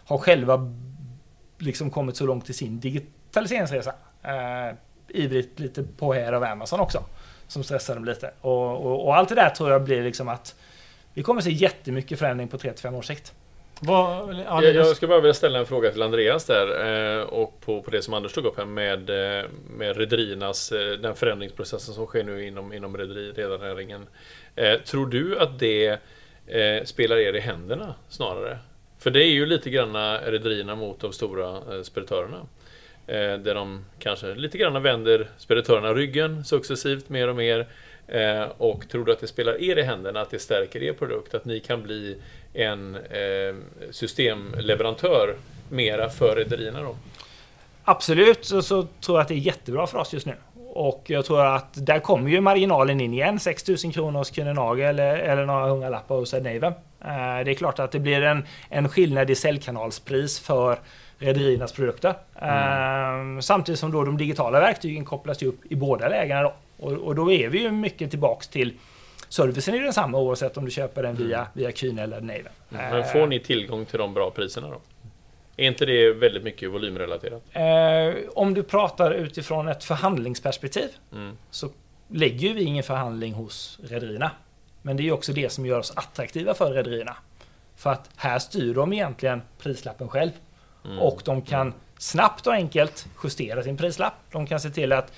har 0.04 0.18
själva 0.18 0.74
liksom 1.58 1.90
kommit 1.90 2.16
så 2.16 2.26
långt 2.26 2.50
i 2.50 2.52
sin 2.52 2.80
digitaliseringsresa. 2.80 3.94
Ivrigt 5.08 5.58
lite 5.58 5.82
på 5.82 6.12
här 6.12 6.32
av 6.32 6.44
Amazon 6.44 6.80
också, 6.80 7.04
som 7.46 7.64
stressar 7.64 7.94
dem 7.94 8.04
lite. 8.04 8.30
Och, 8.40 8.86
och, 8.86 9.06
och 9.06 9.16
allt 9.16 9.28
det 9.28 9.34
där 9.34 9.50
tror 9.50 9.70
jag 9.70 9.84
blir 9.84 10.02
liksom 10.02 10.28
att 10.28 10.54
vi 11.14 11.22
kommer 11.22 11.40
se 11.40 11.50
jättemycket 11.50 12.18
förändring 12.18 12.48
på 12.48 12.56
3-5 12.56 12.98
års 12.98 13.06
sikt. 13.06 13.34
Vad, 13.84 14.34
ja, 14.46 14.62
Jag, 14.64 14.74
jag 14.74 14.96
skulle 14.96 15.08
bara 15.08 15.20
vilja 15.20 15.34
ställa 15.34 15.58
en 15.58 15.66
fråga 15.66 15.90
till 15.90 16.02
Andreas 16.02 16.44
där 16.44 17.18
eh, 17.18 17.22
och 17.22 17.60
på, 17.60 17.82
på 17.82 17.90
det 17.90 18.02
som 18.02 18.14
Anders 18.14 18.32
tog 18.32 18.44
upp 18.44 18.56
här 18.58 18.64
med, 18.64 19.10
eh, 19.10 19.44
med 19.76 19.96
rederiernas, 19.96 20.72
eh, 20.72 20.92
den 20.92 21.14
förändringsprocessen 21.14 21.94
som 21.94 22.06
sker 22.06 22.24
nu 22.24 22.46
inom, 22.46 22.72
inom 22.72 22.96
rederi- 22.96 23.32
redarnäringen. 23.36 24.06
Eh, 24.56 24.78
tror 24.80 25.06
du 25.06 25.38
att 25.38 25.58
det 25.58 25.98
spelar 26.84 27.16
er 27.16 27.32
i 27.32 27.40
händerna 27.40 27.94
snarare? 28.08 28.58
För 28.98 29.10
det 29.10 29.24
är 29.24 29.30
ju 29.30 29.46
lite 29.46 29.70
grann 29.70 30.18
rederierna 30.18 30.74
mot 30.74 31.00
de 31.00 31.12
stora 31.12 31.60
speditörerna. 31.84 32.46
Där 33.06 33.54
de 33.54 33.84
kanske 33.98 34.34
lite 34.34 34.58
grann 34.58 34.82
vänder 34.82 35.28
speditörerna 35.38 35.94
ryggen 35.94 36.44
successivt 36.44 37.08
mer 37.08 37.28
och 37.28 37.36
mer. 37.36 37.66
Och 38.58 38.88
tror 38.88 39.04
du 39.04 39.12
att 39.12 39.20
det 39.20 39.26
spelar 39.26 39.62
er 39.62 39.78
i 39.78 39.82
händerna, 39.82 40.20
att 40.20 40.30
det 40.30 40.38
stärker 40.38 40.82
er 40.82 40.92
produkt? 40.92 41.34
Att 41.34 41.44
ni 41.44 41.60
kan 41.60 41.82
bli 41.82 42.16
en 42.54 42.94
eh, 42.96 43.54
systemleverantör 43.90 45.36
mera 45.68 46.08
för 46.08 46.36
rederierna 46.36 46.82
då? 46.82 46.96
Absolut, 47.84 48.44
så, 48.44 48.62
så 48.62 48.82
tror 48.82 49.18
jag 49.18 49.22
att 49.22 49.28
det 49.28 49.34
är 49.34 49.38
jättebra 49.38 49.86
för 49.86 49.98
oss 49.98 50.12
just 50.12 50.26
nu. 50.26 50.34
Och 50.74 51.02
jag 51.06 51.24
tror 51.24 51.46
att 51.46 51.86
där 51.86 51.98
kommer 51.98 52.30
ju 52.30 52.40
marginalen 52.40 53.00
in 53.00 53.14
igen. 53.14 53.40
6000 53.40 53.92
kronor 53.92 54.18
hos 54.18 54.32
Kühne 54.32 54.88
eller, 54.88 55.16
eller 55.16 55.46
några 55.46 55.66
hundralappar 55.66 56.14
hos 56.14 56.34
Ed 56.34 56.42
Naven. 56.42 56.72
Eh, 57.00 57.44
det 57.44 57.50
är 57.50 57.54
klart 57.54 57.78
att 57.78 57.92
det 57.92 57.98
blir 57.98 58.22
en, 58.22 58.44
en 58.68 58.88
skillnad 58.88 59.30
i 59.30 59.34
säljkanalspris 59.34 60.40
för 60.40 60.78
rederiernas 61.18 61.72
produkter. 61.72 62.14
Eh, 62.42 63.40
samtidigt 63.40 63.78
som 63.78 63.92
då 63.92 64.04
de 64.04 64.16
digitala 64.16 64.60
verktygen 64.60 65.04
kopplas 65.04 65.42
upp 65.42 65.60
i 65.70 65.76
båda 65.76 66.08
lägena 66.08 66.42
då. 66.42 66.54
Och, 66.78 66.92
och 66.92 67.14
då 67.14 67.32
är 67.32 67.48
vi 67.48 67.58
ju 67.62 67.70
mycket 67.70 68.10
tillbaks 68.10 68.48
till 68.48 68.74
servicen 69.32 69.74
är 69.74 69.78
ju 69.78 69.84
densamma 69.84 70.18
oavsett 70.18 70.56
om 70.56 70.64
du 70.64 70.70
köper 70.70 71.02
den 71.02 71.14
via, 71.14 71.46
via 71.52 71.70
Kühne 71.70 72.02
eller 72.02 72.20
Naven. 72.20 72.48
Men 72.68 73.04
får 73.04 73.26
ni 73.26 73.40
tillgång 73.40 73.84
till 73.84 73.98
de 73.98 74.14
bra 74.14 74.30
priserna 74.30 74.68
då? 74.68 74.80
Är 75.56 75.66
inte 75.66 75.86
det 75.86 76.12
väldigt 76.12 76.42
mycket 76.42 76.70
volymrelaterat? 76.70 77.42
Eh, 77.52 78.30
om 78.34 78.54
du 78.54 78.62
pratar 78.62 79.10
utifrån 79.10 79.68
ett 79.68 79.84
förhandlingsperspektiv 79.84 80.88
Mm. 81.12 81.36
så 81.50 81.68
lägger 82.08 82.54
vi 82.54 82.62
ingen 82.62 82.84
förhandling 82.84 83.32
hos 83.32 83.78
rederierna. 83.82 84.30
Men 84.82 84.96
det 84.96 85.08
är 85.08 85.12
också 85.12 85.32
det 85.32 85.52
som 85.52 85.66
gör 85.66 85.78
oss 85.78 85.92
attraktiva 85.96 86.54
för 86.54 86.72
rederierna. 86.72 87.16
För 87.76 87.90
att 87.90 88.10
här 88.16 88.38
styr 88.38 88.74
de 88.74 88.92
egentligen 88.92 89.42
prislappen 89.58 90.08
själv. 90.08 90.30
Mm. 90.84 90.98
Och 90.98 91.22
de 91.24 91.42
kan 91.42 91.74
snabbt 91.98 92.46
och 92.46 92.52
enkelt 92.52 93.06
justera 93.24 93.62
sin 93.62 93.76
prislapp. 93.76 94.14
De 94.32 94.46
kan 94.46 94.60
se 94.60 94.70
till 94.70 94.92
att 94.92 95.12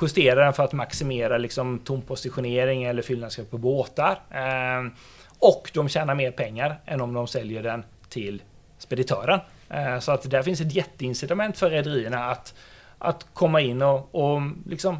justera 0.00 0.44
den 0.44 0.52
för 0.52 0.64
att 0.64 0.72
maximera 0.72 1.38
liksom 1.38 1.78
tompositionering 1.78 2.84
eller 2.84 3.02
fyllnadsgrad 3.02 3.50
på 3.50 3.58
båtar. 3.58 4.18
Eh, 4.30 4.92
och 5.38 5.70
de 5.74 5.88
tjänar 5.88 6.14
mer 6.14 6.30
pengar 6.30 6.80
än 6.86 7.00
om 7.00 7.14
de 7.14 7.26
säljer 7.26 7.62
den 7.62 7.84
till 8.08 8.42
speditören. 8.78 9.40
Eh, 9.68 9.98
så 9.98 10.12
att 10.12 10.30
där 10.30 10.42
finns 10.42 10.60
ett 10.60 10.74
jätteincitament 10.74 11.58
för 11.58 11.70
rederierna 11.70 12.24
att, 12.24 12.54
att 12.98 13.26
komma 13.32 13.60
in 13.60 13.82
och, 13.82 14.14
och 14.14 14.40
liksom 14.66 14.96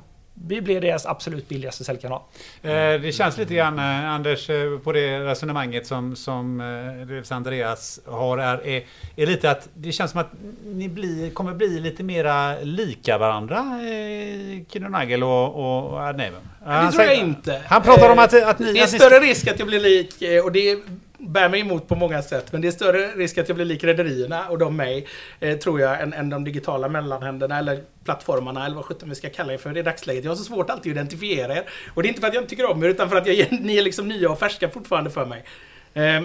vi 0.46 0.60
blir 0.60 0.80
deras 0.80 1.06
absolut 1.06 1.48
billigaste 1.48 1.84
säljkanal. 1.84 2.20
Eh, 2.62 2.70
Det 2.70 3.14
känns 3.14 3.38
lite 3.38 3.54
grann, 3.54 3.78
eh, 3.78 4.10
Anders, 4.10 4.50
eh, 4.50 4.78
på 4.78 4.92
det 4.92 5.20
resonemanget 5.20 5.86
som, 5.86 6.16
som 6.16 6.60
Andreas 7.30 8.00
har 8.06 8.38
är, 8.38 8.66
är, 8.66 8.84
är 9.16 9.26
lite 9.26 9.50
att 9.50 9.68
det 9.74 9.92
känns 9.92 10.10
som 10.10 10.20
att 10.20 10.30
ni 10.64 10.88
blir, 10.88 11.30
kommer 11.30 11.54
bli 11.54 11.80
lite 11.80 12.02
mera 12.02 12.58
lika 12.62 13.18
varandra, 13.18 13.56
eh, 13.58 14.64
Kino 14.72 14.88
Nagel 14.88 15.22
och, 15.22 15.54
och 15.54 16.00
Ad 16.00 16.18
Naven. 16.18 16.48
Det 16.86 16.92
tror 16.92 17.04
jag 17.04 17.16
inte. 17.16 17.62
Han 17.66 17.82
pratar 17.82 18.12
om 18.12 18.18
att, 18.18 18.42
att 18.42 18.58
ni... 18.58 18.72
Det 18.72 18.80
är 18.80 18.86
större 18.86 19.20
risk 19.20 19.48
att 19.48 19.58
jag 19.58 19.68
blir 19.68 19.80
lik, 19.80 20.14
och 20.44 20.52
det 20.52 20.78
bär 21.18 21.48
mig 21.48 21.60
emot 21.60 21.88
på 21.88 21.94
många 21.94 22.22
sätt, 22.22 22.52
men 22.52 22.60
det 22.60 22.68
är 22.68 22.72
större 22.72 23.08
risk 23.08 23.38
att 23.38 23.48
jag 23.48 23.56
blir 23.56 23.64
lik 23.64 23.84
rederierna 23.84 24.48
och 24.48 24.58
de 24.58 24.76
mig, 24.76 25.06
eh, 25.40 25.58
tror 25.58 25.80
jag, 25.80 26.00
än, 26.00 26.12
än 26.12 26.30
de 26.30 26.44
digitala 26.44 26.88
mellanhänderna 26.88 27.58
eller 27.58 27.82
plattformarna 28.04 28.66
eller 28.66 28.76
vad 28.76 28.84
sjutton 28.84 29.08
vi 29.08 29.14
ska 29.14 29.30
kalla 29.30 29.52
er 29.52 29.58
för 29.58 29.76
i 29.76 29.82
dagsläget. 29.82 30.24
Jag 30.24 30.30
har 30.30 30.36
så 30.36 30.44
svårt 30.44 30.70
alltid 30.70 30.92
att 30.92 30.96
identifiera 30.96 31.56
er. 31.56 31.64
Och 31.94 32.02
det 32.02 32.06
är 32.06 32.10
inte 32.10 32.20
för 32.20 32.28
att 32.28 32.34
jag 32.34 32.42
inte 32.42 32.50
tycker 32.50 32.70
om 32.70 32.84
er, 32.84 32.88
utan 32.88 33.10
för 33.10 33.16
att 33.16 33.26
jag, 33.26 33.52
ni 33.60 33.76
är 33.76 33.82
liksom 33.82 34.08
nya 34.08 34.30
och 34.30 34.38
färska 34.38 34.68
fortfarande 34.68 35.10
för 35.10 35.26
mig. 35.26 35.44
Eh, 35.94 36.22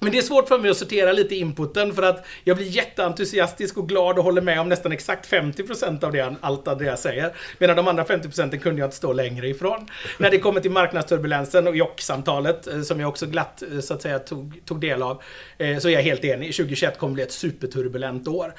men 0.00 0.12
det 0.12 0.18
är 0.18 0.22
svårt 0.22 0.48
för 0.48 0.58
mig 0.58 0.70
att 0.70 0.76
sortera 0.76 1.12
lite 1.12 1.34
inputen 1.34 1.94
för 1.94 2.02
att 2.02 2.26
jag 2.44 2.56
blir 2.56 2.66
jätteentusiastisk 2.66 3.76
och 3.78 3.88
glad 3.88 4.18
och 4.18 4.24
håller 4.24 4.42
med 4.42 4.60
om 4.60 4.68
nästan 4.68 4.92
exakt 4.92 5.30
50% 5.30 6.04
av 6.04 6.12
det 6.12 6.34
allt 6.40 6.68
Andreas 6.68 7.02
säger. 7.02 7.32
Medan 7.58 7.76
de 7.76 7.88
andra 7.88 8.04
50% 8.04 8.58
kunde 8.58 8.80
jag 8.80 8.86
inte 8.86 8.96
stå 8.96 9.12
längre 9.12 9.48
ifrån. 9.48 9.88
När 10.18 10.30
det 10.30 10.38
kommer 10.38 10.60
till 10.60 10.70
marknadsturbulensen 10.70 11.66
och 11.66 11.76
jock-samtalet 11.76 12.66
eh, 12.66 12.82
som 12.82 13.00
jag 13.00 13.08
också 13.08 13.26
glatt 13.26 13.62
eh, 13.62 13.80
så 13.80 13.94
att 13.94 14.02
säga 14.02 14.18
tog, 14.18 14.60
tog 14.64 14.80
del 14.80 15.02
av. 15.02 15.22
Eh, 15.58 15.78
så 15.78 15.88
är 15.88 15.92
jag 15.92 16.02
helt 16.02 16.24
enig. 16.24 16.56
2021 16.56 16.98
kommer 16.98 17.14
bli 17.14 17.22
ett 17.22 17.32
superturbulent 17.32 18.28
år. 18.28 18.54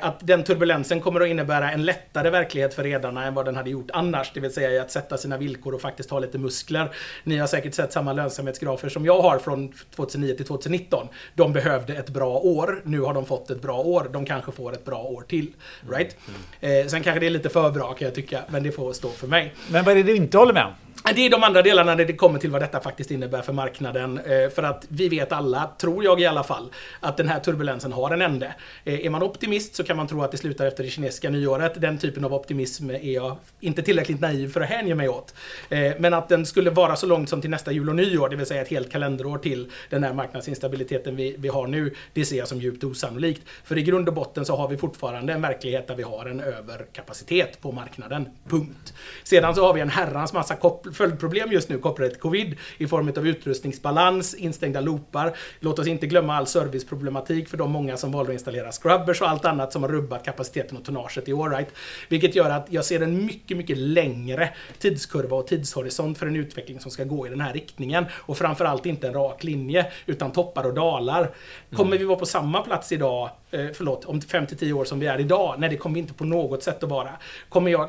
Att 0.00 0.26
den 0.26 0.44
turbulensen 0.44 1.00
kommer 1.00 1.20
att 1.20 1.28
innebära 1.28 1.72
en 1.72 1.84
lättare 1.84 2.30
verklighet 2.30 2.74
för 2.74 2.84
redarna 2.84 3.24
än 3.26 3.34
vad 3.34 3.44
den 3.44 3.56
hade 3.56 3.70
gjort 3.70 3.90
annars. 3.92 4.30
Det 4.34 4.40
vill 4.40 4.52
säga 4.52 4.82
att 4.82 4.90
sätta 4.90 5.16
sina 5.16 5.38
villkor 5.38 5.74
och 5.74 5.80
faktiskt 5.80 6.10
ha 6.10 6.18
lite 6.18 6.38
muskler. 6.38 6.90
Ni 7.24 7.36
har 7.36 7.46
säkert 7.46 7.74
sett 7.74 7.92
samma 7.92 8.12
lönsamhetsgrafer 8.12 8.88
som 8.88 9.04
jag 9.04 9.20
har 9.20 9.38
från 9.38 9.72
2009 9.94 10.34
till 10.34 10.46
2019. 10.68 11.08
De 11.34 11.52
behövde 11.52 11.94
ett 11.94 12.10
bra 12.10 12.38
år. 12.38 12.82
Nu 12.84 13.00
har 13.00 13.14
de 13.14 13.26
fått 13.26 13.50
ett 13.50 13.62
bra 13.62 13.78
år. 13.80 14.08
De 14.12 14.24
kanske 14.24 14.52
får 14.52 14.72
ett 14.72 14.84
bra 14.84 15.02
år 15.02 15.24
till. 15.28 15.52
Right? 15.90 16.16
Eh, 16.60 16.86
sen 16.86 17.02
kanske 17.02 17.20
det 17.20 17.26
är 17.26 17.30
lite 17.30 17.48
för 17.48 17.70
bra 17.70 17.92
kan 17.92 18.06
jag 18.06 18.14
tycka, 18.14 18.40
men 18.48 18.62
det 18.62 18.72
får 18.72 18.92
stå 18.92 19.08
för 19.08 19.26
mig. 19.26 19.54
Men 19.70 19.84
vad 19.84 19.92
är 19.92 19.96
det 19.96 20.02
du 20.02 20.16
inte 20.16 20.38
håller 20.38 20.54
med 20.54 20.64
om? 20.64 20.72
Det 21.04 21.26
är 21.26 21.30
de 21.30 21.42
andra 21.42 21.62
delarna 21.62 21.94
när 21.94 22.04
det 22.04 22.12
kommer 22.12 22.38
till 22.38 22.50
vad 22.50 22.62
detta 22.62 22.80
faktiskt 22.80 23.10
innebär 23.10 23.42
för 23.42 23.52
marknaden. 23.52 24.18
Eh, 24.18 24.50
för 24.50 24.62
att 24.62 24.86
vi 24.88 25.08
vet 25.08 25.32
alla, 25.32 25.70
tror 25.78 26.04
jag 26.04 26.20
i 26.20 26.26
alla 26.26 26.42
fall, 26.42 26.72
att 27.00 27.16
den 27.16 27.28
här 27.28 27.40
turbulensen 27.40 27.92
har 27.92 28.10
en 28.10 28.22
ände. 28.22 28.54
Eh, 28.84 29.06
är 29.06 29.10
man 29.10 29.22
optimist 29.22 29.74
så 29.74 29.84
kan 29.84 29.96
man 29.96 30.06
tro 30.06 30.22
att 30.22 30.30
det 30.30 30.36
slutar 30.36 30.66
efter 30.66 30.84
det 30.84 30.90
kinesiska 30.90 31.30
nyåret. 31.30 31.80
Den 31.80 31.98
typen 31.98 32.24
av 32.24 32.34
optimism 32.34 32.90
är 32.90 33.12
jag 33.14 33.36
inte 33.60 33.82
tillräckligt 33.82 34.20
naiv 34.20 34.52
för 34.52 34.60
att 34.60 34.68
hänge 34.68 34.94
mig 34.94 35.08
åt. 35.08 35.34
Eh, 35.68 35.92
men 35.98 36.14
att 36.14 36.28
den 36.28 36.46
skulle 36.46 36.70
vara 36.70 36.96
så 36.96 37.06
långt 37.06 37.28
som 37.28 37.40
till 37.40 37.50
nästa 37.50 37.72
jul 37.72 37.88
och 37.88 37.96
nyår, 37.96 38.28
det 38.28 38.36
vill 38.36 38.46
säga 38.46 38.62
ett 38.62 38.68
helt 38.68 38.92
kalenderår 38.92 39.38
till 39.38 39.70
den 39.90 40.04
här 40.04 40.12
marknadsinstabiliteten 40.12 41.16
vi, 41.16 41.34
vi 41.38 41.48
har 41.48 41.66
nu, 41.66 41.94
det 42.12 42.24
ser 42.24 42.36
jag 42.36 42.48
som 42.48 42.60
djupt 42.60 42.84
osannolikt. 42.84 43.42
För 43.64 43.78
i 43.78 43.82
grund 43.82 44.08
och 44.08 44.14
botten 44.14 44.44
så 44.44 44.56
har 44.56 44.68
vi 44.68 44.76
fortfarande 44.76 45.32
en 45.32 45.42
verklighet 45.42 45.88
där 45.88 45.94
vi 45.94 46.02
har 46.02 46.26
en 46.26 46.40
överkapacitet 46.40 47.60
på 47.60 47.72
marknaden. 47.72 48.28
Punkt. 48.48 48.94
Sedan 49.24 49.54
så 49.54 49.66
har 49.66 49.74
vi 49.74 49.80
en 49.80 49.90
herrans 49.90 50.32
massa 50.32 50.54
kopplingar 50.54 50.85
följdproblem 50.92 51.52
just 51.52 51.68
nu 51.68 51.78
kopplade 51.78 52.10
till 52.10 52.20
covid 52.20 52.56
i 52.78 52.86
form 52.86 53.12
av 53.16 53.26
utrustningsbalans, 53.26 54.34
instängda 54.34 54.80
loopar. 54.80 55.36
Låt 55.60 55.78
oss 55.78 55.86
inte 55.86 56.06
glömma 56.06 56.36
all 56.36 56.46
serviceproblematik 56.46 57.48
för 57.48 57.56
de 57.56 57.70
många 57.70 57.96
som 57.96 58.12
valde 58.12 58.30
att 58.30 58.34
installera 58.34 58.72
scrubbers 58.72 59.20
och 59.20 59.28
allt 59.28 59.44
annat 59.44 59.72
som 59.72 59.82
har 59.82 59.90
rubbat 59.90 60.24
kapaciteten 60.24 60.76
och 60.76 60.84
tonnaget 60.84 61.28
i 61.28 61.32
all 61.32 61.50
right. 61.50 61.68
Vilket 62.08 62.34
gör 62.34 62.50
att 62.50 62.66
jag 62.70 62.84
ser 62.84 63.00
en 63.00 63.26
mycket, 63.26 63.56
mycket 63.56 63.78
längre 63.78 64.52
tidskurva 64.78 65.36
och 65.36 65.46
tidshorisont 65.46 66.18
för 66.18 66.26
en 66.26 66.36
utveckling 66.36 66.80
som 66.80 66.90
ska 66.90 67.04
gå 67.04 67.26
i 67.26 67.30
den 67.30 67.40
här 67.40 67.52
riktningen. 67.52 68.04
Och 68.12 68.38
framförallt 68.38 68.86
inte 68.86 69.06
en 69.06 69.14
rak 69.14 69.44
linje, 69.44 69.92
utan 70.06 70.32
toppar 70.32 70.64
och 70.66 70.74
dalar. 70.74 71.30
Kommer 71.76 71.98
vi 71.98 72.04
vara 72.04 72.18
på 72.18 72.26
samma 72.26 72.62
plats 72.62 72.92
idag, 72.92 73.30
eh, 73.50 73.66
förlåt, 73.74 74.04
om 74.04 74.20
5-10 74.20 74.72
år 74.72 74.84
som 74.84 75.00
vi 75.00 75.06
är 75.06 75.20
idag? 75.20 75.54
Nej, 75.58 75.70
det 75.70 75.76
kommer 75.76 75.94
vi 75.94 76.00
inte 76.00 76.14
på 76.14 76.24
något 76.24 76.62
sätt 76.62 76.82
att 76.82 76.90
vara. 76.90 77.10
Kommer 77.48 77.70
jag, 77.70 77.88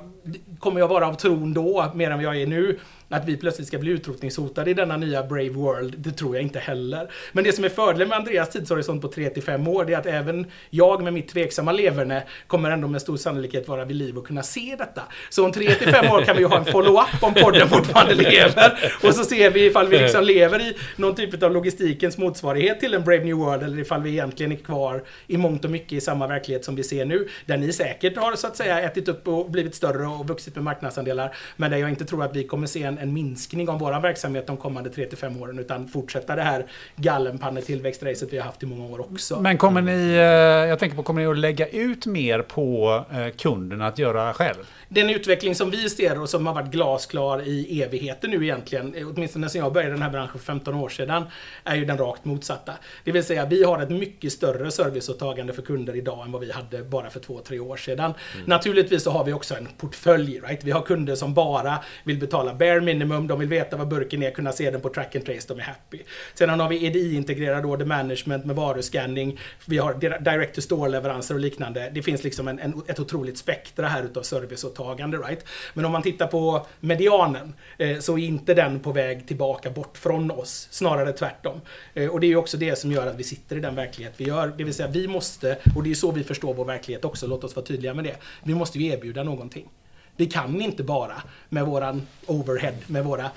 kommer 0.60 0.80
jag 0.80 0.88
vara 0.88 1.08
av 1.08 1.14
tron 1.14 1.54
då, 1.54 1.92
mer 1.96 2.12
än 2.12 2.18
vad 2.18 2.26
jag 2.26 2.42
är 2.42 2.48
nu? 2.48 2.80
Att 3.10 3.26
vi 3.26 3.38
plötsligt 3.38 3.68
ska 3.68 3.78
bli 3.78 3.92
utrotningshotade 3.92 4.72
i 4.72 4.74
denna 4.74 4.98
nya 4.98 5.24
Brave 5.24 5.50
World, 5.50 5.96
det 5.98 6.12
tror 6.12 6.36
jag 6.36 6.44
inte 6.44 6.60
heller. 6.60 7.12
Men 7.32 7.44
det 7.44 7.54
som 7.54 7.64
är 7.64 7.70
fördelen 7.70 8.08
med 8.08 8.18
Andreas 8.18 8.50
tidshorisont 8.50 9.02
på 9.02 9.08
3 9.08 9.30
till 9.30 9.44
5 9.44 9.68
år, 9.68 9.86
det 9.86 9.94
är 9.94 9.98
att 9.98 10.06
även 10.06 10.46
jag 10.70 11.04
med 11.04 11.14
mitt 11.14 11.28
tveksamma 11.28 11.72
leverne 11.72 12.24
kommer 12.48 12.72
ändå 12.72 12.88
med 12.88 13.02
stor 13.02 13.18
sannolikhet 13.18 13.68
vara 13.68 13.86
vid 13.86 13.96
liv 13.96 14.18
och 14.18 14.28
kunna 14.28 14.44
se 14.44 14.76
detta. 14.78 15.02
Så 15.30 15.46
om 15.46 15.52
3 15.52 15.74
till 15.74 15.92
5 15.92 16.12
år 16.12 16.22
kan 16.22 16.36
vi 16.36 16.42
ju 16.42 16.48
ha 16.48 16.58
en 16.58 16.66
follow-up 16.66 17.24
om 17.24 17.34
podden 17.34 17.70
fortfarande 17.70 18.16
lever. 18.16 18.94
Och 19.04 19.16
så 19.16 19.24
ser 19.24 19.50
vi 19.50 19.66
ifall 19.66 19.88
vi 19.88 20.00
liksom 20.00 20.24
lever 20.24 20.60
i 20.62 20.78
någon 20.96 21.16
typ 21.16 21.44
av 21.44 21.52
logistikens 21.52 22.18
motsvarighet 22.18 22.80
till 22.80 22.94
en 22.94 23.04
Brave 23.04 23.24
New 23.24 23.36
World 23.36 23.64
eller 23.64 23.80
ifall 23.80 24.02
vi 24.02 24.10
egentligen 24.10 24.52
är 24.52 24.56
kvar 24.56 25.04
i 25.28 25.38
mångt 25.38 25.66
och 25.66 25.72
mycket 25.72 25.92
i 25.92 26.02
samma 26.02 26.28
verklighet 26.28 26.66
som 26.66 26.76
vi 26.76 26.84
ser 26.84 27.06
nu. 27.06 27.28
Där 27.46 27.58
ni 27.58 27.74
säkert 27.74 28.18
har 28.18 28.36
så 28.36 28.48
att 28.48 28.58
säga 28.58 28.82
ätit 28.82 29.08
upp 29.08 29.28
och 29.28 29.52
blivit 29.52 29.76
större 29.76 30.08
och 30.08 30.28
vuxit 30.28 30.56
med 30.56 30.64
marknadsandelar. 30.64 31.36
Men 31.56 31.72
där 31.72 31.78
jag 31.78 31.90
inte 31.90 32.06
tror 32.06 32.24
att 32.24 32.36
vi 32.36 32.44
kommer 32.44 32.68
se 32.68 32.84
en, 32.84 32.97
en 32.98 33.14
minskning 33.14 33.70
av 33.70 33.80
vår 33.80 34.02
verksamhet 34.02 34.48
de 34.48 34.58
kommande 34.58 34.90
3-5 34.90 35.42
åren 35.42 35.60
utan 35.60 35.88
fortsätta 35.88 36.36
det 36.36 36.42
här 36.42 36.66
gallenpannetillväxtracet 36.96 38.34
vi 38.34 38.38
har 38.38 38.46
haft 38.46 38.64
i 38.64 38.66
många 38.66 38.86
år 38.86 39.00
också. 39.00 39.42
Men 39.42 39.58
kommer 39.58 39.82
ni, 39.82 40.14
eh, 40.14 40.70
jag 40.70 40.80
tänker 40.80 40.98
på, 40.98 41.04
kommer 41.04 41.22
ni 41.22 41.28
att 41.28 41.38
lägga 41.38 41.68
ut 41.68 42.06
mer 42.06 42.42
på 42.42 43.06
eh, 43.12 43.36
kunden 43.38 43.82
att 43.82 44.00
göra 44.00 44.34
själv? 44.34 44.68
Den 44.90 45.10
utveckling 45.10 45.56
som 45.56 45.70
vi 45.70 45.90
ser 45.90 46.22
och 46.22 46.30
som 46.30 46.48
har 46.48 46.54
varit 46.54 46.72
glasklar 46.72 47.48
i 47.48 47.82
evigheter 47.82 48.28
nu 48.28 48.44
egentligen, 48.44 48.96
åtminstone 49.16 49.50
sen 49.50 49.62
jag 49.62 49.74
började 49.74 49.92
i 49.92 49.94
den 49.94 50.02
här 50.02 50.10
branschen 50.10 50.32
för 50.32 50.46
15 50.46 50.76
år 50.76 50.90
sedan, 50.90 51.24
är 51.64 51.76
ju 51.76 51.86
den 51.86 51.98
rakt 51.98 52.26
motsatta. 52.26 52.74
Det 53.04 53.12
vill 53.12 53.24
säga, 53.24 53.46
vi 53.46 53.64
har 53.64 53.82
ett 53.82 53.90
mycket 53.90 54.34
större 54.34 54.72
serviceåtagande 54.72 55.54
för 55.54 55.62
kunder 55.62 55.96
idag 55.96 56.26
än 56.26 56.32
vad 56.32 56.42
vi 56.42 56.52
hade 56.52 56.84
bara 56.84 57.10
för 57.10 57.20
två, 57.20 57.40
tre 57.40 57.60
år 57.60 57.78
sedan. 57.78 58.14
Mm. 58.36 58.46
Naturligtvis 58.46 59.04
så 59.04 59.12
har 59.12 59.24
vi 59.24 59.34
också 59.34 59.56
en 59.56 59.68
portfölj, 59.78 60.40
right? 60.40 60.64
Vi 60.64 60.72
har 60.72 60.82
kunder 60.82 61.16
som 61.16 61.34
bara 61.34 61.80
vill 62.04 62.18
betala 62.18 62.54
bare 62.54 62.82
minimum, 62.88 63.28
de 63.28 63.40
vill 63.40 63.50
veta 63.50 63.78
vad 63.78 63.88
burken 63.88 64.24
är, 64.24 64.32
kunna 64.32 64.52
se 64.52 64.72
den 64.72 64.82
på 64.82 64.90
track 64.90 65.16
and 65.16 65.26
trace, 65.26 65.48
de 65.48 65.60
är 65.60 65.64
happy. 65.64 66.00
Sedan 66.34 66.60
har 66.60 66.70
vi 66.70 66.86
EDI-integrerad 66.86 67.66
order 67.66 67.86
management 67.86 68.46
med 68.46 68.56
varuscanning, 68.56 69.40
vi 69.66 69.78
har 69.78 69.94
direct 70.20 70.56
to 70.56 70.62
store-leveranser 70.62 71.34
och 71.34 71.40
liknande. 71.40 71.92
Det 71.94 72.02
finns 72.02 72.24
liksom 72.24 72.48
en, 72.48 72.60
en, 72.60 72.82
ett 72.88 73.00
otroligt 73.00 73.38
spektra 73.38 73.88
här 73.88 74.04
utav 74.04 74.22
serviceåtagande, 74.22 75.18
right? 75.18 75.46
Men 75.74 75.86
om 75.86 75.92
man 75.92 76.02
tittar 76.02 76.28
på 76.28 76.66
medianen 76.80 77.54
eh, 77.78 78.00
så 78.00 78.18
är 78.18 78.26
inte 78.26 78.54
den 78.54 78.80
på 78.80 78.92
väg 78.92 79.28
tillbaka 79.28 79.70
bort 79.70 79.98
från 79.98 80.32
oss, 80.32 80.68
snarare 80.72 81.14
tvärtom. 81.14 81.62
Eh, 81.94 82.10
och 82.10 82.20
det 82.20 82.28
är 82.28 82.30
ju 82.30 82.36
också 82.38 82.58
det 82.58 82.76
som 82.76 82.92
gör 82.92 83.08
att 83.08 83.16
vi 83.16 83.24
sitter 83.24 83.56
i 83.56 83.60
den 83.60 83.76
verklighet 83.76 84.14
vi 84.18 84.26
gör. 84.26 84.54
Det 84.58 84.64
vill 84.64 84.74
säga, 84.74 84.90
vi 84.90 85.08
måste, 85.08 85.58
och 85.76 85.84
det 85.84 85.92
är 85.92 85.96
så 85.96 86.12
vi 86.12 86.24
förstår 86.24 86.54
vår 86.54 86.66
verklighet 86.66 87.06
också, 87.06 87.28
låt 87.28 87.44
oss 87.44 87.56
vara 87.56 87.66
tydliga 87.66 87.94
med 87.94 88.04
det. 88.04 88.16
Vi 88.44 88.56
måste 88.56 88.80
ju 88.80 88.86
erbjuda 88.92 89.24
någonting. 89.24 89.70
Vi 90.18 90.26
kan 90.26 90.62
inte 90.62 90.84
bara 90.84 91.22
med 91.50 91.66
våran 91.66 92.08
overhead, 92.26 92.76
med 92.88 93.06
våra 93.06 93.32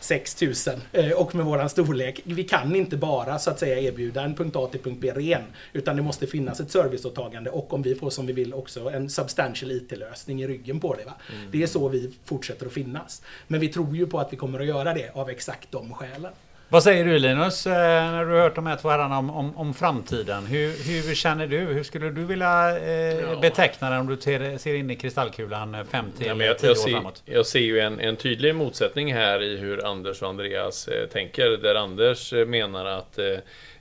6000 0.00 0.80
eh, 0.92 1.10
och 1.10 1.34
med 1.34 1.46
våran 1.46 1.68
storlek. 1.68 2.20
Vi 2.24 2.44
kan 2.44 2.76
inte 2.76 2.96
bara 2.96 3.38
så 3.38 3.50
att 3.50 3.58
säga 3.58 3.80
erbjuda 3.80 4.22
en 4.22 4.34
punkt 4.34 4.56
A 4.56 4.68
till 4.70 4.80
punkt 4.80 4.98
B 5.00 5.12
ren. 5.14 5.42
Utan 5.72 5.96
det 5.96 6.02
måste 6.02 6.26
finnas 6.26 6.60
ett 6.60 6.70
serviceåtagande 6.70 7.50
och 7.50 7.72
om 7.72 7.82
vi 7.82 7.94
får 7.94 8.10
som 8.10 8.26
vi 8.26 8.32
vill 8.32 8.54
också 8.54 8.90
en 8.90 9.10
substantial 9.10 9.72
IT-lösning 9.72 10.42
i 10.42 10.46
ryggen 10.46 10.80
på 10.80 10.94
det. 10.94 11.04
Va? 11.04 11.14
Mm. 11.32 11.50
Det 11.50 11.62
är 11.62 11.66
så 11.66 11.88
vi 11.88 12.12
fortsätter 12.24 12.66
att 12.66 12.72
finnas. 12.72 13.22
Men 13.46 13.60
vi 13.60 13.68
tror 13.68 13.96
ju 13.96 14.06
på 14.06 14.18
att 14.18 14.32
vi 14.32 14.36
kommer 14.36 14.60
att 14.60 14.66
göra 14.66 14.94
det 14.94 15.10
av 15.14 15.30
exakt 15.30 15.72
de 15.72 15.94
skälen. 15.94 16.32
Vad 16.68 16.82
säger 16.82 17.04
du 17.04 17.18
Linus, 17.18 17.66
eh, 17.66 17.72
när 17.72 18.24
du 18.24 18.32
har 18.32 18.40
hört 18.40 18.54
de 18.54 18.66
här 18.66 18.76
två 18.76 18.88
herrarna 18.88 19.18
om, 19.18 19.30
om, 19.30 19.56
om 19.56 19.74
framtiden? 19.74 20.46
Hur, 20.46 20.68
hur, 21.06 21.14
känner 21.14 21.46
du? 21.46 21.58
Hur 21.58 21.82
skulle 21.82 22.10
du 22.10 22.24
vilja 22.24 22.78
eh, 22.78 23.20
ja. 23.20 23.38
beteckna 23.40 23.90
den 23.90 24.00
om 24.00 24.06
du 24.06 24.16
ter, 24.16 24.58
ser 24.58 24.74
in 24.74 24.90
i 24.90 24.96
kristallkulan 24.96 25.86
5 25.90 26.04
till 26.18 26.26
ja, 26.26 26.54
10 26.54 26.70
år 26.70 26.74
ser, 26.74 26.90
framåt? 26.90 27.22
Jag 27.24 27.46
ser 27.46 27.60
ju 27.60 27.80
en, 27.80 28.00
en 28.00 28.16
tydlig 28.16 28.54
motsättning 28.54 29.14
här 29.14 29.42
i 29.42 29.56
hur 29.56 29.86
Anders 29.86 30.22
och 30.22 30.28
Andreas 30.28 30.88
eh, 30.88 31.06
tänker. 31.08 31.50
Där 31.50 31.74
Anders 31.74 32.32
eh, 32.32 32.46
menar 32.46 32.84
att 32.84 33.18
eh, 33.18 33.26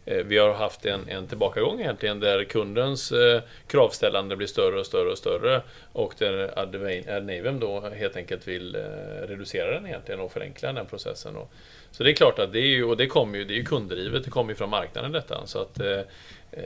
eh, 0.06 0.24
vi 0.26 0.38
har 0.38 0.54
haft 0.54 0.86
en, 0.86 1.10
en 1.10 1.28
tillbakagång 1.28 1.80
egentligen 1.82 2.20
där 2.20 2.44
kundens 2.44 3.12
eh, 3.12 3.42
kravställande 3.68 4.36
blir 4.36 4.48
större 4.48 4.80
och 4.80 4.86
större 4.86 5.12
och 5.12 5.18
större 5.18 5.62
och 5.94 6.14
där 6.18 6.60
Adnavem 6.60 7.60
då 7.60 7.90
helt 7.90 8.16
enkelt 8.16 8.48
vill 8.48 8.76
eh, 8.76 8.82
reducera 9.28 9.72
den 9.72 9.86
egentligen 9.88 10.22
och 10.22 10.32
förenkla 10.32 10.74
den 10.74 10.86
processen. 10.86 11.36
Och, 11.36 11.52
så 11.94 12.04
det 12.04 12.12
är 12.12 12.14
klart 12.14 12.40
att 12.40 12.54
det 12.54 12.60
är 12.60 12.68
ju, 12.68 12.84
och 12.84 12.98
det 12.98 13.08
kommer 13.08 13.38
ju, 13.38 13.46
det 13.46 13.54
är 13.54 13.58
ju 13.58 13.66
kunddrivet, 13.66 14.24
det 14.24 14.30
kommer 14.30 14.52
ju 14.52 14.56
från 14.56 14.70
marknaden 14.70 15.12
detta. 15.12 15.46
Så 15.46 15.62
att 15.62 15.80
eh, 15.80 16.00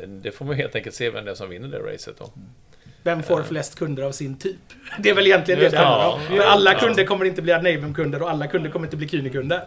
det 0.07 0.32
får 0.32 0.45
man 0.45 0.55
helt 0.55 0.75
enkelt 0.75 0.95
se 0.95 1.09
vem 1.09 1.25
det 1.25 1.32
är 1.32 1.36
som 1.36 1.49
vinner 1.49 1.67
det 1.67 1.93
racet 1.93 2.15
då. 2.19 2.30
Vem 3.03 3.23
får 3.23 3.43
flest 3.43 3.75
kunder 3.75 4.03
av 4.03 4.11
sin 4.11 4.38
typ? 4.38 4.55
Det 4.99 5.09
är 5.09 5.13
väl 5.13 5.28
egentligen 5.28 5.59
det 5.59 5.69
det 5.69 5.78
handlar 5.78 6.07
om. 6.07 6.19
För 6.21 6.39
alla 6.39 6.73
kunder 6.73 7.03
kommer 7.03 7.25
inte 7.25 7.41
bli 7.41 7.53
Adnavum-kunder 7.53 8.21
och 8.21 8.30
alla 8.30 8.47
kunder 8.47 8.69
kommer 8.69 8.86
inte 8.86 8.97
bli 8.97 9.07
Kyni-kunder. 9.07 9.61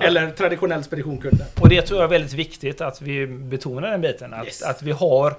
Eller 0.00 0.30
traditionell 0.30 0.84
speditionkunder. 0.84 1.46
Och 1.60 1.68
det 1.68 1.82
tror 1.82 2.00
jag 2.00 2.04
är 2.04 2.10
väldigt 2.10 2.32
viktigt 2.32 2.80
att 2.80 3.02
vi 3.02 3.26
betonar 3.26 3.90
den 3.90 4.00
biten. 4.00 4.34
Att, 4.34 4.46
yes. 4.46 4.62
att 4.62 4.82
vi 4.82 4.92
har 4.92 5.36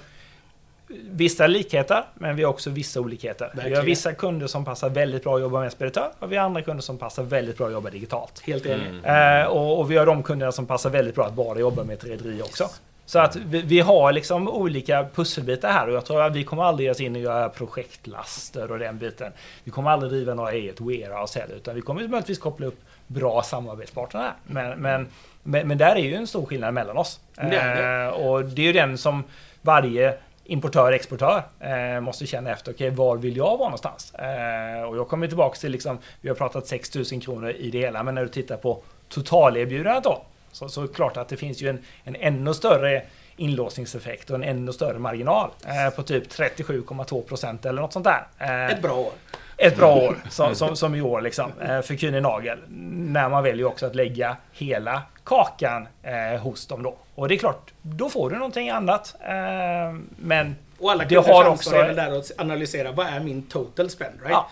vissa 0.90 1.48
likheter, 1.48 2.04
men 2.14 2.36
vi 2.36 2.44
har 2.44 2.50
också 2.50 2.70
vissa 2.70 3.00
olikheter. 3.00 3.46
Verkligen. 3.46 3.70
Vi 3.70 3.76
har 3.76 3.84
vissa 3.84 4.14
kunder 4.14 4.48
som 4.48 4.66
passar 4.66 4.90
väldigt 4.90 5.24
bra 5.24 5.36
att 5.36 5.42
jobba 5.42 5.60
med 5.60 5.72
speditör 5.72 6.12
och 6.20 6.32
vi 6.32 6.36
har 6.36 6.46
andra 6.46 6.62
kunder 6.62 6.82
som 6.82 6.98
passar 6.98 7.24
väldigt 7.24 7.58
bra 7.58 7.68
att 7.68 7.74
jobba 7.74 7.90
digitalt. 7.90 8.40
Helt 8.40 8.66
enig. 8.66 8.88
Mm. 8.88 9.42
Eh, 9.42 9.48
och, 9.48 9.80
och, 9.80 9.92
vi 9.92 9.98
har 9.98 10.06
de 10.06 10.24
kunderna 10.24 10.52
som 10.52 10.66
passar 10.66 10.90
väldigt 10.90 11.16
bra 11.16 11.26
att 11.26 11.34
bara 11.34 11.60
jobba 11.60 11.84
med 11.84 11.94
ett 11.94 12.06
rederi 12.06 12.42
också. 12.42 12.70
Så 13.06 13.20
att 13.20 13.36
vi, 13.36 13.62
vi, 13.62 13.80
har 13.80 14.12
liksom 14.12 14.48
olika 14.48 15.08
pusselbitar 15.16 15.72
här 15.72 15.88
och 15.88 15.96
jag 15.96 16.06
tror 16.06 16.22
att 16.22 16.36
vi 16.36 16.44
kommer 16.44 16.64
aldrig 16.64 16.86
ge 16.86 16.92
oss 16.92 17.02
in 17.02 17.16
och 17.16 17.22
göra 17.22 17.50
projektlaster 17.50 18.72
och 18.72 18.80
den 18.80 18.98
biten. 18.98 19.32
Vi 19.64 19.72
kommer 19.72 19.92
aldrig 19.92 20.12
driva 20.12 20.34
några 20.34 20.52
eget 20.52 20.82
warehouse 20.82 21.40
heller, 21.40 21.56
utan 21.56 21.76
vi 21.76 21.82
kommer 21.82 22.08
möjligtvis 22.08 22.40
koppla 22.40 22.66
upp 22.66 22.80
bra 23.08 23.44
samarbetspartner 23.44 24.22
här. 24.22 24.34
Men, 24.44 24.80
men, 24.80 25.08
men, 25.44 25.68
men, 25.68 25.78
där 25.78 25.96
är 25.96 26.00
ju 26.00 26.16
en 26.16 26.28
stor 26.28 26.46
skillnad 26.46 26.74
mellan 26.74 26.98
oss. 26.98 27.20
Det 27.36 27.44
det. 27.44 28.04
Eh, 28.04 28.08
och 28.08 28.46
det 28.46 28.62
är 28.62 28.66
ju 28.66 28.74
den 28.74 28.98
som 28.98 29.24
varje 29.62 30.18
importör, 30.48 30.92
exportör 30.92 31.44
eh, 31.60 32.02
måste 32.02 32.26
känna 32.26 32.52
efter, 32.52 32.72
okej, 32.72 32.88
okay, 32.88 32.98
var 32.98 33.18
vill 33.18 33.38
jag 33.38 33.58
vara 33.58 33.70
någonstans? 33.70 34.14
Eh, 34.14 34.82
och 34.82 34.98
jag 34.98 35.08
kommer 35.08 35.28
tillbaka 35.28 35.56
till, 35.56 35.72
liksom, 35.72 35.98
vi 36.22 36.30
har 36.30 36.36
pratat 36.36 36.68
6000 36.68 37.20
kronor 37.20 37.50
i 37.50 37.72
det 37.72 37.80
hela, 37.80 38.04
men 38.04 38.16
när 38.16 38.22
du 38.22 38.28
tittar 38.28 38.58
på 38.58 38.82
totalerbjudandet 39.10 40.04
då, 40.04 40.22
så, 40.52 40.70
så 40.70 40.84
är 40.84 40.88
det 40.88 40.94
klart 40.94 41.18
att 41.18 41.30
det 41.30 41.38
finns 41.38 41.62
ju 41.62 41.70
en, 41.70 41.80
en 42.04 42.16
ännu 42.16 42.54
större 42.54 43.04
inlåsningseffekt 43.38 44.30
och 44.30 44.36
en 44.36 44.44
ännu 44.44 44.74
större 44.74 45.00
marginal 45.00 45.50
eh, 45.66 45.96
på 45.96 46.04
typ 46.04 46.28
37,2 46.28 47.22
procent 47.22 47.66
eller 47.66 47.82
något 47.82 47.94
sånt 47.94 48.06
där. 48.06 48.28
Eh, 48.38 48.72
ett 48.72 48.82
bra 48.82 48.94
år. 48.94 49.12
Ett 49.58 49.78
bra 49.78 49.96
år, 49.96 50.18
som, 50.30 50.56
som, 50.56 50.76
som 50.76 50.96
i 50.96 51.02
år 51.02 51.22
liksom, 51.22 51.52
eh, 51.62 51.82
för 51.82 51.94
Kühne 51.94 52.22
Nagel. 52.22 52.60
När 52.68 53.30
man 53.30 53.44
väljer 53.44 53.66
också 53.66 53.86
att 53.86 53.96
lägga 53.96 54.38
hela 54.52 55.02
kakan 55.28 55.88
eh, 56.04 56.42
hos 56.42 56.68
dem 56.68 56.84
då. 56.84 56.96
Och 57.16 57.28
det 57.28 57.36
är 57.36 57.38
klart, 57.38 57.74
då 57.82 58.10
får 58.10 58.30
du 58.30 58.36
någonting 58.36 58.70
annat. 58.70 59.16
Eh, 59.22 60.00
men 60.18 60.56
och 60.80 60.92
alla 60.92 61.06
det 61.06 61.16
har 61.16 61.46
också... 61.46 61.76
är 61.76 61.88
väl 61.88 61.96
där 61.96 62.20
att 62.20 62.32
analysera, 62.38 62.92
vad 62.92 63.08
är 63.08 63.20
min 63.20 63.42
total 63.42 63.90
spend? 63.90 64.14
Right? 64.20 64.32
Ja, 64.32 64.50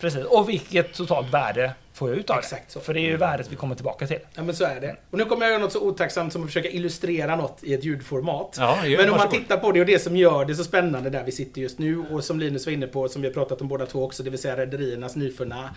precis. 0.00 0.24
Och 0.24 0.48
vilket 0.48 0.94
totalt 0.94 1.34
värde 1.34 1.72
får 1.92 2.08
jag 2.08 2.18
ut 2.18 2.30
av 2.30 2.38
Exakt 2.38 2.66
det? 2.66 2.72
Så. 2.72 2.80
För 2.80 2.94
det 2.94 3.00
är 3.00 3.02
ju 3.02 3.16
värdet 3.16 3.52
vi 3.52 3.56
kommer 3.56 3.74
tillbaka 3.74 4.06
till. 4.06 4.18
Ja, 4.34 4.42
men 4.42 4.54
så 4.54 4.64
är 4.64 4.80
det. 4.80 4.96
Och 5.10 5.18
nu 5.18 5.24
kommer 5.24 5.42
jag 5.42 5.50
göra 5.50 5.62
något 5.62 5.72
så 5.72 5.80
otacksamt 5.80 6.32
som 6.32 6.42
att 6.42 6.48
försöka 6.48 6.68
illustrera 6.68 7.36
något 7.36 7.58
i 7.62 7.74
ett 7.74 7.84
ljudformat. 7.84 8.56
Ja, 8.58 8.78
men 8.98 9.10
om 9.10 9.16
man 9.16 9.28
tittar 9.28 9.56
på 9.56 9.72
det 9.72 9.80
och 9.80 9.86
det 9.86 9.98
som 9.98 10.16
gör 10.16 10.44
det 10.44 10.54
så 10.54 10.64
spännande 10.64 11.10
där 11.10 11.24
vi 11.24 11.32
sitter 11.32 11.60
just 11.60 11.78
nu 11.78 12.04
och 12.10 12.24
som 12.24 12.40
Linus 12.40 12.66
var 12.66 12.72
inne 12.72 12.86
på, 12.86 13.08
som 13.08 13.22
vi 13.22 13.28
har 13.28 13.34
pratat 13.34 13.60
om 13.60 13.68
båda 13.68 13.86
två 13.86 14.04
också, 14.04 14.22
det 14.22 14.30
vill 14.30 14.42
säga 14.42 14.56
rederiernas 14.56 15.16
nyfunna 15.16 15.74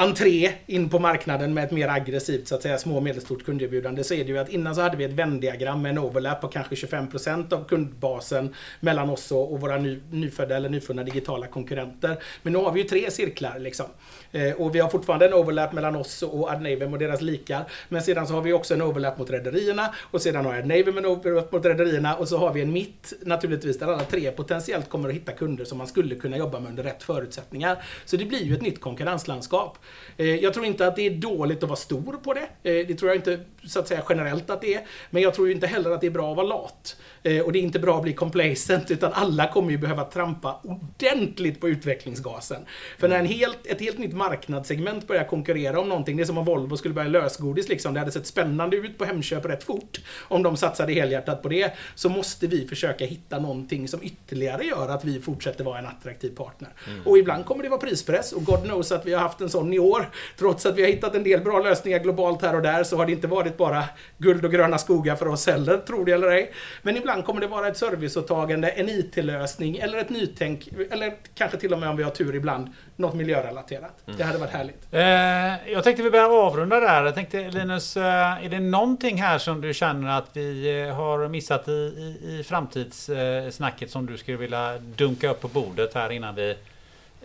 entré 0.00 0.52
in 0.66 0.88
på 0.88 0.98
marknaden 0.98 1.54
med 1.54 1.64
ett 1.64 1.70
mer 1.70 1.88
aggressivt 1.88 2.48
så 2.48 2.54
att 2.54 2.62
säga 2.62 2.78
små 2.78 2.96
och 2.96 3.02
medelstort 3.02 3.44
kunderbjudande 3.44 4.04
så 4.04 4.14
är 4.14 4.24
det 4.24 4.30
ju 4.30 4.38
att 4.38 4.48
innan 4.48 4.74
så 4.74 4.80
hade 4.80 4.96
vi 4.96 5.04
ett 5.04 5.12
vändiagram 5.12 5.82
med 5.82 5.90
en 5.90 5.98
overlap 5.98 6.40
på 6.40 6.48
kanske 6.48 6.74
25% 6.74 7.52
av 7.52 7.64
kundbasen 7.64 8.54
mellan 8.80 9.10
oss 9.10 9.32
och, 9.32 9.60
våra 9.60 9.78
ny, 9.78 10.00
nyfödda 10.10 10.56
eller 10.56 10.68
nyfunna 10.68 11.02
digitala 11.02 11.46
konkurrenter. 11.46 12.16
Men 12.42 12.52
nu 12.52 12.58
har 12.58 12.72
vi 12.72 12.80
ju 12.80 12.88
tre 12.88 13.10
cirklar 13.10 13.58
liksom. 13.58 13.86
Eh, 14.32 14.52
och 14.52 14.74
vi 14.74 14.78
har 14.78 14.88
fortfarande 14.88 15.26
en 15.26 15.34
overlap 15.34 15.72
mellan 15.72 15.96
oss 15.96 16.22
och 16.22 16.50
Adnavem 16.50 16.92
och 16.92 16.98
deras 16.98 17.20
likar. 17.20 17.64
Men 17.88 18.02
sedan 18.02 18.26
så 18.26 18.34
har 18.34 18.42
vi 18.42 18.52
också 18.52 18.74
en 18.74 18.82
overlap 18.82 19.18
mot 19.18 19.30
rederierna 19.30 19.94
och 19.98 20.22
sedan 20.22 20.46
har 20.46 20.54
Adnavem 20.54 20.98
en 20.98 21.06
overlap 21.06 21.52
mot 21.52 21.64
rederierna 21.64 22.16
och 22.16 22.28
så 22.28 22.36
har 22.36 22.52
vi 22.52 22.62
en 22.62 22.72
mitt 22.72 23.12
naturligtvis 23.22 23.78
där 23.78 23.86
alla 23.86 24.04
tre 24.04 24.30
potentiellt 24.30 24.88
kommer 24.88 25.08
att 25.08 25.14
hitta 25.14 25.32
kunder 25.32 25.64
som 25.64 25.78
man 25.78 25.86
skulle 25.86 26.14
kunna 26.14 26.36
jobba 26.36 26.60
med 26.60 26.70
under 26.70 26.82
rätt 26.82 27.02
förutsättningar. 27.02 27.82
Så 28.04 28.16
det 28.16 28.24
blir 28.24 28.42
ju 28.44 28.54
ett 28.54 28.62
nytt 28.62 28.80
konkurrenslandskap. 28.80 29.78
Eh, 30.16 30.34
jag 30.34 30.54
tror 30.54 30.66
inte 30.66 30.86
att 30.86 30.96
det 30.96 31.06
är 31.06 31.10
dåligt 31.10 31.62
att 31.62 31.68
vara 31.68 31.76
stor 31.76 32.20
på 32.22 32.34
det. 32.34 32.70
Eh, 32.70 32.86
det 32.86 32.94
tror 32.94 33.10
jag 33.10 33.16
inte 33.16 33.40
så 33.64 33.78
att 33.78 33.88
säga 33.88 34.02
generellt 34.08 34.50
att 34.50 34.60
det 34.60 34.74
är. 34.74 34.80
Men 35.10 35.22
jag 35.22 35.34
tror 35.34 35.50
inte 35.50 35.66
heller 35.66 35.90
att 35.90 36.00
det 36.00 36.06
är 36.06 36.10
bra 36.10 36.30
att 36.30 36.36
vara 36.36 36.46
lat. 36.46 36.96
Eh, 37.22 37.40
och 37.40 37.52
det 37.52 37.58
är 37.58 37.62
inte 37.62 37.78
bra 37.78 37.96
att 37.96 38.02
bli 38.02 38.12
complacent, 38.12 38.90
utan 38.90 39.12
alla 39.12 39.52
kommer 39.52 39.70
ju 39.70 39.78
behöva 39.78 40.04
trampa 40.04 40.60
ordentligt 40.62 41.60
på 41.60 41.68
utvecklingsgasen. 41.68 42.62
För 42.98 43.08
när 43.08 43.18
en 43.18 43.26
helt, 43.26 43.66
ett 43.66 43.80
helt 43.80 43.98
nytt 43.98 44.12
marknadssegment 44.12 45.06
börjar 45.06 45.24
konkurrera 45.24 45.80
om 45.80 45.88
någonting, 45.88 46.16
det 46.16 46.22
är 46.22 46.24
som 46.24 46.38
om 46.38 46.44
Volvo 46.44 46.76
skulle 46.76 46.94
börja 46.94 47.08
lösgodis 47.08 47.68
liksom. 47.68 47.94
Det 47.94 48.00
hade 48.00 48.12
sett 48.12 48.26
spännande 48.26 48.76
ut 48.76 48.98
på 48.98 49.04
Hemköp 49.04 49.44
rätt 49.44 49.62
fort. 49.62 50.00
Om 50.28 50.42
de 50.42 50.56
satsade 50.56 50.92
helhjärtat 50.92 51.42
på 51.42 51.48
det. 51.48 51.72
Så 51.94 52.08
måste 52.08 52.46
vi 52.46 52.66
försöka 52.66 53.04
hitta 53.04 53.38
någonting 53.38 53.88
som 53.88 54.02
ytterligare 54.02 54.64
gör 54.64 54.88
att 54.88 55.04
vi 55.04 55.20
fortsätter 55.20 55.64
vara 55.64 55.78
en 55.78 55.86
attraktiv 55.86 56.36
partner. 56.36 56.70
Mm. 56.88 57.06
Och 57.06 57.18
ibland 57.18 57.44
kommer 57.44 57.62
det 57.62 57.68
vara 57.68 57.80
prispress, 57.80 58.32
och 58.32 58.44
God 58.44 58.62
knows 58.62 58.92
att 58.92 59.06
vi 59.06 59.12
har 59.12 59.20
haft 59.20 59.40
en 59.40 59.50
sån 59.50 59.69
framgång 59.70 59.74
i 59.74 59.78
år. 59.78 60.10
Trots 60.38 60.66
att 60.66 60.76
vi 60.76 60.82
har 60.82 60.88
hittat 60.88 61.14
en 61.14 61.24
del 61.24 61.40
bra 61.40 61.60
lösningar 61.60 61.98
globalt 61.98 62.42
här 62.42 62.54
och 62.54 62.62
där 62.62 62.84
så 62.84 62.96
har 62.96 63.06
det 63.06 63.12
inte 63.12 63.26
varit 63.26 63.56
bara 63.56 63.84
guld 64.18 64.44
och 64.44 64.52
gröna 64.52 64.78
skogar 64.78 65.16
för 65.16 65.28
oss 65.28 65.46
heller, 65.46 65.78
tror 65.78 66.04
det 66.04 66.12
eller 66.12 66.30
ej. 66.30 66.52
Men 66.82 66.96
ibland 66.96 67.24
kommer 67.24 67.40
det 67.40 67.46
vara 67.46 67.68
ett 67.68 67.76
serviceåtagande, 67.76 68.68
en 68.68 68.88
IT-lösning 68.88 69.76
eller 69.76 69.98
ett 69.98 70.10
nytänk, 70.10 70.68
eller 70.90 71.12
kanske 71.34 71.58
till 71.58 71.72
och 71.72 71.78
med 71.78 71.88
om 71.88 71.96
vi 71.96 72.02
har 72.02 72.10
tur 72.10 72.34
ibland, 72.34 72.68
något 72.96 73.14
miljörelaterat. 73.14 74.06
Mm. 74.06 74.18
Det 74.18 74.24
hade 74.24 74.38
varit 74.38 74.52
härligt. 74.52 74.86
Eh, 74.90 75.72
jag 75.72 75.84
tänkte 75.84 76.02
vi 76.02 76.10
börjar 76.10 76.46
avrunda 76.46 76.80
där. 76.80 77.04
Jag 77.04 77.14
tänkte 77.14 77.50
Linus, 77.50 77.96
eh, 77.96 78.44
är 78.44 78.48
det 78.48 78.60
någonting 78.60 79.22
här 79.22 79.38
som 79.38 79.60
du 79.60 79.74
känner 79.74 80.18
att 80.18 80.30
vi 80.32 80.80
eh, 80.80 80.94
har 80.94 81.28
missat 81.28 81.68
i, 81.68 81.72
i, 81.72 82.38
i 82.40 82.44
framtidssnacket 82.44 83.90
som 83.90 84.06
du 84.06 84.16
skulle 84.16 84.36
vilja 84.36 84.78
dunka 84.78 85.30
upp 85.30 85.40
på 85.40 85.48
bordet 85.48 85.94
här 85.94 86.12
innan 86.12 86.34
vi 86.34 86.56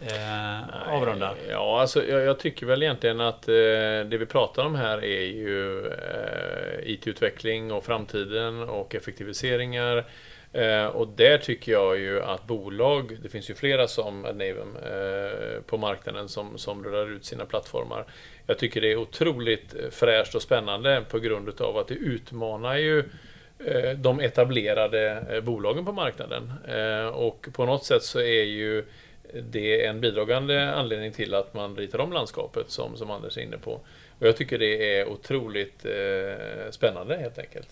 eh, 0.01 0.93
avrundar? 0.93 1.35
Ja, 1.49 1.81
alltså 1.81 2.05
jag, 2.05 2.21
jag, 2.21 2.39
tycker 2.39 2.65
väl 2.65 2.83
egentligen 2.83 3.21
att 3.21 3.47
eh, 3.47 3.53
det 3.53 4.17
vi 4.19 4.25
pratar 4.25 4.65
om 4.65 4.75
här 4.75 5.03
är 5.03 5.25
ju 5.25 5.87
eh, 5.87 6.91
IT-utveckling 6.91 7.71
och 7.71 7.85
framtiden 7.85 8.61
och 8.63 8.95
effektiviseringar. 8.95 10.05
Eh, 10.55 10.85
och 10.85 11.07
där 11.07 11.37
tycker 11.37 11.71
jag 11.71 11.99
ju 11.99 12.21
att 12.21 12.47
bolag, 12.47 13.17
det 13.23 13.29
finns 13.29 13.49
ju 13.49 13.53
flera 13.53 13.87
som 13.87 14.21
Navem 14.21 14.77
eh, 14.83 15.61
på 15.65 15.77
marknaden 15.77 16.29
som, 16.29 16.57
som 16.57 16.83
rullar 16.83 17.11
ut 17.11 17.25
sina 17.25 17.45
plattformar. 17.45 18.05
Jag 18.47 18.59
tycker 18.59 18.81
det 18.81 18.91
är 18.91 18.97
otroligt 18.97 19.75
fräscht 19.91 20.35
och 20.35 20.41
spännande 20.41 21.03
på 21.09 21.19
grund 21.19 21.61
av 21.61 21.77
att 21.77 21.87
det 21.87 21.93
utmanar 21.93 22.77
ju 22.77 22.99
eh, 23.59 23.91
de 23.97 24.19
etablerade 24.19 25.25
eh, 25.29 25.41
bolagen 25.41 25.85
på 25.85 25.91
marknaden. 25.91 26.53
Eh, 26.67 27.07
och 27.07 27.47
på 27.53 27.65
något 27.65 27.85
sätt 27.85 28.03
så 28.03 28.19
är 28.19 28.43
ju 28.43 28.85
det 29.41 29.85
är 29.85 29.89
en 29.89 30.01
bidragande 30.01 30.73
anledning 30.73 31.11
till 31.11 31.33
att 31.33 31.53
man 31.53 31.75
ritar 31.75 31.99
om 31.99 32.13
landskapet 32.13 32.69
som, 32.69 32.97
som 32.97 33.11
Anders 33.11 33.37
är 33.37 33.41
inne 33.41 33.57
på. 33.57 33.71
Och 34.19 34.27
jag 34.27 34.37
tycker 34.37 34.59
det 34.59 34.97
är 34.99 35.09
otroligt 35.09 35.85
eh, 35.85 36.71
spännande 36.71 37.17
helt 37.17 37.39
enkelt. 37.39 37.69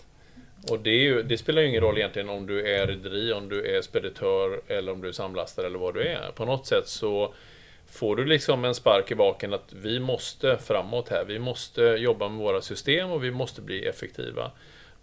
Och 0.70 0.80
det, 0.80 0.90
ju, 0.90 1.22
det, 1.22 1.38
spelar 1.38 1.62
ju 1.62 1.68
ingen 1.68 1.80
roll 1.80 1.98
egentligen 1.98 2.28
om 2.28 2.46
du 2.46 2.74
är 2.74 2.86
rederi, 2.86 3.32
om 3.32 3.48
du 3.48 3.76
är 3.76 3.82
speditör 3.82 4.60
eller 4.68 4.92
om 4.92 5.00
du 5.00 5.08
är 5.08 5.12
samlastare 5.12 5.66
eller 5.66 5.78
vad 5.78 5.94
du 5.94 6.02
är. 6.02 6.30
På 6.34 6.44
något 6.44 6.66
sätt 6.66 6.88
så 6.88 7.34
får 7.86 8.16
du 8.16 8.24
liksom 8.24 8.64
en 8.64 8.74
spark 8.74 9.10
i 9.10 9.14
baken 9.14 9.52
att 9.52 9.72
vi 9.72 10.00
måste 10.00 10.58
framåt 10.58 11.08
här. 11.08 11.24
Vi 11.24 11.38
måste 11.38 11.82
jobba 11.82 12.28
med 12.28 12.38
våra 12.38 12.60
system 12.60 13.10
och 13.10 13.24
vi 13.24 13.30
måste 13.30 13.60
bli 13.60 13.86
effektiva. 13.86 14.50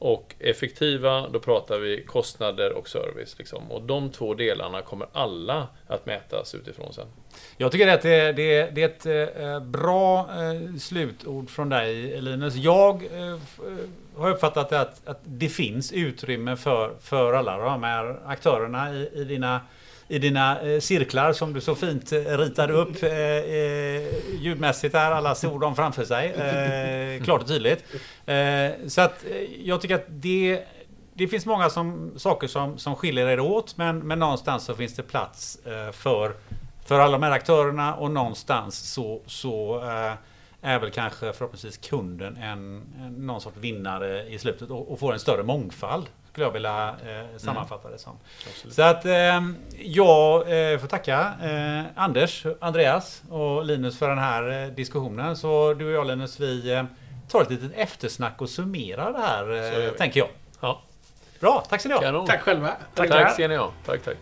Och 0.03 0.35
effektiva, 0.39 1.27
då 1.27 1.39
pratar 1.39 1.77
vi 1.77 2.03
kostnader 2.03 2.73
och 2.73 2.89
service. 2.89 3.35
Liksom. 3.37 3.71
Och 3.71 3.81
de 3.81 4.11
två 4.11 4.33
delarna 4.33 4.81
kommer 4.81 5.07
alla 5.13 5.67
att 5.87 6.05
mätas 6.05 6.55
utifrån 6.55 6.93
sen. 6.93 7.05
Jag 7.57 7.71
tycker 7.71 7.87
att 7.87 8.01
det, 8.01 8.31
det, 8.31 8.75
det 8.75 8.83
är 8.83 8.85
ett 8.85 9.35
eh, 9.35 9.59
bra 9.59 10.19
eh, 10.19 10.77
slutord 10.79 11.49
från 11.49 11.69
dig 11.69 12.21
Linus. 12.21 12.55
Jag 12.55 13.03
eh, 13.03 13.37
har 14.15 14.29
uppfattat 14.29 14.71
att, 14.71 15.07
att 15.07 15.19
det 15.23 15.49
finns 15.49 15.91
utrymme 15.91 16.55
för, 16.55 16.93
för 17.01 17.33
alla 17.33 17.57
de 17.57 17.83
här 17.83 18.19
aktörerna 18.25 18.93
i, 18.93 19.09
i 19.13 19.23
dina 19.23 19.61
i 20.11 20.19
dina 20.19 20.61
eh, 20.61 20.79
cirklar 20.79 21.33
som 21.33 21.53
du 21.53 21.61
så 21.61 21.75
fint 21.75 22.11
eh, 22.11 22.17
ritade 22.17 22.73
upp 22.73 23.03
eh, 23.03 23.11
eh, 23.11 24.01
ljudmässigt 24.41 24.95
här. 24.95 25.11
Alla 25.11 25.35
såg 25.35 25.61
dem 25.61 25.75
framför 25.75 26.05
sig. 26.05 26.27
Eh, 26.29 27.23
klart 27.25 27.41
och 27.41 27.47
tydligt. 27.47 27.83
Eh, 28.25 28.87
så 28.87 29.01
att 29.01 29.25
jag 29.63 29.81
tycker 29.81 29.95
att 29.95 30.05
det 30.07 30.63
det 31.13 31.27
finns 31.27 31.45
många 31.45 31.69
som, 31.69 32.11
saker 32.17 32.47
som, 32.47 32.77
som 32.77 32.95
skiljer 32.95 33.27
er 33.27 33.39
åt 33.39 33.77
men, 33.77 33.99
men 33.99 34.19
någonstans 34.19 34.63
så 34.63 34.73
finns 34.73 34.95
det 34.95 35.03
plats 35.03 35.57
för, 35.91 36.33
för 36.85 36.99
alla 36.99 37.11
de 37.11 37.23
här 37.23 37.31
aktörerna 37.31 37.95
och 37.95 38.11
någonstans 38.11 38.93
så, 38.93 39.21
så 39.25 39.81
är 40.61 40.79
väl 40.79 40.91
kanske 40.91 41.33
förhoppningsvis 41.33 41.77
kunden 41.77 42.37
en, 42.37 42.83
en 42.99 43.13
någon 43.25 43.41
sorts 43.41 43.57
vinnare 43.57 44.27
i 44.27 44.39
slutet 44.39 44.69
och, 44.69 44.91
och 44.91 44.99
får 44.99 45.13
en 45.13 45.19
större 45.19 45.43
mångfald. 45.43 46.05
Skulle 46.31 46.45
jag 46.45 46.51
vilja 46.51 46.95
eh, 47.05 47.37
sammanfatta 47.37 47.89
det 47.89 47.97
som. 47.97 48.17
Absolut. 48.47 48.75
Så 48.75 48.81
att 48.81 49.05
eh, 49.05 49.41
jag 49.79 50.35
eh, 50.71 50.79
får 50.79 50.87
tacka 50.87 51.33
eh, 51.43 51.83
Anders, 51.95 52.45
Andreas 52.59 53.23
och 53.29 53.65
Linus 53.65 53.99
för 53.99 54.09
den 54.09 54.17
här 54.17 54.63
eh, 54.63 54.67
diskussionen. 54.67 55.35
Så 55.35 55.73
du 55.73 55.85
och 55.85 55.91
jag 55.91 56.07
Linus, 56.07 56.39
vi 56.39 56.73
eh, 56.73 56.83
tar 57.29 57.41
ett 57.41 57.49
litet 57.49 57.71
eftersnack 57.75 58.41
och 58.41 58.49
summerar 58.49 59.13
det 59.13 59.19
här, 59.19 59.83
eh, 59.85 59.91
tänker 59.91 60.19
jag. 60.19 60.29
Ja. 60.59 60.81
Bra, 61.39 61.63
tack 61.69 61.81
så 61.81 61.89
ni 61.89 61.95
ha. 61.95 62.25
Tack 62.27 62.41
själva. 62.41 62.71
Tack, 62.93 63.09
tack 63.09 63.33
ska 63.33 63.47
ni 63.47 63.55
ha. 63.55 63.71
Tack, 63.85 64.03
tack. 64.03 64.17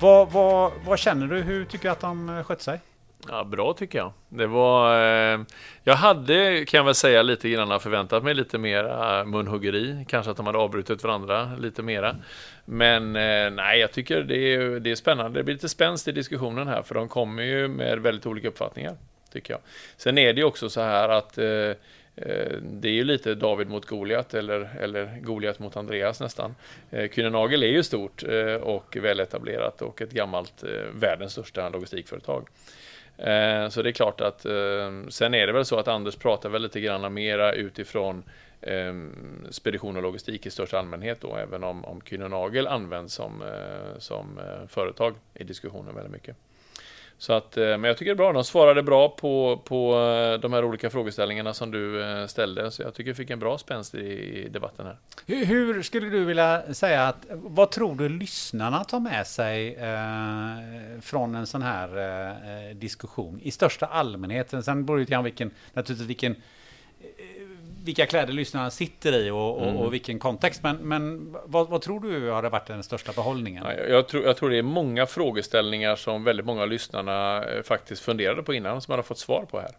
Vad, 0.00 0.30
vad, 0.30 0.72
vad, 0.84 0.98
känner 0.98 1.26
du? 1.26 1.42
Hur 1.42 1.64
tycker 1.64 1.84
du 1.84 1.92
att 1.92 2.00
de 2.00 2.44
skötte 2.44 2.64
sig? 2.64 2.80
Ja, 3.28 3.44
bra 3.44 3.72
tycker 3.72 3.98
jag. 3.98 4.12
Det 4.28 4.46
var... 4.46 5.02
Eh, 5.02 5.40
jag 5.84 5.94
hade, 5.94 6.64
kan 6.64 6.78
jag 6.78 6.84
väl 6.84 6.94
säga, 6.94 7.22
lite 7.22 7.48
grann 7.48 7.80
förväntat 7.80 8.24
mig 8.24 8.34
lite 8.34 8.58
mera 8.58 9.20
eh, 9.20 9.26
munhuggeri. 9.26 10.04
Kanske 10.08 10.30
att 10.30 10.36
de 10.36 10.46
hade 10.46 10.58
avbrutit 10.58 11.02
varandra 11.02 11.50
lite 11.58 11.82
mera. 11.82 12.16
Men 12.64 13.16
eh, 13.16 13.50
nej, 13.50 13.80
jag 13.80 13.92
tycker 13.92 14.22
det 14.22 14.54
är, 14.54 14.80
det 14.80 14.90
är 14.90 14.94
spännande. 14.94 15.38
Det 15.38 15.44
blir 15.44 15.54
lite 15.54 15.68
spänst 15.68 16.08
i 16.08 16.12
diskussionen 16.12 16.68
här, 16.68 16.82
för 16.82 16.94
de 16.94 17.08
kommer 17.08 17.42
ju 17.42 17.68
med 17.68 17.98
väldigt 17.98 18.26
olika 18.26 18.48
uppfattningar, 18.48 18.96
tycker 19.32 19.54
jag. 19.54 19.60
Sen 19.96 20.18
är 20.18 20.32
det 20.32 20.40
ju 20.40 20.44
också 20.46 20.68
så 20.68 20.80
här 20.80 21.08
att 21.08 21.38
eh, 21.38 21.46
eh 21.46 21.76
det 22.62 22.88
är 22.88 22.92
ju 22.92 23.04
lite 23.04 23.34
David 23.34 23.68
mot 23.68 23.86
Goliat 23.86 24.34
eller, 24.34 24.70
eller 24.80 25.20
Goliat 25.20 25.58
mot 25.58 25.76
Andreas 25.76 26.20
nästan. 26.20 26.54
Eh, 26.90 27.08
är 27.62 27.72
ju 27.72 27.82
stort 27.82 28.22
eh, 28.22 28.54
och 28.54 28.96
väletablerat 28.96 29.82
och 29.82 30.02
ett 30.02 30.12
gammalt, 30.12 30.62
eh, 30.62 30.70
världens 30.94 31.32
största 31.32 31.68
logistikföretag. 31.68 32.48
Eh, 33.20 33.68
så 33.68 33.82
det 33.82 33.90
är 33.90 33.92
klart 33.92 34.20
att 34.20 34.44
ehm, 34.44 35.10
sen 35.10 35.34
är 35.34 35.46
det 35.46 35.52
väl 35.52 35.64
så 35.64 35.78
att 35.78 35.88
Anders 35.88 36.16
pratar 36.16 36.48
väl 36.48 36.62
lite 36.62 36.80
grann 36.80 37.14
mera 37.14 37.52
utifrån 37.52 38.24
ehm, 38.60 39.46
spedition 39.50 39.96
och 39.96 40.02
logistik 40.02 40.46
i 40.46 40.50
största 40.50 40.78
allmänhet 40.78 41.20
då, 41.20 41.36
även 41.36 41.64
om, 41.64 41.84
om 41.84 42.00
Kühne 42.00 42.68
används 42.68 43.14
som, 43.14 43.42
eh, 43.42 43.98
som 43.98 44.38
eh, 44.38 44.66
företag 44.68 45.14
i 45.34 45.44
diskussionen 45.44 45.94
väldigt 45.94 46.12
mycket. 46.12 46.36
Så 47.20 47.32
att, 47.32 47.56
eh, 47.56 47.64
men 47.64 47.84
jag 47.84 47.96
tycker 47.96 48.10
det 48.10 48.14
är 48.14 48.16
bra. 48.16 48.32
De 48.32 48.44
svarade 48.44 48.82
bra 48.82 49.08
på, 49.08 49.62
på 49.64 49.94
eh, 49.94 50.40
de 50.40 50.52
här 50.52 50.64
olika 50.64 50.90
frågeställningarna 50.90 51.54
som 51.54 51.70
du 51.70 52.02
eh, 52.02 52.26
ställde. 52.26 52.70
Så 52.70 52.82
jag 52.82 52.94
tycker 52.94 53.10
vi 53.10 53.14
fick 53.14 53.30
en 53.30 53.38
bra 53.38 53.58
spänst 53.58 53.94
i 53.94 54.48
debatten 54.50 54.86
här. 54.86 54.96
Hur, 55.26 55.44
hur 55.44 55.82
skulle 55.82 56.08
du 56.08 56.24
vilja 56.24 56.74
säga 56.74 57.08
att, 57.08 57.26
vad 57.30 57.70
tror 57.70 57.94
du 57.94 58.08
lyssnarna 58.08 58.84
tar 58.84 59.00
med 59.00 59.26
sig 59.26 59.74
eh, 59.74 61.00
från 61.00 61.34
en 61.34 61.46
sån 61.46 61.62
här 61.62 61.88
eh, 61.98 62.74
diskussion 62.76 63.40
i 63.42 63.50
största 63.50 63.86
allmänhet? 63.86 64.54
Sen 64.64 64.86
beror 64.86 64.96
det 64.96 65.00
lite 65.00 65.12
grann 65.12 65.24
vilken, 65.24 65.50
naturligtvis 65.72 66.08
vilken 66.08 66.36
vilka 67.90 68.06
kläder 68.06 68.32
lyssnarna 68.32 68.70
sitter 68.70 69.12
i 69.12 69.30
och, 69.30 69.58
och, 69.58 69.68
mm. 69.68 69.76
och 69.76 69.94
vilken 69.94 70.18
kontext. 70.18 70.62
Men, 70.62 70.76
men 70.76 71.32
vad, 71.44 71.68
vad, 71.68 71.82
tror 71.82 72.00
du 72.00 72.30
har 72.30 72.42
varit 72.42 72.66
den 72.66 72.82
största 72.82 73.12
behållningen? 73.12 73.64
Ja, 73.66 73.72
jag, 73.72 74.08
tror, 74.08 74.24
jag 74.24 74.36
tror 74.36 74.50
det 74.50 74.58
är 74.58 74.62
många 74.62 75.06
frågeställningar 75.06 75.96
som 75.96 76.24
väldigt 76.24 76.46
många 76.46 76.62
av 76.62 76.68
lyssnarna 76.68 77.44
eh, 77.44 77.62
faktiskt 77.62 78.02
funderade 78.02 78.42
på 78.42 78.54
innan, 78.54 78.80
som 78.80 78.92
man 78.92 78.98
har 78.98 79.02
fått 79.02 79.18
svar 79.18 79.44
på 79.50 79.60
här. 79.60 79.70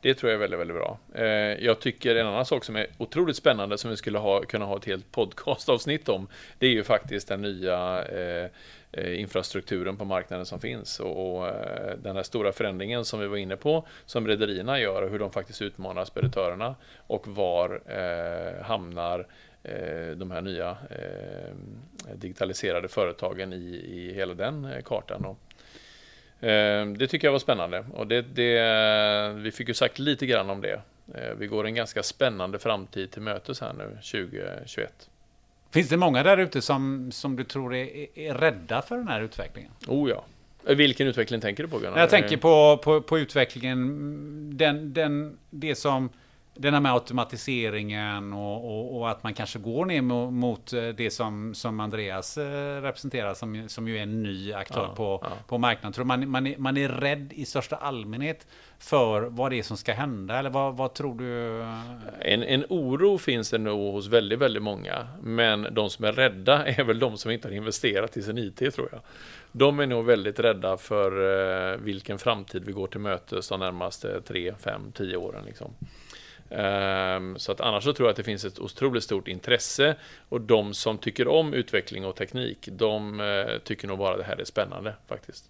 Det 0.00 0.14
tror 0.14 0.30
jag 0.30 0.36
är 0.36 0.40
väldigt, 0.40 0.60
väldigt 0.60 0.76
bra. 0.76 0.98
Eh, 1.14 1.24
jag 1.64 1.80
tycker 1.80 2.16
en 2.16 2.26
annan 2.26 2.46
sak 2.46 2.64
som 2.64 2.76
är 2.76 2.86
otroligt 2.98 3.36
spännande 3.36 3.78
som 3.78 3.90
vi 3.90 3.96
skulle 3.96 4.18
ha, 4.18 4.40
kunna 4.40 4.64
ha 4.64 4.76
ett 4.76 4.84
helt 4.84 5.12
podcastavsnitt 5.12 6.08
om. 6.08 6.28
Det 6.58 6.66
är 6.66 6.70
ju 6.70 6.84
faktiskt 6.84 7.28
den 7.28 7.42
nya 7.42 8.04
Eh, 8.04 8.50
Eh, 8.94 9.20
infrastrukturen 9.20 9.96
på 9.96 10.04
marknaden 10.04 10.46
som 10.46 10.60
finns 10.60 11.00
och, 11.00 11.36
och, 11.36 11.48
eh, 11.48 11.96
den 11.96 12.16
här 12.16 12.22
stora 12.22 12.52
förändringen 12.52 13.04
som 13.04 13.20
vi 13.20 13.26
var 13.26 13.36
inne 13.36 13.56
på 13.56 13.86
som 14.06 14.26
rederierna 14.26 14.80
gör 14.80 15.02
och 15.02 15.10
hur 15.10 15.18
de 15.18 15.32
faktiskt 15.32 15.62
utmanar 15.62 16.04
speditörerna 16.04 16.74
och 17.06 17.28
var 17.28 17.82
eh, 17.86 18.64
hamnar 18.64 19.26
eh, 19.62 20.16
de 20.16 20.30
här 20.30 20.42
nya 20.42 20.70
eh, 20.70 21.54
digitaliserade 22.14 22.88
företagen 22.88 23.52
i, 23.52 23.84
i 23.88 24.12
hela 24.14 24.34
den 24.34 24.64
eh, 24.64 24.82
kartan. 24.82 25.24
Och, 25.24 26.44
eh, 26.44 26.86
det 26.86 27.06
tycker 27.06 27.26
jag 27.26 27.32
var 27.32 27.38
spännande 27.38 27.84
och 27.94 28.06
det, 28.06 28.22
det, 28.22 29.32
vi 29.36 29.50
fick 29.50 29.68
ju 29.68 29.74
sagt 29.74 29.98
lite 29.98 30.26
grann 30.26 30.50
om 30.50 30.60
det. 30.60 30.80
Vi 31.36 31.46
går 31.46 31.66
en 31.66 31.74
ganska 31.74 32.02
spännande 32.02 32.58
framtid 32.58 33.10
till 33.10 33.22
mötes 33.22 33.60
här 33.60 33.72
nu 33.72 33.88
2021. 33.88 35.08
Finns 35.72 35.88
det 35.88 35.96
många 35.96 36.22
där 36.22 36.38
ute 36.38 36.62
som, 36.62 37.12
som 37.12 37.36
du 37.36 37.44
tror 37.44 37.74
är, 37.74 38.18
är 38.18 38.34
rädda 38.34 38.82
för 38.82 38.96
den 38.96 39.08
här 39.08 39.20
utvecklingen? 39.20 39.70
Oh 39.86 40.10
ja. 40.10 40.24
Vilken 40.74 41.06
utveckling 41.06 41.40
tänker 41.40 41.62
du 41.62 41.68
på 41.68 41.78
Gunnar? 41.78 41.98
Jag 41.98 42.10
tänker 42.10 42.36
på, 42.36 42.76
på, 42.76 43.00
på 43.00 43.18
utvecklingen, 43.18 44.56
den, 44.56 44.92
den, 44.92 45.38
det 45.50 45.74
som 45.74 46.08
den 46.54 46.74
här 46.74 46.80
med 46.80 46.92
automatiseringen 46.92 48.32
och, 48.32 48.64
och, 48.64 48.98
och, 48.98 49.10
att 49.10 49.22
man 49.22 49.34
kanske 49.34 49.58
går 49.58 49.86
ner 49.86 50.02
mot 50.30 50.72
eh, 50.72 50.88
det 50.88 51.10
som, 51.10 51.54
som 51.54 51.80
Andreas 51.80 52.38
eh, 52.38 52.82
representerar 52.82 53.34
som, 53.34 53.68
som 53.68 53.88
ju 53.88 53.98
är 53.98 54.02
en 54.02 54.22
ny 54.22 54.52
aktör 54.52 54.86
ja, 54.88 54.94
på, 54.94 55.20
ja. 55.22 55.30
på 55.46 55.58
marknaden. 55.58 55.92
Tror 55.92 56.04
man, 56.04 56.28
man, 56.28 56.46
är, 56.46 56.56
man 56.56 56.76
är 56.76 56.88
rädd 56.88 57.32
i 57.32 57.44
största 57.44 57.76
allmänhet 57.76 58.46
för 58.78 59.22
vad 59.22 59.50
det 59.50 59.58
är 59.58 59.62
som 59.62 59.76
ska 59.76 59.92
hända? 59.92 60.38
Eller 60.38 60.50
vad, 60.50 60.76
vad 60.76 60.94
tror 60.94 61.14
du? 61.14 61.62
En, 62.20 62.42
en 62.42 62.64
oro 62.68 63.18
finns 63.18 63.50
det 63.50 63.58
nog 63.58 63.92
hos 63.92 64.06
väldigt, 64.06 64.38
väldigt 64.38 64.62
många. 64.62 65.06
Men 65.22 65.68
de 65.70 65.90
som 65.90 66.04
är 66.04 66.12
rädda 66.12 66.66
är 66.66 66.84
väl 66.84 66.98
de 66.98 67.18
som 67.18 67.30
inte 67.30 67.48
har 67.48 67.54
investerat 67.54 68.16
i 68.16 68.22
sin 68.22 68.38
IT 68.38 68.74
tror 68.74 68.88
jag. 68.92 69.00
De 69.52 69.80
är 69.80 69.86
nog 69.86 70.04
väldigt 70.04 70.40
rädda 70.40 70.76
för 70.76 71.72
eh, 71.72 71.76
vilken 71.76 72.18
framtid 72.18 72.64
vi 72.64 72.72
går 72.72 72.86
till 72.86 73.00
mötes 73.00 73.48
de 73.48 73.60
närmaste 73.60 74.20
3, 74.20 74.54
5, 74.58 74.92
10 74.92 75.16
åren. 75.16 75.44
Liksom. 75.46 75.74
Um, 76.52 77.38
så 77.38 77.52
att 77.52 77.60
annars 77.60 77.84
så 77.84 77.92
tror 77.92 78.06
jag 78.06 78.10
att 78.10 78.16
det 78.16 78.22
finns 78.22 78.44
ett 78.44 78.58
otroligt 78.58 79.04
stort 79.04 79.28
intresse 79.28 79.96
och 80.28 80.40
de 80.40 80.74
som 80.74 80.98
tycker 80.98 81.28
om 81.28 81.54
utveckling 81.54 82.06
och 82.06 82.16
teknik, 82.16 82.68
de 82.72 83.20
uh, 83.20 83.58
tycker 83.58 83.88
nog 83.88 83.98
bara 83.98 84.16
det 84.16 84.24
här 84.24 84.40
är 84.40 84.44
spännande 84.44 84.94
faktiskt. 85.08 85.44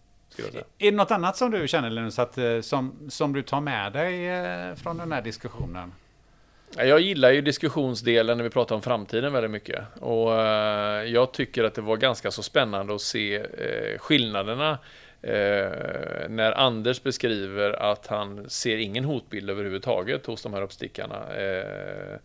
Är 0.78 0.90
det 0.90 0.96
något 0.96 1.10
annat 1.10 1.36
som 1.36 1.50
du 1.50 1.68
känner 1.68 1.90
Linus, 1.90 2.18
att, 2.18 2.38
eh, 2.38 2.60
som, 2.60 3.10
som 3.10 3.32
du 3.32 3.42
tar 3.42 3.60
med 3.60 3.92
dig 3.92 4.28
eh, 4.28 4.74
från 4.74 4.98
den 4.98 5.12
här 5.12 5.22
diskussionen? 5.22 5.92
Jag 6.76 7.00
gillar 7.00 7.30
ju 7.30 7.40
diskussionsdelen 7.40 8.36
när 8.36 8.44
vi 8.44 8.50
pratar 8.50 8.74
om 8.74 8.82
framtiden 8.82 9.32
väldigt 9.32 9.50
mycket. 9.50 9.84
Och 10.00 10.32
jag 11.06 11.32
tycker 11.32 11.64
att 11.64 11.74
det 11.74 11.80
var 11.80 11.96
ganska 11.96 12.30
så 12.30 12.42
spännande 12.42 12.94
att 12.94 13.00
se 13.00 13.46
skillnaderna 13.98 14.78
Eh, 15.22 16.28
när 16.28 16.52
Anders 16.52 17.02
beskriver 17.02 17.72
att 17.72 18.06
han 18.06 18.50
ser 18.50 18.76
ingen 18.76 19.04
hotbild 19.04 19.50
överhuvudtaget 19.50 20.26
hos 20.26 20.42
de 20.42 20.54
här 20.54 20.62
uppstickarna. 20.62 21.34
Eh, 21.34 22.16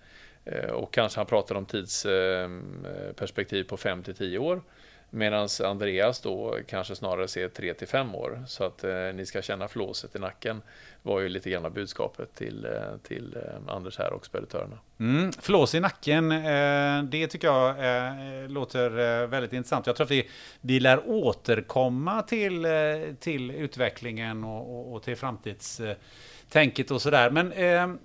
eh 0.46 0.70
och 0.70 0.94
kanske 0.94 1.20
han 1.20 1.28
pratar 1.28 1.56
om 1.56 1.66
tidsperspektiv 1.66 3.64
på 3.64 3.78
5 3.78 4.04
till 4.04 4.16
10 4.16 4.38
år. 4.38 4.62
Medan 5.10 5.50
Andreas 5.64 6.22
då 6.22 6.58
kanske 6.68 6.96
snarare 6.96 7.28
ser 7.28 7.50
3 7.50 7.74
till 7.74 7.88
5 7.88 8.16
år. 8.16 8.44
Så 8.48 8.64
att 8.64 8.84
eh, 8.84 8.92
ni 9.14 9.26
ska 9.26 9.42
känna 9.42 9.68
flåset 9.68 10.16
i 10.16 10.20
nacken 10.20 10.62
var 11.02 11.20
ju 11.20 11.30
lite 11.30 11.50
grann 11.50 11.74
budskapet 11.74 12.36
till, 12.36 12.66
eh, 12.66 12.98
till 13.04 13.36
eh, 13.36 13.76
Anders 13.76 13.98
här 13.98 14.14
och 14.14 14.26
speditörerna. 14.26 14.80
Mm, 15.00 15.32
flås 15.32 15.76
i 15.76 15.80
nacken, 15.80 16.32
eh, 16.32 17.04
det 17.04 17.28
tycker 17.28 17.48
jag 17.48 17.70
eh, 17.70 18.50
låter 18.50 19.22
eh, 19.22 19.28
väldigt 19.28 19.54
intressant. 19.54 19.88
Jag 19.88 19.96
tror 19.96 20.06
att 20.06 20.12
vi, 20.12 20.30
vi 20.62 20.80
lär 20.80 21.10
återkomma 21.10 22.22
till, 22.22 22.66
eh, 22.66 22.72
till 23.20 23.52
utvecklingen 23.52 24.44
och, 24.44 24.80
och, 24.80 24.94
och 24.94 25.04
till 25.04 25.16
framtidstänket 25.16 26.90
eh, 26.90 26.96
och 26.96 27.02
sådär. 27.02 27.30
Men 27.30 27.52
eh, 27.52 28.00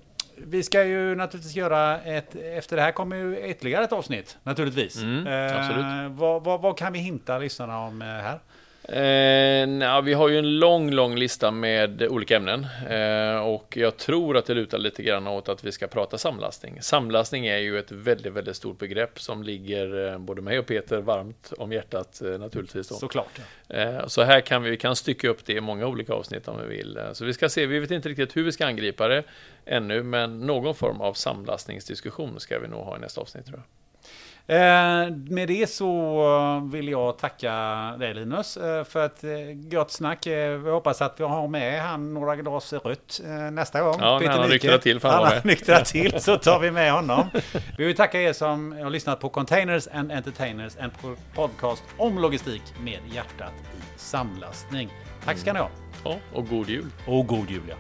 vi 0.47 0.63
ska 0.63 0.85
ju 0.85 1.15
naturligtvis 1.15 1.57
göra 1.57 2.01
ett, 2.01 2.35
efter 2.35 2.77
det 2.77 2.83
här 2.83 2.93
kommer 2.93 3.17
ju 3.17 3.51
ytterligare 3.51 3.85
ett 3.85 3.93
avsnitt 3.93 4.39
naturligtvis. 4.43 4.97
Mm, 4.97 5.27
eh, 5.27 6.09
vad, 6.09 6.45
vad, 6.45 6.61
vad, 6.61 6.79
kan 6.79 6.93
vi 6.93 6.99
hinta 6.99 7.39
lyssnarna 7.39 7.79
om 7.79 8.01
här? 8.01 8.39
Eh, 8.85 9.69
na, 9.69 10.01
vi 10.01 10.13
har 10.13 10.29
ju 10.29 10.39
en 10.39 10.59
lång, 10.59 10.91
lång 10.91 11.17
lista 11.17 11.51
med 11.51 12.03
olika 12.03 12.37
ämnen 12.37 12.67
eh, 12.91 13.47
och 13.47 13.77
jag 13.77 13.97
tror 13.97 14.37
att 14.37 14.47
det 14.47 14.55
lutar 14.55 14.79
lite 14.79 15.03
grann 15.03 15.27
åt 15.27 15.49
att 15.49 15.65
vi 15.65 15.73
ska 15.73 15.87
prata 15.87 16.19
samlastning. 16.19 16.79
Samlastning 16.83 17.47
är 17.47 17.59
ju 17.59 17.79
ett 17.79 17.93
väldigt, 17.93 18.33
väldigt 18.33 18.57
stort 18.57 18.79
begrepp 18.79 19.21
som 19.21 19.43
ligger 19.43 20.13
eh, 20.13 20.19
både 20.19 20.43
mig 20.43 20.59
och 20.59 20.67
Peter 20.67 21.01
varmt 21.01 21.53
om 21.59 21.73
hjärtat 21.73 22.23
eh, 22.23 22.39
naturligtvis. 22.39 22.89
Då. 22.89 22.95
Såklart. 22.95 23.41
Eh, 23.69 24.07
så 24.07 24.23
här 24.23 24.41
kan 24.41 24.63
vi, 24.63 24.71
vi 24.71 24.77
kan 24.77 24.97
stycka 24.97 25.29
upp 25.29 25.45
det 25.45 25.53
i 25.53 25.61
många 25.61 25.87
olika 25.87 26.13
avsnitt 26.13 26.49
om 26.49 26.61
vi 26.61 26.77
vill. 26.77 26.97
Eh, 26.97 27.13
så 27.13 27.25
vi 27.25 27.35
ska 27.35 27.49
se, 27.49 27.67
vi 27.67 27.79
vet 27.79 27.91
inte 27.91 28.09
riktigt 28.09 28.37
hur 28.37 28.43
vi 28.43 28.53
ska 28.53 28.67
angripa 28.67 29.09
det 29.09 29.23
ännu, 29.65 30.03
men 30.03 30.41
någon 30.41 30.75
form 30.75 31.01
av 31.01 31.15
samlastningsdiskussion 31.15 32.41
ska 32.41 32.59
vi 32.59 32.69
nog 32.69 32.81
ha 32.81 32.97
i 32.97 33.01
nästa 33.01 33.21
avsnitt 33.21 33.47
tror 33.47 33.59
jag. 33.59 33.82
Eh, 34.47 35.11
med 35.11 35.49
det 35.49 35.71
så 35.71 36.69
vill 36.73 36.89
jag 36.89 37.19
tacka 37.19 37.53
dig 37.99 38.15
Linus 38.15 38.57
eh, 38.57 38.85
för 38.85 39.07
ett 39.07 39.25
eh, 39.25 39.31
gott 39.55 39.91
snack. 39.91 40.27
Vi 40.27 40.71
hoppas 40.71 41.03
att 41.03 41.21
vi 41.21 41.25
har 41.25 41.49
med 41.49 41.83
han 41.83 42.15
några 42.15 42.37
glas 42.37 42.73
rött 42.73 43.21
nästa 43.53 43.83
gång. 43.83 43.97
Ja, 43.99 44.19
när 44.19 44.29
han 44.29 44.49
nyktrar 44.49 44.79
till. 44.79 45.01
Han 45.03 45.25
har 45.25 45.41
nyktrat 45.45 45.85
till 45.85 46.21
så 46.21 46.37
tar 46.37 46.59
vi 46.59 46.71
med 46.71 46.93
honom. 46.93 47.31
Vi 47.79 47.85
vill 47.85 47.97
tacka 47.97 48.21
er 48.21 48.33
som 48.33 48.73
har 48.73 48.91
lyssnat 48.91 49.21
på 49.21 49.29
Containers 49.29 49.89
and 49.93 50.13
Entertainers, 50.13 50.77
en 50.79 50.91
podcast 51.35 51.83
om 51.97 52.19
logistik 52.19 52.63
med 52.81 52.99
hjärtat 53.13 53.53
i 53.53 53.99
samlastning. 53.99 54.93
Tack 55.25 55.39
ska 55.39 55.53
ni 55.53 55.59
ha. 55.59 55.71
Ja, 56.05 56.17
och 56.33 56.49
god 56.49 56.69
jul. 56.69 56.87
Och 57.07 57.27
god 57.27 57.51
jul 57.51 57.63
ja. 57.69 57.75